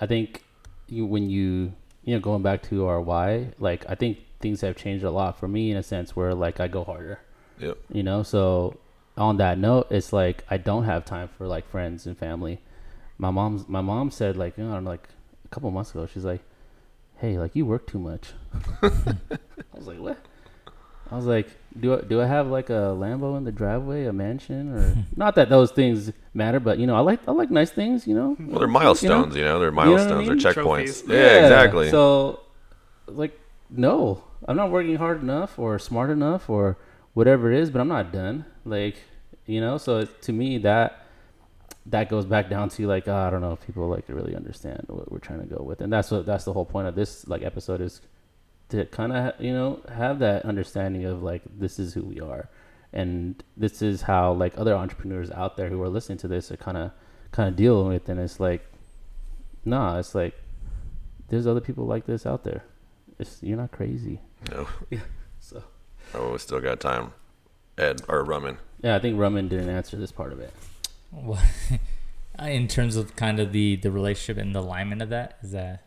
I 0.00 0.06
think 0.06 0.44
you, 0.86 1.04
when 1.04 1.28
you, 1.28 1.72
you 2.04 2.14
know, 2.14 2.20
going 2.20 2.42
back 2.42 2.62
to 2.64 2.86
our 2.86 3.00
why, 3.00 3.48
like, 3.58 3.84
I 3.88 3.94
think 3.96 4.18
things 4.40 4.60
have 4.62 4.76
changed 4.76 5.04
a 5.04 5.10
lot 5.10 5.38
for 5.38 5.48
me 5.48 5.70
in 5.70 5.76
a 5.76 5.82
sense 5.82 6.14
where, 6.16 6.32
like, 6.34 6.60
I 6.60 6.68
go 6.68 6.84
harder, 6.84 7.18
Yep. 7.58 7.76
you 7.90 8.02
know? 8.02 8.22
So, 8.22 8.78
on 9.18 9.36
that 9.38 9.58
note, 9.58 9.88
it's 9.90 10.12
like, 10.12 10.44
I 10.50 10.56
don't 10.56 10.84
have 10.84 11.04
time 11.04 11.28
for, 11.28 11.46
like, 11.46 11.68
friends 11.68 12.06
and 12.06 12.16
family. 12.16 12.60
My 13.18 13.30
mom's, 13.30 13.68
my 13.68 13.80
mom 13.80 14.10
said, 14.10 14.36
like, 14.36 14.56
you 14.56 14.64
know, 14.64 14.78
like, 14.78 15.08
a 15.44 15.48
couple 15.48 15.70
months 15.70 15.90
ago, 15.90 16.06
she's 16.06 16.24
like, 16.24 16.40
hey, 17.18 17.38
like, 17.38 17.54
you 17.54 17.66
work 17.66 17.86
too 17.86 17.98
much. 17.98 18.32
I 18.82 18.90
was 19.74 19.86
like, 19.86 19.98
what? 19.98 20.18
I 21.10 21.16
was 21.16 21.24
like, 21.24 21.48
do 21.78 21.94
I, 21.94 22.00
do 22.02 22.20
I 22.20 22.26
have 22.26 22.48
like 22.48 22.68
a 22.68 22.94
Lambo 22.94 23.36
in 23.38 23.44
the 23.44 23.52
driveway, 23.52 24.04
a 24.04 24.12
mansion, 24.12 24.72
or 24.74 24.94
not 25.16 25.36
that 25.36 25.48
those 25.48 25.70
things 25.70 26.12
matter, 26.34 26.60
but 26.60 26.78
you 26.78 26.86
know, 26.86 26.94
I 26.94 27.00
like 27.00 27.20
I 27.26 27.32
like 27.32 27.50
nice 27.50 27.70
things, 27.70 28.06
you 28.06 28.14
know. 28.14 28.36
Well, 28.38 28.58
they're 28.58 28.68
milestones. 28.68 29.34
You 29.34 29.44
know, 29.44 29.58
they're 29.58 29.72
know 29.72 29.80
I 29.80 29.86
milestones. 29.86 30.28
mean? 30.28 30.38
They're 30.38 30.52
checkpoints. 30.52 31.02
Trophies. 31.02 31.04
Yeah, 31.08 31.42
exactly. 31.44 31.90
So, 31.90 32.40
like, 33.06 33.38
no, 33.70 34.22
I'm 34.46 34.56
not 34.56 34.70
working 34.70 34.96
hard 34.96 35.22
enough 35.22 35.58
or 35.58 35.78
smart 35.78 36.10
enough 36.10 36.50
or 36.50 36.76
whatever 37.14 37.52
it 37.52 37.58
is, 37.58 37.70
but 37.70 37.80
I'm 37.80 37.88
not 37.88 38.12
done. 38.12 38.44
Like, 38.64 38.96
you 39.46 39.60
know, 39.60 39.78
so 39.78 40.04
to 40.04 40.32
me 40.32 40.58
that 40.58 41.04
that 41.90 42.08
goes 42.08 42.26
back 42.26 42.50
down 42.50 42.68
to 42.68 42.86
like 42.86 43.08
uh, 43.08 43.14
I 43.14 43.30
don't 43.30 43.40
know 43.40 43.52
if 43.52 43.66
people 43.66 43.88
like 43.88 44.06
to 44.06 44.14
really 44.14 44.36
understand 44.36 44.84
what 44.88 45.10
we're 45.10 45.18
trying 45.18 45.40
to 45.40 45.46
go 45.46 45.62
with, 45.62 45.80
and 45.80 45.92
that's 45.92 46.10
what 46.10 46.26
that's 46.26 46.44
the 46.44 46.52
whole 46.52 46.64
point 46.64 46.86
of 46.86 46.94
this 46.94 47.26
like 47.26 47.42
episode 47.42 47.80
is 47.80 48.00
to 48.68 48.84
kind 48.86 49.12
of 49.12 49.40
you 49.40 49.52
know 49.52 49.80
have 49.94 50.18
that 50.18 50.44
understanding 50.44 51.04
of 51.04 51.22
like 51.22 51.42
this 51.58 51.78
is 51.78 51.94
who 51.94 52.02
we 52.02 52.20
are, 52.20 52.48
and 52.92 53.42
this 53.56 53.80
is 53.82 54.02
how 54.02 54.32
like 54.32 54.56
other 54.56 54.74
entrepreneurs 54.74 55.30
out 55.30 55.56
there 55.56 55.68
who 55.68 55.80
are 55.82 55.88
listening 55.88 56.18
to 56.18 56.28
this 56.28 56.52
are 56.52 56.56
kind 56.56 56.76
of 56.76 56.90
kind 57.32 57.48
of 57.48 57.56
dealing 57.56 57.88
with, 57.88 58.08
and 58.08 58.20
it's 58.20 58.38
like, 58.38 58.64
nah, 59.64 59.98
it's 59.98 60.14
like 60.14 60.34
there's 61.28 61.46
other 61.46 61.60
people 61.60 61.86
like 61.86 62.06
this 62.06 62.26
out 62.26 62.44
there. 62.44 62.64
It's 63.18 63.42
you're 63.42 63.56
not 63.56 63.72
crazy. 63.72 64.20
no. 64.50 64.68
So 64.90 64.98
Oh, 66.14 66.32
we 66.32 66.38
still 66.38 66.60
got 66.60 66.80
time. 66.80 67.12
Ed 67.76 68.02
or 68.08 68.24
Raman. 68.24 68.58
yeah, 68.82 68.96
I 68.96 68.98
think 68.98 69.18
Raman 69.18 69.48
didn't 69.48 69.68
answer 69.70 69.96
this 69.96 70.10
part 70.12 70.32
of 70.32 70.40
it. 70.40 70.52
What- 71.10 71.44
in 72.40 72.68
terms 72.68 72.96
of 72.96 73.16
kind 73.16 73.40
of 73.40 73.52
the 73.52 73.76
the 73.76 73.90
relationship 73.90 74.40
and 74.40 74.54
the 74.54 74.60
alignment 74.60 75.02
of 75.02 75.08
that 75.10 75.38
is 75.42 75.52
that 75.52 75.84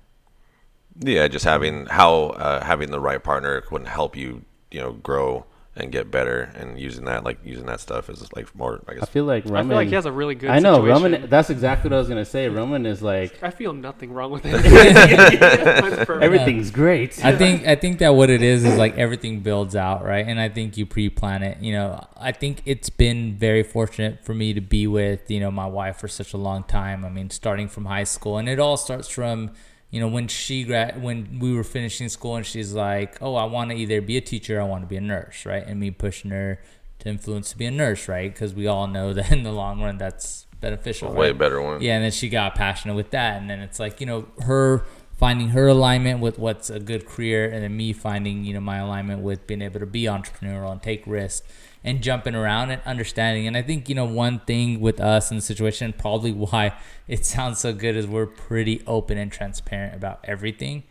Yeah, 1.00 1.28
just 1.28 1.46
having 1.46 1.86
how 1.88 2.28
uh, 2.32 2.64
having 2.64 2.92
the 2.92 3.00
right 3.00 3.24
partner 3.24 3.64
would 3.72 3.88
help 3.88 4.16
you, 4.16 4.44
you 4.70 4.80
know, 4.80 4.94
grow 4.94 5.46
and 5.74 5.90
get 5.90 6.12
better, 6.12 6.52
and 6.56 6.78
using 6.78 7.06
that 7.06 7.24
like 7.24 7.40
using 7.46 7.66
that 7.68 7.80
stuff 7.80 8.10
is 8.10 8.28
like 8.36 8.54
more. 8.54 8.82
I 8.90 9.02
I 9.02 9.06
feel 9.06 9.24
like 9.24 9.46
Raman 9.46 9.58
I 9.58 9.70
feel 9.70 9.78
like 9.78 9.88
he 9.88 9.96
has 9.96 10.06
a 10.06 10.12
really 10.12 10.36
good. 10.36 10.50
I 10.50 10.60
know 10.60 10.76
situation. 10.76 11.04
Raman. 11.14 11.30
That's 11.30 11.50
exactly 11.50 11.90
what 11.90 11.96
I 11.96 12.00
was 12.00 12.10
gonna 12.10 12.26
say. 12.26 12.50
Raman 12.50 12.86
is 12.86 13.02
like 13.02 13.42
I 13.42 13.52
feel 13.52 13.72
nothing 13.72 14.12
wrong 14.12 14.32
with 14.32 14.44
it. 14.46 14.52
Mine's 15.82 15.96
perfect. 15.96 16.24
everything's 16.24 16.72
great. 16.72 17.24
I 17.24 17.36
think 17.38 17.66
I 17.66 17.76
think 17.76 18.00
that 18.00 18.16
what 18.16 18.30
it 18.30 18.42
is 18.42 18.66
is 18.66 18.78
like 18.78 18.98
everything 18.98 19.40
builds 19.40 19.76
out, 19.76 20.04
right? 20.04 20.26
And 20.28 20.40
I 20.42 20.50
think 20.50 20.76
you 20.76 20.86
pre-plan 20.86 21.42
it. 21.44 21.62
You 21.62 21.72
know, 21.74 22.06
I 22.18 22.34
think 22.34 22.64
it's 22.66 22.90
been 22.90 23.36
very 23.38 23.64
fortunate 23.64 24.26
for 24.26 24.34
me 24.34 24.54
to 24.54 24.62
be 24.62 24.88
with 24.88 25.32
you 25.32 25.40
know 25.40 25.52
my 25.52 25.68
wife 25.68 25.98
for 25.98 26.10
such 26.10 26.34
a 26.34 26.38
long 26.38 26.64
time. 26.64 27.06
I 27.06 27.10
mean, 27.10 27.30
starting 27.30 27.70
from 27.70 27.86
high 27.86 28.04
school, 28.04 28.38
and 28.38 28.50
it 28.50 28.60
all 28.60 28.76
starts 28.76 29.08
from 29.08 29.52
you 29.92 30.00
know 30.00 30.08
when 30.08 30.28
she 30.28 30.64
grad 30.64 31.02
when 31.04 31.40
we 31.40 31.54
were 31.54 31.64
finishing 31.64 32.10
school, 32.10 32.38
and 32.38 32.46
she's 32.46 32.74
like, 32.74 33.22
"Oh, 33.22 33.36
I 33.36 33.44
want 33.44 33.72
to 33.72 33.78
either 33.78 34.02
be 34.02 34.18
a 34.18 34.22
teacher, 34.22 34.58
or 34.58 34.62
I 34.62 34.64
want 34.64 34.84
to 34.84 34.88
be 34.88 34.96
a 34.96 35.02
nurse," 35.02 35.46
right? 35.46 35.64
And 35.66 35.80
me 35.80 35.92
pushing 35.92 36.32
her 36.32 36.60
to 37.00 37.10
influence 37.10 37.52
to 37.52 37.58
be 37.58 37.66
a 37.66 37.72
nurse, 37.72 38.08
right? 38.08 38.34
Because 38.34 38.54
we 38.54 38.68
all 38.68 38.88
know 38.88 39.14
that 39.18 39.32
in 39.32 39.44
the 39.44 39.52
long 39.52 39.82
run, 39.82 39.98
that's 39.98 40.48
beneficial. 40.62 41.14
way 41.14 41.34
better 41.34 41.62
one. 41.62 41.82
Yeah, 41.82 41.96
and 41.96 42.04
then 42.06 42.12
she 42.12 42.30
got 42.30 42.56
passionate 42.56 42.96
with 42.96 43.12
that, 43.12 43.42
and 43.42 43.50
then 43.50 43.60
it's 43.60 43.80
like 43.80 44.00
you 44.00 44.08
know 44.08 44.28
her 44.40 44.86
finding 45.18 45.50
her 45.50 45.68
alignment 45.68 46.20
with 46.20 46.40
what's 46.40 46.70
a 46.70 46.80
good 46.80 47.06
career, 47.06 47.50
and 47.50 47.62
then 47.62 47.76
me 47.76 47.92
finding 47.92 48.46
you 48.46 48.54
know 48.54 48.62
my 48.62 48.78
alignment 48.78 49.22
with 49.22 49.46
being 49.46 49.62
able 49.62 49.82
to 49.82 49.86
be 49.86 50.04
entrepreneurial 50.04 50.72
and 50.72 50.82
take 50.82 51.06
risks 51.06 51.46
and 51.84 52.02
jumping 52.02 52.36
around 52.36 52.70
and 52.72 52.82
understanding. 52.86 53.48
And 53.48 53.58
I 53.58 53.62
think 53.62 53.90
you 53.90 53.96
know 53.96 54.06
one 54.06 54.40
thing 54.40 54.80
with 54.80 55.00
us 55.00 55.32
in 55.32 55.38
the 55.38 55.42
situation, 55.42 55.94
probably 55.98 56.32
why 56.32 56.74
it 57.08 57.26
sounds 57.26 57.60
so 57.60 57.74
good, 57.74 57.96
is 57.96 58.08
we're 58.08 58.28
pretty 58.28 58.84
open 58.88 59.18
and 59.18 59.32
transparent 59.32 59.96
about 59.96 60.20
everything. 60.24 60.84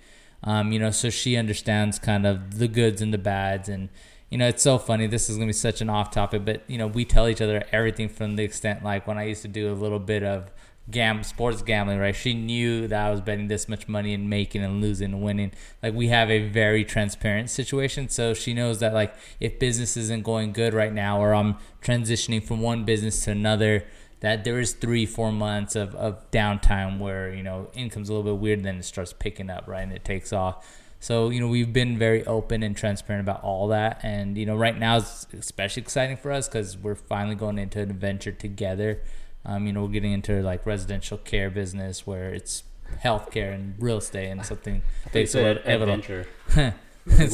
Um, 0.42 0.72
you 0.72 0.78
know, 0.78 0.90
so 0.90 1.10
she 1.10 1.36
understands 1.36 1.98
kind 1.98 2.26
of 2.26 2.58
the 2.58 2.68
goods 2.68 3.02
and 3.02 3.12
the 3.12 3.18
bads 3.18 3.68
and 3.68 3.90
you 4.30 4.38
know, 4.38 4.46
it's 4.46 4.62
so 4.62 4.78
funny. 4.78 5.08
This 5.08 5.28
is 5.28 5.36
gonna 5.36 5.48
be 5.48 5.52
such 5.52 5.80
an 5.80 5.90
off 5.90 6.12
topic, 6.12 6.44
but 6.44 6.62
you 6.68 6.78
know, 6.78 6.86
we 6.86 7.04
tell 7.04 7.28
each 7.28 7.40
other 7.40 7.64
everything 7.72 8.08
from 8.08 8.36
the 8.36 8.44
extent 8.44 8.84
like 8.84 9.06
when 9.06 9.18
I 9.18 9.24
used 9.24 9.42
to 9.42 9.48
do 9.48 9.72
a 9.72 9.74
little 9.74 9.98
bit 9.98 10.22
of 10.22 10.52
gam 10.90 11.22
sports 11.22 11.62
gambling, 11.62 11.98
right? 11.98 12.14
She 12.14 12.34
knew 12.34 12.88
that 12.88 13.06
I 13.06 13.10
was 13.10 13.20
betting 13.20 13.48
this 13.48 13.68
much 13.68 13.88
money 13.88 14.14
and 14.14 14.28
making 14.28 14.62
and 14.62 14.80
losing 14.80 15.12
and 15.12 15.22
winning. 15.22 15.52
Like 15.82 15.94
we 15.94 16.08
have 16.08 16.30
a 16.30 16.48
very 16.48 16.84
transparent 16.84 17.50
situation, 17.50 18.08
so 18.08 18.34
she 18.34 18.54
knows 18.54 18.80
that 18.80 18.92
like 18.92 19.14
if 19.40 19.58
business 19.58 19.96
isn't 19.96 20.24
going 20.24 20.52
good 20.52 20.74
right 20.74 20.92
now, 20.92 21.20
or 21.20 21.34
I'm 21.34 21.56
transitioning 21.82 22.44
from 22.44 22.60
one 22.60 22.84
business 22.84 23.24
to 23.24 23.32
another, 23.32 23.84
that 24.20 24.44
there 24.44 24.60
is 24.60 24.72
three, 24.72 25.06
four 25.06 25.32
months 25.32 25.74
of, 25.74 25.94
of 25.94 26.30
downtime 26.30 26.98
where, 26.98 27.32
you 27.32 27.42
know, 27.42 27.70
income's 27.74 28.08
a 28.08 28.12
little 28.12 28.32
bit 28.32 28.40
weird 28.40 28.62
then 28.62 28.76
it 28.76 28.84
starts 28.84 29.12
picking 29.12 29.50
up, 29.50 29.66
right? 29.66 29.82
And 29.82 29.92
it 29.92 30.04
takes 30.04 30.32
off. 30.32 30.66
So, 31.02 31.30
you 31.30 31.40
know, 31.40 31.48
we've 31.48 31.72
been 31.72 31.98
very 31.98 32.26
open 32.26 32.62
and 32.62 32.76
transparent 32.76 33.26
about 33.26 33.42
all 33.42 33.68
that. 33.68 34.00
And, 34.02 34.36
you 34.36 34.44
know, 34.44 34.56
right 34.56 34.78
now 34.78 34.98
it's 34.98 35.26
especially 35.32 35.82
exciting 35.82 36.18
for 36.18 36.30
us 36.30 36.46
because 36.46 36.76
we're 36.76 36.94
finally 36.94 37.34
going 37.34 37.58
into 37.58 37.80
an 37.80 37.90
adventure 37.90 38.32
together. 38.32 39.00
Um, 39.44 39.66
you 39.66 39.72
know, 39.72 39.82
we're 39.82 39.88
getting 39.88 40.12
into 40.12 40.42
like 40.42 40.66
residential 40.66 41.18
care 41.18 41.50
business 41.50 42.06
where 42.06 42.32
it's 42.34 42.64
healthcare 43.04 43.54
and 43.54 43.74
real 43.78 43.98
estate 43.98 44.28
and 44.28 44.44
something 44.44 44.82
They 45.12 45.22
big. 45.22 45.28
So 45.30 45.42
we're 45.42 45.54
said 45.62 45.80
adventure. 45.80 46.26
so 46.54 46.72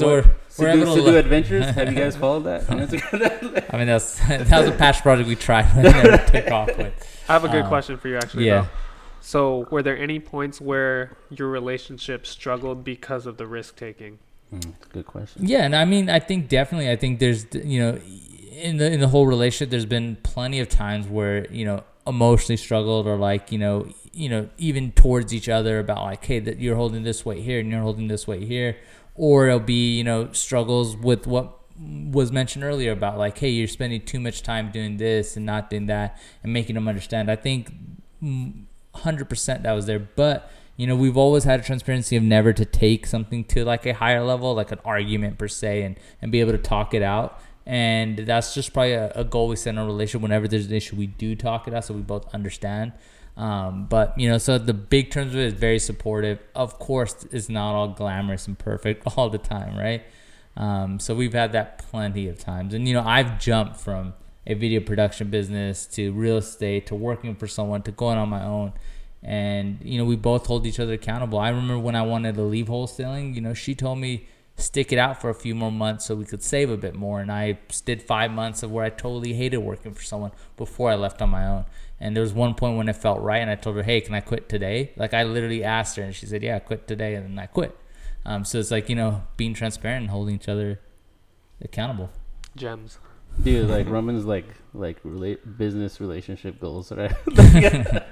we're, 0.07 0.23
we're 0.23 0.23
Sudo, 0.51 0.75
able 0.83 0.95
to 0.95 1.01
Sudo 1.01 1.05
look- 1.05 1.15
Adventures. 1.25 1.65
Have 1.67 1.89
you 1.93 1.99
guys 1.99 2.17
followed 2.25 2.45
that? 2.45 2.71
I 3.73 3.77
mean, 3.79 3.87
that's 3.87 4.19
that 4.29 4.51
was 4.51 4.69
a 4.69 4.73
passion 4.73 5.03
project 5.03 5.29
we 5.29 5.35
tried 5.37 5.67
but 5.75 5.83
never 5.83 6.19
took 6.31 6.51
off 6.51 6.77
with. 6.79 7.25
I 7.29 7.33
have 7.33 7.45
a 7.45 7.49
good 7.49 7.63
Um, 7.63 7.69
question 7.69 7.97
for 7.97 8.09
you, 8.09 8.17
actually. 8.17 8.47
yeah. 8.47 8.63
Though. 8.63 8.69
So, 9.21 9.67
were 9.73 9.83
there 9.83 9.99
any 9.99 10.21
points 10.21 10.61
where 10.61 11.17
your 11.31 11.49
relationship 11.49 12.27
struggled 12.29 12.85
because 12.85 13.27
of 13.27 13.39
the 13.39 13.47
risk 13.49 13.75
taking? 13.75 14.21
Hmm, 14.51 14.61
good 14.93 15.07
question. 15.07 15.45
Yeah, 15.45 15.65
and 15.65 15.75
I 15.75 15.85
mean, 15.85 16.09
I 16.09 16.21
think 16.21 16.49
definitely, 16.49 16.89
I 16.89 16.95
think 16.95 17.19
there's, 17.19 17.47
you 17.53 17.81
know, 17.81 17.99
in 18.53 18.77
the 18.77 18.93
in 18.93 19.01
the 19.01 19.09
whole 19.09 19.27
relationship, 19.27 19.71
there's 19.71 19.85
been 19.85 20.17
plenty 20.23 20.61
of 20.61 20.69
times 20.69 21.09
where 21.09 21.51
you 21.53 21.65
know 21.65 21.83
emotionally 22.07 22.57
struggled 22.57 23.07
or 23.07 23.17
like 23.17 23.53
you 23.53 23.59
know, 23.59 23.89
you 24.13 24.29
know, 24.29 24.49
even 24.59 24.93
towards 24.93 25.35
each 25.35 25.49
other 25.49 25.79
about 25.79 26.03
like, 26.03 26.25
hey, 26.25 26.39
that 26.41 26.59
you're 26.59 26.77
holding 26.77 27.03
this 27.03 27.25
weight 27.25 27.43
here 27.43 27.61
and 27.61 27.71
you're 27.71 27.83
holding 27.83 28.09
this 28.09 28.27
weight 28.27 28.43
here, 28.45 28.77
or 29.15 29.49
it'll 29.49 29.61
be 29.61 29.97
you 29.97 30.05
know 30.05 30.33
struggles 30.33 30.97
with 30.97 31.27
what 31.27 31.59
was 31.79 32.33
mentioned 32.33 32.65
earlier 32.65 32.93
about 32.93 33.19
like, 33.19 33.39
hey, 33.39 33.51
you're 33.51 33.69
spending 33.69 34.01
too 34.01 34.21
much 34.21 34.43
time 34.43 34.71
doing 34.71 34.97
this 34.97 35.37
and 35.37 35.45
not 35.45 35.71
doing 35.71 35.87
that, 35.87 36.21
and 36.43 36.53
making 36.53 36.75
them 36.75 36.89
understand. 36.89 37.31
I 37.31 37.37
think. 37.37 37.73
mm, 38.23 38.65
100% 38.95 39.63
that 39.63 39.73
was 39.73 39.85
there 39.85 39.99
but 39.99 40.51
you 40.77 40.87
know, 40.87 40.95
we've 40.95 41.17
always 41.17 41.45
had 41.45 41.59
a 41.61 41.63
transparency 41.63 42.17
of 42.17 42.23
never 42.23 42.53
to 42.53 42.65
take 42.65 43.07
something 43.07 43.45
to 43.45 43.65
like 43.65 43.87
a 43.87 43.95
higher 43.95 44.23
level, 44.23 44.55
like 44.55 44.73
an 44.73 44.79
argument 44.85 45.39
per 45.39 45.49
se, 45.49 45.83
and 45.83 45.97
and 46.21 46.31
be 46.31 46.41
able 46.41 46.53
to 46.53 46.59
talk 46.59 46.93
it 46.93 47.03
out. 47.03 47.41
And 47.67 48.19
that's 48.19 48.55
just 48.55 48.73
probably 48.73 48.93
a, 48.93 49.11
a 49.17 49.25
goal 49.25 49.49
we 49.49 49.57
set 49.57 49.71
in 49.71 49.79
our 49.79 49.87
relationship. 49.87 50.23
Whenever 50.23 50.47
there's 50.47 50.67
an 50.67 50.73
issue, 50.73 50.97
we 50.97 51.09
do 51.09 51.35
talk 51.35 51.67
it 51.67 51.75
out, 51.75 51.85
so 51.85 51.95
we 51.95 52.03
both 52.03 52.33
understand. 52.33 52.93
Um, 53.37 53.87
but 53.87 54.19
you 54.19 54.29
know, 54.29 54.39
so 54.39 54.57
the 54.57 54.73
big 54.73 55.11
terms 55.11 55.35
of 55.35 55.41
it 55.41 55.47
is 55.47 55.53
very 55.53 55.79
supportive. 55.79 56.39
Of 56.55 56.79
course, 56.79 57.27
it's 57.33 57.49
not 57.49 57.75
all 57.75 57.89
glamorous 57.89 58.47
and 58.47 58.59
perfect 58.59 59.05
all 59.17 59.29
the 59.29 59.39
time, 59.39 59.77
right? 59.77 60.05
Um, 60.57 61.01
so 61.01 61.15
we've 61.15 61.35
had 61.35 61.53
that 61.53 61.79
plenty 61.79 62.29
of 62.29 62.39
times, 62.39 62.73
and 62.73 62.87
you 62.89 62.95
know, 62.95 63.03
I've 63.03 63.39
jumped 63.39 63.77
from 63.77 64.15
a 64.47 64.55
video 64.55 64.81
production 64.81 65.29
business 65.29 65.87
to 65.87 66.13
real 66.13 66.37
estate 66.37 66.87
to 66.87 66.95
working 66.95 67.35
for 67.35 67.47
someone 67.47 67.83
to 67.83 67.91
going 67.91 68.17
on 68.17 68.29
my 68.29 68.45
own 68.45 68.73
and 69.23 69.79
you 69.83 69.99
know 69.99 70.05
we 70.05 70.15
both 70.15 70.47
hold 70.47 70.67
each 70.67 70.79
other 70.79 70.93
accountable 70.93 71.39
i 71.39 71.49
remember 71.49 71.79
when 71.79 71.97
i 71.97 72.03
wanted 72.03 72.35
to 72.35 72.43
leave 72.43 72.67
wholesaling 72.67 73.35
you 73.35 73.41
know 73.41 73.53
she 73.53 73.75
told 73.75 73.99
me 73.99 74.27
stick 74.57 74.91
it 74.91 74.99
out 74.99 75.21
for 75.21 75.29
a 75.29 75.35
few 75.35 75.55
more 75.55 75.71
months 75.71 76.07
so 76.07 76.15
we 76.15 76.25
could 76.25 76.43
save 76.43 76.71
a 76.71 76.77
bit 76.77 76.95
more 76.95 77.21
and 77.21 77.31
i 77.31 77.59
did 77.85 78.03
five 78.03 78.31
months 78.31 78.63
of 78.63 78.71
where 78.71 78.85
i 78.85 78.91
totally 78.91 79.35
hated 79.35 79.59
working 79.59 79.93
for 79.93 80.03
someone 80.03 80.33
before 80.57 80.91
i 80.91 80.95
left 80.95 81.21
on 81.21 81.29
my 81.29 81.47
own 81.47 81.65
and 82.01 82.17
there 82.17 82.23
was 82.23 82.33
one 82.33 82.55
point 82.55 82.77
when 82.77 82.89
it 82.89 82.97
felt 82.97 83.21
right 83.21 83.43
and 83.43 83.51
i 83.51 83.55
told 83.55 83.77
her 83.77 83.83
hey 83.83 84.01
can 84.01 84.15
i 84.15 84.21
quit 84.21 84.49
today 84.49 84.93
like 84.97 85.13
i 85.13 85.23
literally 85.23 85.63
asked 85.63 85.97
her 85.97 86.03
and 86.03 86.15
she 86.15 86.27
said 86.27 86.43
yeah 86.43 86.59
quit 86.59 86.89
today 86.89 87.15
and 87.15 87.27
then 87.27 87.39
i 87.39 87.47
quit 87.47 87.77
um, 88.25 88.45
so 88.45 88.59
it's 88.59 88.71
like 88.73 88.89
you 88.89 88.97
know 88.97 89.23
being 89.37 89.55
transparent 89.55 90.03
and 90.03 90.11
holding 90.11 90.35
each 90.35 90.49
other 90.49 90.81
accountable 91.63 92.11
Gems. 92.57 92.99
Dude, 93.43 93.69
like 93.69 93.87
Raman's 93.87 94.25
like 94.25 94.47
like 94.73 94.97
relate 95.05 95.59
business 95.59 96.01
relationship 96.01 96.59
goals, 96.59 96.91
right? 96.91 97.13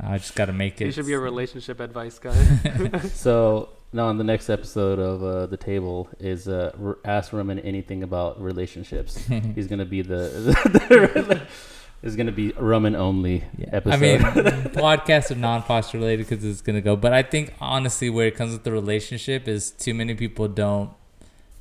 i 0.00 0.16
just 0.16 0.34
gotta 0.34 0.52
make 0.52 0.80
it 0.80 0.86
You 0.86 0.92
should 0.92 1.06
be 1.06 1.12
a 1.12 1.20
relationship 1.20 1.80
advice 1.80 2.18
guy. 2.18 2.98
so 3.12 3.68
now 3.92 4.06
on 4.06 4.18
the 4.18 4.24
next 4.24 4.48
episode 4.48 4.98
of 4.98 5.22
uh, 5.22 5.46
the 5.46 5.56
table 5.56 6.08
is 6.18 6.46
uh, 6.48 6.72
r- 6.82 6.98
ask 7.04 7.32
Raman 7.32 7.58
anything 7.60 8.02
about 8.02 8.40
relationships. 8.40 9.16
He's 9.54 9.66
gonna 9.66 9.84
be 9.84 10.02
the, 10.02 11.46
is 12.02 12.16
gonna 12.16 12.32
be 12.32 12.52
Raman 12.52 12.94
only 12.96 13.44
Yeah. 13.58 13.66
episode. 13.72 13.94
I 13.94 13.96
mean, 13.98 14.20
podcasts 14.74 15.30
are 15.30 15.34
non-podcast 15.34 15.92
related 15.92 16.28
because 16.28 16.44
it's 16.44 16.60
gonna 16.60 16.80
go. 16.80 16.96
But 16.96 17.12
I 17.12 17.22
think 17.22 17.54
honestly, 17.60 18.10
where 18.10 18.26
it 18.26 18.36
comes 18.36 18.52
with 18.52 18.64
the 18.64 18.72
relationship 18.72 19.48
is 19.48 19.70
too 19.70 19.94
many 19.94 20.14
people 20.14 20.48
don't 20.48 20.90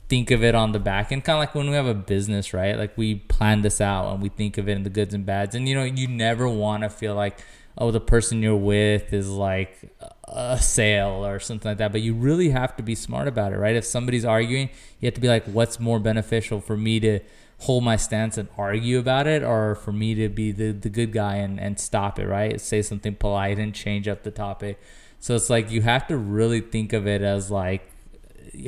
think 0.07 0.31
of 0.31 0.43
it 0.43 0.55
on 0.55 0.71
the 0.71 0.79
back 0.79 1.11
end. 1.11 1.23
Kind 1.23 1.35
of 1.37 1.39
like 1.41 1.53
when 1.55 1.69
we 1.69 1.75
have 1.75 1.85
a 1.87 1.93
business, 1.93 2.53
right? 2.53 2.77
Like 2.77 2.97
we 2.97 3.15
plan 3.15 3.61
this 3.61 3.79
out 3.81 4.11
and 4.13 4.21
we 4.23 4.29
think 4.29 4.57
of 4.57 4.67
it 4.67 4.73
in 4.73 4.83
the 4.83 4.89
goods 4.89 5.13
and 5.13 5.25
bads. 5.25 5.53
And 5.55 5.67
you 5.69 5.75
know, 5.75 5.83
you 5.83 6.07
never 6.07 6.47
want 6.49 6.83
to 6.83 6.89
feel 6.89 7.13
like, 7.15 7.39
oh, 7.79 7.91
the 7.91 8.01
person 8.01 8.43
you're 8.43 8.55
with 8.55 9.13
is 9.13 9.29
like 9.29 9.89
a 10.25 10.59
sale 10.59 11.25
or 11.25 11.39
something 11.39 11.71
like 11.71 11.77
that. 11.77 11.91
But 11.91 12.01
you 12.01 12.13
really 12.13 12.49
have 12.49 12.75
to 12.75 12.83
be 12.83 12.93
smart 12.93 13.27
about 13.27 13.53
it, 13.53 13.57
right? 13.57 13.75
If 13.75 13.85
somebody's 13.85 14.25
arguing, 14.25 14.69
you 14.99 15.07
have 15.07 15.13
to 15.15 15.21
be 15.21 15.29
like, 15.29 15.45
what's 15.45 15.79
more 15.79 15.99
beneficial 15.99 16.59
for 16.59 16.75
me 16.75 16.99
to 16.99 17.21
hold 17.59 17.83
my 17.83 17.95
stance 17.95 18.37
and 18.37 18.47
argue 18.57 18.99
about 18.99 19.27
it 19.27 19.43
or 19.43 19.75
for 19.75 19.91
me 19.91 20.13
to 20.15 20.29
be 20.29 20.51
the, 20.51 20.71
the 20.71 20.89
good 20.89 21.11
guy 21.11 21.35
and, 21.35 21.59
and 21.59 21.79
stop 21.79 22.19
it, 22.19 22.27
right? 22.27 22.59
Say 22.59 22.81
something 22.81 23.15
polite 23.15 23.57
and 23.59 23.73
change 23.73 24.07
up 24.07 24.23
the 24.23 24.31
topic. 24.31 24.79
So 25.19 25.35
it's 25.35 25.49
like 25.49 25.71
you 25.71 25.81
have 25.81 26.07
to 26.07 26.17
really 26.17 26.61
think 26.61 26.93
of 26.93 27.07
it 27.07 27.21
as 27.21 27.49
like 27.49 27.89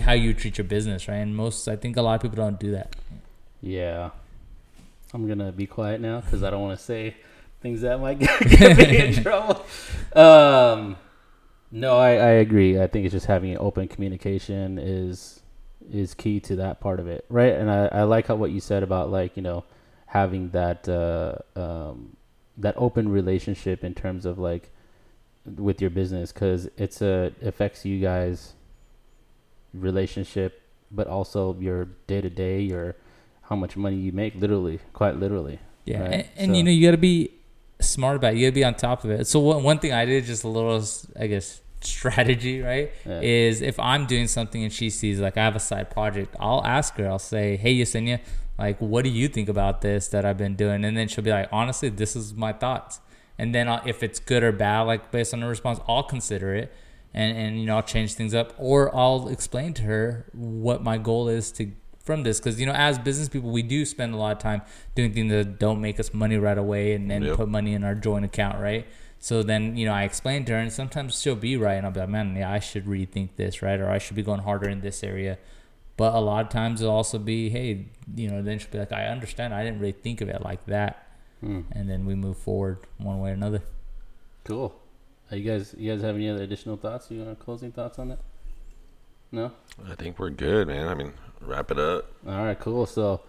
how 0.01 0.13
you 0.13 0.33
treat 0.33 0.57
your 0.57 0.65
business, 0.65 1.07
right? 1.07 1.17
And 1.17 1.35
most, 1.35 1.67
I 1.67 1.75
think 1.75 1.97
a 1.97 2.01
lot 2.01 2.15
of 2.15 2.21
people 2.21 2.37
don't 2.37 2.59
do 2.59 2.71
that. 2.71 2.95
yeah, 3.61 4.09
I'm 5.13 5.27
gonna 5.27 5.51
be 5.51 5.67
quiet 5.67 5.99
now 5.99 6.21
because 6.21 6.43
I 6.43 6.49
don't 6.49 6.61
want 6.61 6.77
to 6.77 6.83
say 6.83 7.15
things 7.61 7.81
that 7.81 7.99
might 7.99 8.19
get, 8.19 8.39
get 8.49 8.77
me 8.77 8.97
in 8.97 9.13
trouble. 9.23 9.63
Um, 10.13 10.97
no, 11.71 11.97
I, 11.97 12.09
I 12.11 12.29
agree. 12.41 12.79
I 12.81 12.87
think 12.87 13.05
it's 13.05 13.13
just 13.13 13.27
having 13.27 13.51
an 13.51 13.57
open 13.59 13.87
communication 13.87 14.77
is 14.79 15.37
is 15.91 16.13
key 16.13 16.39
to 16.39 16.55
that 16.57 16.79
part 16.79 16.99
of 16.99 17.07
it, 17.07 17.25
right? 17.29 17.53
And 17.53 17.69
I, 17.69 17.85
I 17.87 18.03
like 18.03 18.27
how 18.27 18.35
what 18.35 18.51
you 18.51 18.59
said 18.59 18.83
about 18.83 19.09
like 19.09 19.35
you 19.35 19.41
know 19.43 19.63
having 20.07 20.49
that 20.49 20.87
uh, 20.89 21.35
um, 21.59 22.15
that 22.57 22.73
open 22.77 23.09
relationship 23.09 23.83
in 23.83 23.93
terms 23.93 24.25
of 24.25 24.37
like 24.37 24.69
with 25.57 25.81
your 25.81 25.89
business 25.89 26.31
because 26.31 26.69
it's 26.77 27.01
a 27.01 27.31
affects 27.41 27.85
you 27.85 27.99
guys 27.99 28.53
relationship, 29.73 30.61
but 30.91 31.07
also 31.07 31.55
your 31.59 31.85
day 32.07 32.21
to 32.21 32.29
day, 32.29 32.59
your 32.61 32.95
how 33.43 33.55
much 33.55 33.75
money 33.75 33.95
you 33.97 34.11
make, 34.11 34.35
literally, 34.35 34.79
quite 34.93 35.17
literally. 35.17 35.59
Yeah, 35.85 36.01
Right, 36.01 36.11
and, 36.13 36.27
and 36.37 36.51
so- 36.51 36.57
you 36.57 36.63
know 36.63 36.71
you 36.71 36.87
got 36.87 36.91
to 36.91 36.97
be 36.97 37.31
smart 37.81 38.17
about 38.17 38.33
it. 38.33 38.37
You 38.37 38.47
got 38.47 38.51
to 38.51 38.55
be 38.55 38.63
on 38.63 38.75
top 38.75 39.03
of 39.03 39.11
it. 39.11 39.27
So 39.27 39.39
one, 39.39 39.63
one 39.63 39.79
thing 39.79 39.93
I 39.93 40.05
did, 40.05 40.25
just 40.25 40.43
a 40.43 40.47
little, 40.47 40.83
I 41.19 41.27
guess, 41.27 41.61
strategy, 41.81 42.61
right? 42.61 42.91
Yeah. 43.05 43.21
Is 43.21 43.61
if 43.61 43.79
I'm 43.79 44.05
doing 44.05 44.27
something 44.27 44.63
and 44.63 44.71
she 44.71 44.89
sees 44.89 45.19
like 45.19 45.37
I 45.37 45.43
have 45.43 45.55
a 45.55 45.59
side 45.59 45.89
project, 45.89 46.35
I'll 46.39 46.63
ask 46.65 46.95
her. 46.95 47.07
I'll 47.07 47.19
say, 47.19 47.57
"Hey, 47.57 47.75
Yesenia, 47.75 48.19
like, 48.57 48.79
what 48.79 49.03
do 49.03 49.09
you 49.09 49.27
think 49.27 49.49
about 49.49 49.81
this 49.81 50.07
that 50.09 50.25
I've 50.25 50.37
been 50.37 50.55
doing?" 50.55 50.85
And 50.85 50.95
then 50.95 51.07
she'll 51.07 51.23
be 51.23 51.31
like, 51.31 51.49
"Honestly, 51.51 51.89
this 51.89 52.15
is 52.15 52.33
my 52.33 52.53
thoughts." 52.53 52.99
And 53.37 53.55
then 53.55 53.67
I'll, 53.67 53.81
if 53.85 54.03
it's 54.03 54.19
good 54.19 54.43
or 54.43 54.51
bad, 54.51 54.81
like 54.81 55.11
based 55.11 55.33
on 55.33 55.41
her 55.41 55.49
response, 55.49 55.79
I'll 55.87 56.03
consider 56.03 56.53
it. 56.53 56.73
And, 57.13 57.37
and 57.37 57.59
you 57.59 57.65
know 57.65 57.75
I'll 57.75 57.83
change 57.83 58.13
things 58.13 58.33
up 58.33 58.53
or 58.57 58.95
I'll 58.95 59.27
explain 59.27 59.73
to 59.73 59.81
her 59.81 60.27
what 60.31 60.81
my 60.81 60.97
goal 60.97 61.27
is 61.27 61.51
to 61.53 61.71
from 62.03 62.23
this 62.23 62.39
because 62.39 62.59
you 62.59 62.65
know 62.65 62.73
as 62.73 62.97
business 62.99 63.29
people 63.29 63.51
we 63.51 63.61
do 63.61 63.85
spend 63.85 64.13
a 64.13 64.17
lot 64.17 64.31
of 64.35 64.39
time 64.39 64.61
doing 64.95 65.13
things 65.13 65.31
that 65.31 65.59
don't 65.59 65.79
make 65.79 65.99
us 65.99 66.13
money 66.13 66.37
right 66.37 66.57
away 66.57 66.93
and 66.93 67.09
then 67.11 67.21
Yep. 67.23 67.35
put 67.37 67.49
money 67.49 67.73
in 67.73 67.83
our 67.83 67.93
joint 67.95 68.25
account 68.25 68.59
right 68.59 68.87
so 69.19 69.43
then 69.43 69.75
you 69.77 69.85
know 69.85 69.93
i 69.93 70.03
explain 70.03 70.43
to 70.45 70.51
her 70.53 70.57
and 70.57 70.73
sometimes 70.73 71.21
she'll 71.21 71.35
be 71.35 71.55
right 71.57 71.75
and 71.75 71.85
i'll 71.85 71.91
be 71.91 71.99
like 71.99 72.09
man 72.09 72.35
yeah 72.35 72.51
i 72.51 72.57
should 72.59 72.85
rethink 72.85 73.29
this 73.35 73.61
right 73.61 73.79
or 73.79 73.89
i 73.89 73.97
should 73.99 74.15
be 74.15 74.23
going 74.23 74.41
harder 74.41 74.67
in 74.67 74.81
this 74.81 75.03
area 75.03 75.37
but 75.95 76.15
a 76.15 76.19
lot 76.19 76.43
of 76.43 76.49
times 76.49 76.81
it'll 76.81 76.93
also 76.95 77.19
be 77.19 77.49
hey 77.49 77.85
you 78.15 78.27
know 78.29 78.41
then 78.41 78.57
she'll 78.57 78.71
be 78.71 78.79
like 78.79 78.91
i 78.91 79.05
understand 79.05 79.53
i 79.53 79.63
didn't 79.63 79.79
really 79.79 79.91
think 79.91 80.21
of 80.21 80.29
it 80.29 80.41
like 80.41 80.65
that 80.65 81.07
Hmm. 81.41 81.61
and 81.71 81.89
then 81.89 82.05
we 82.05 82.13
move 82.13 82.37
forward 82.37 82.77
one 82.97 83.19
way 83.19 83.31
or 83.31 83.33
another 83.33 83.61
Cool. 84.43 84.75
Uh, 85.31 85.35
you 85.35 85.43
guys, 85.49 85.73
you 85.77 85.91
guys 85.91 86.01
have 86.01 86.15
any 86.15 86.29
other 86.29 86.43
additional 86.43 86.77
thoughts? 86.77 87.09
You 87.11 87.23
want 87.23 87.39
closing 87.39 87.71
thoughts 87.71 87.97
on 87.99 88.09
that? 88.09 88.19
No. 89.31 89.51
I 89.89 89.95
think 89.95 90.19
we're 90.19 90.29
good, 90.29 90.67
man. 90.67 90.87
I 90.87 90.93
mean, 90.93 91.13
wrap 91.39 91.71
it 91.71 91.79
up. 91.79 92.11
All 92.27 92.43
right, 92.43 92.59
cool. 92.59 92.85
So 92.85 93.21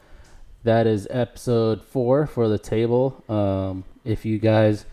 that 0.64 0.86
is 0.86 1.07
episode 1.11 1.84
four 1.84 2.26
for 2.26 2.48
the 2.48 2.59
table. 2.59 3.22
Um, 3.28 3.84
if 4.05 4.24
you 4.24 4.38
guys 4.38 4.84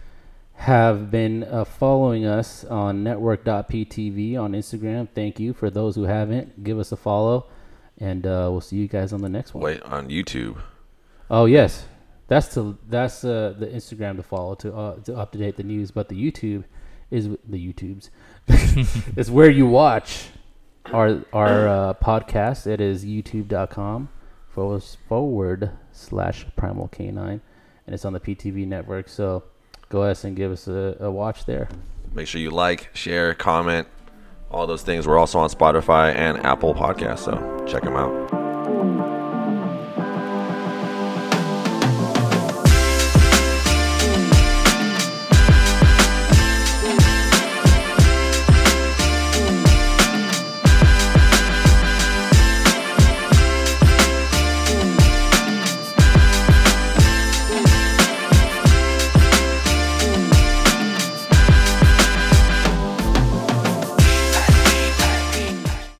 have 0.54 1.10
been 1.10 1.44
uh, 1.46 1.64
following 1.64 2.26
us 2.26 2.64
on 2.66 3.04
network.ptv 3.04 4.40
on 4.40 4.54
Instagram, 4.54 5.08
thank 5.14 5.40
you. 5.40 5.54
For 5.54 5.70
those 5.70 5.96
who 5.96 6.04
haven't, 6.04 6.64
give 6.64 6.78
us 6.78 6.92
a 6.92 6.98
follow, 6.98 7.48
and 7.98 8.26
uh, 8.28 8.50
we'll 8.52 8.62
see 8.62 8.76
you 8.76 8.88
guys 8.88 9.12
on 9.12 9.22
the 9.22 9.30
next 9.30 9.54
one. 9.54 9.64
Wait 9.64 9.82
on 9.84 10.10
YouTube. 10.10 10.62
Oh 11.32 11.46
yes, 11.46 11.86
that's 12.28 12.54
to 12.56 12.78
that's 12.88 13.24
uh, 13.24 13.56
the 13.58 13.68
Instagram 13.68 14.18
to 14.18 14.24
follow 14.24 14.56
to 14.56 14.76
uh, 14.76 14.96
to 15.02 15.16
up 15.16 15.32
to 15.32 15.38
date 15.38 15.58
the 15.58 15.64
news. 15.64 15.92
But 15.92 16.10
the 16.10 16.16
YouTube 16.16 16.66
is 17.10 17.30
the 17.48 17.74
YouTubes 17.74 18.10
is 19.18 19.32
where 19.32 19.50
you 19.50 19.66
watch 19.66 20.30
our 20.94 21.22
our 21.34 21.68
uh, 21.68 21.94
podcast. 21.96 22.68
It 22.68 22.82
is 22.82 23.06
youtube.com 23.06 24.10
forward 24.48 24.84
forward 25.08 25.72
slash 25.92 26.46
primal 26.56 26.88
canine, 26.88 27.42
and 27.86 27.94
it's 27.94 28.06
on 28.06 28.14
the 28.14 28.20
PTV 28.20 28.68
network. 28.68 29.10
So 29.10 29.44
go 29.90 30.04
ahead 30.04 30.24
and 30.24 30.36
give 30.36 30.52
us 30.52 30.68
a, 30.68 30.98
a 31.00 31.12
watch 31.12 31.46
there. 31.46 31.70
Make 32.14 32.28
sure 32.28 32.42
you 32.42 32.52
like, 32.52 32.90
share, 32.96 33.34
comment, 33.34 33.88
all 34.50 34.66
those 34.68 34.82
things. 34.82 35.08
We're 35.08 35.20
also 35.20 35.40
on 35.40 35.50
Spotify 35.50 36.14
and 36.14 36.38
Apple 36.46 36.74
Podcasts, 36.74 37.20
so 37.20 37.66
check 37.68 37.84
them 37.84 37.96
out. 37.96 38.39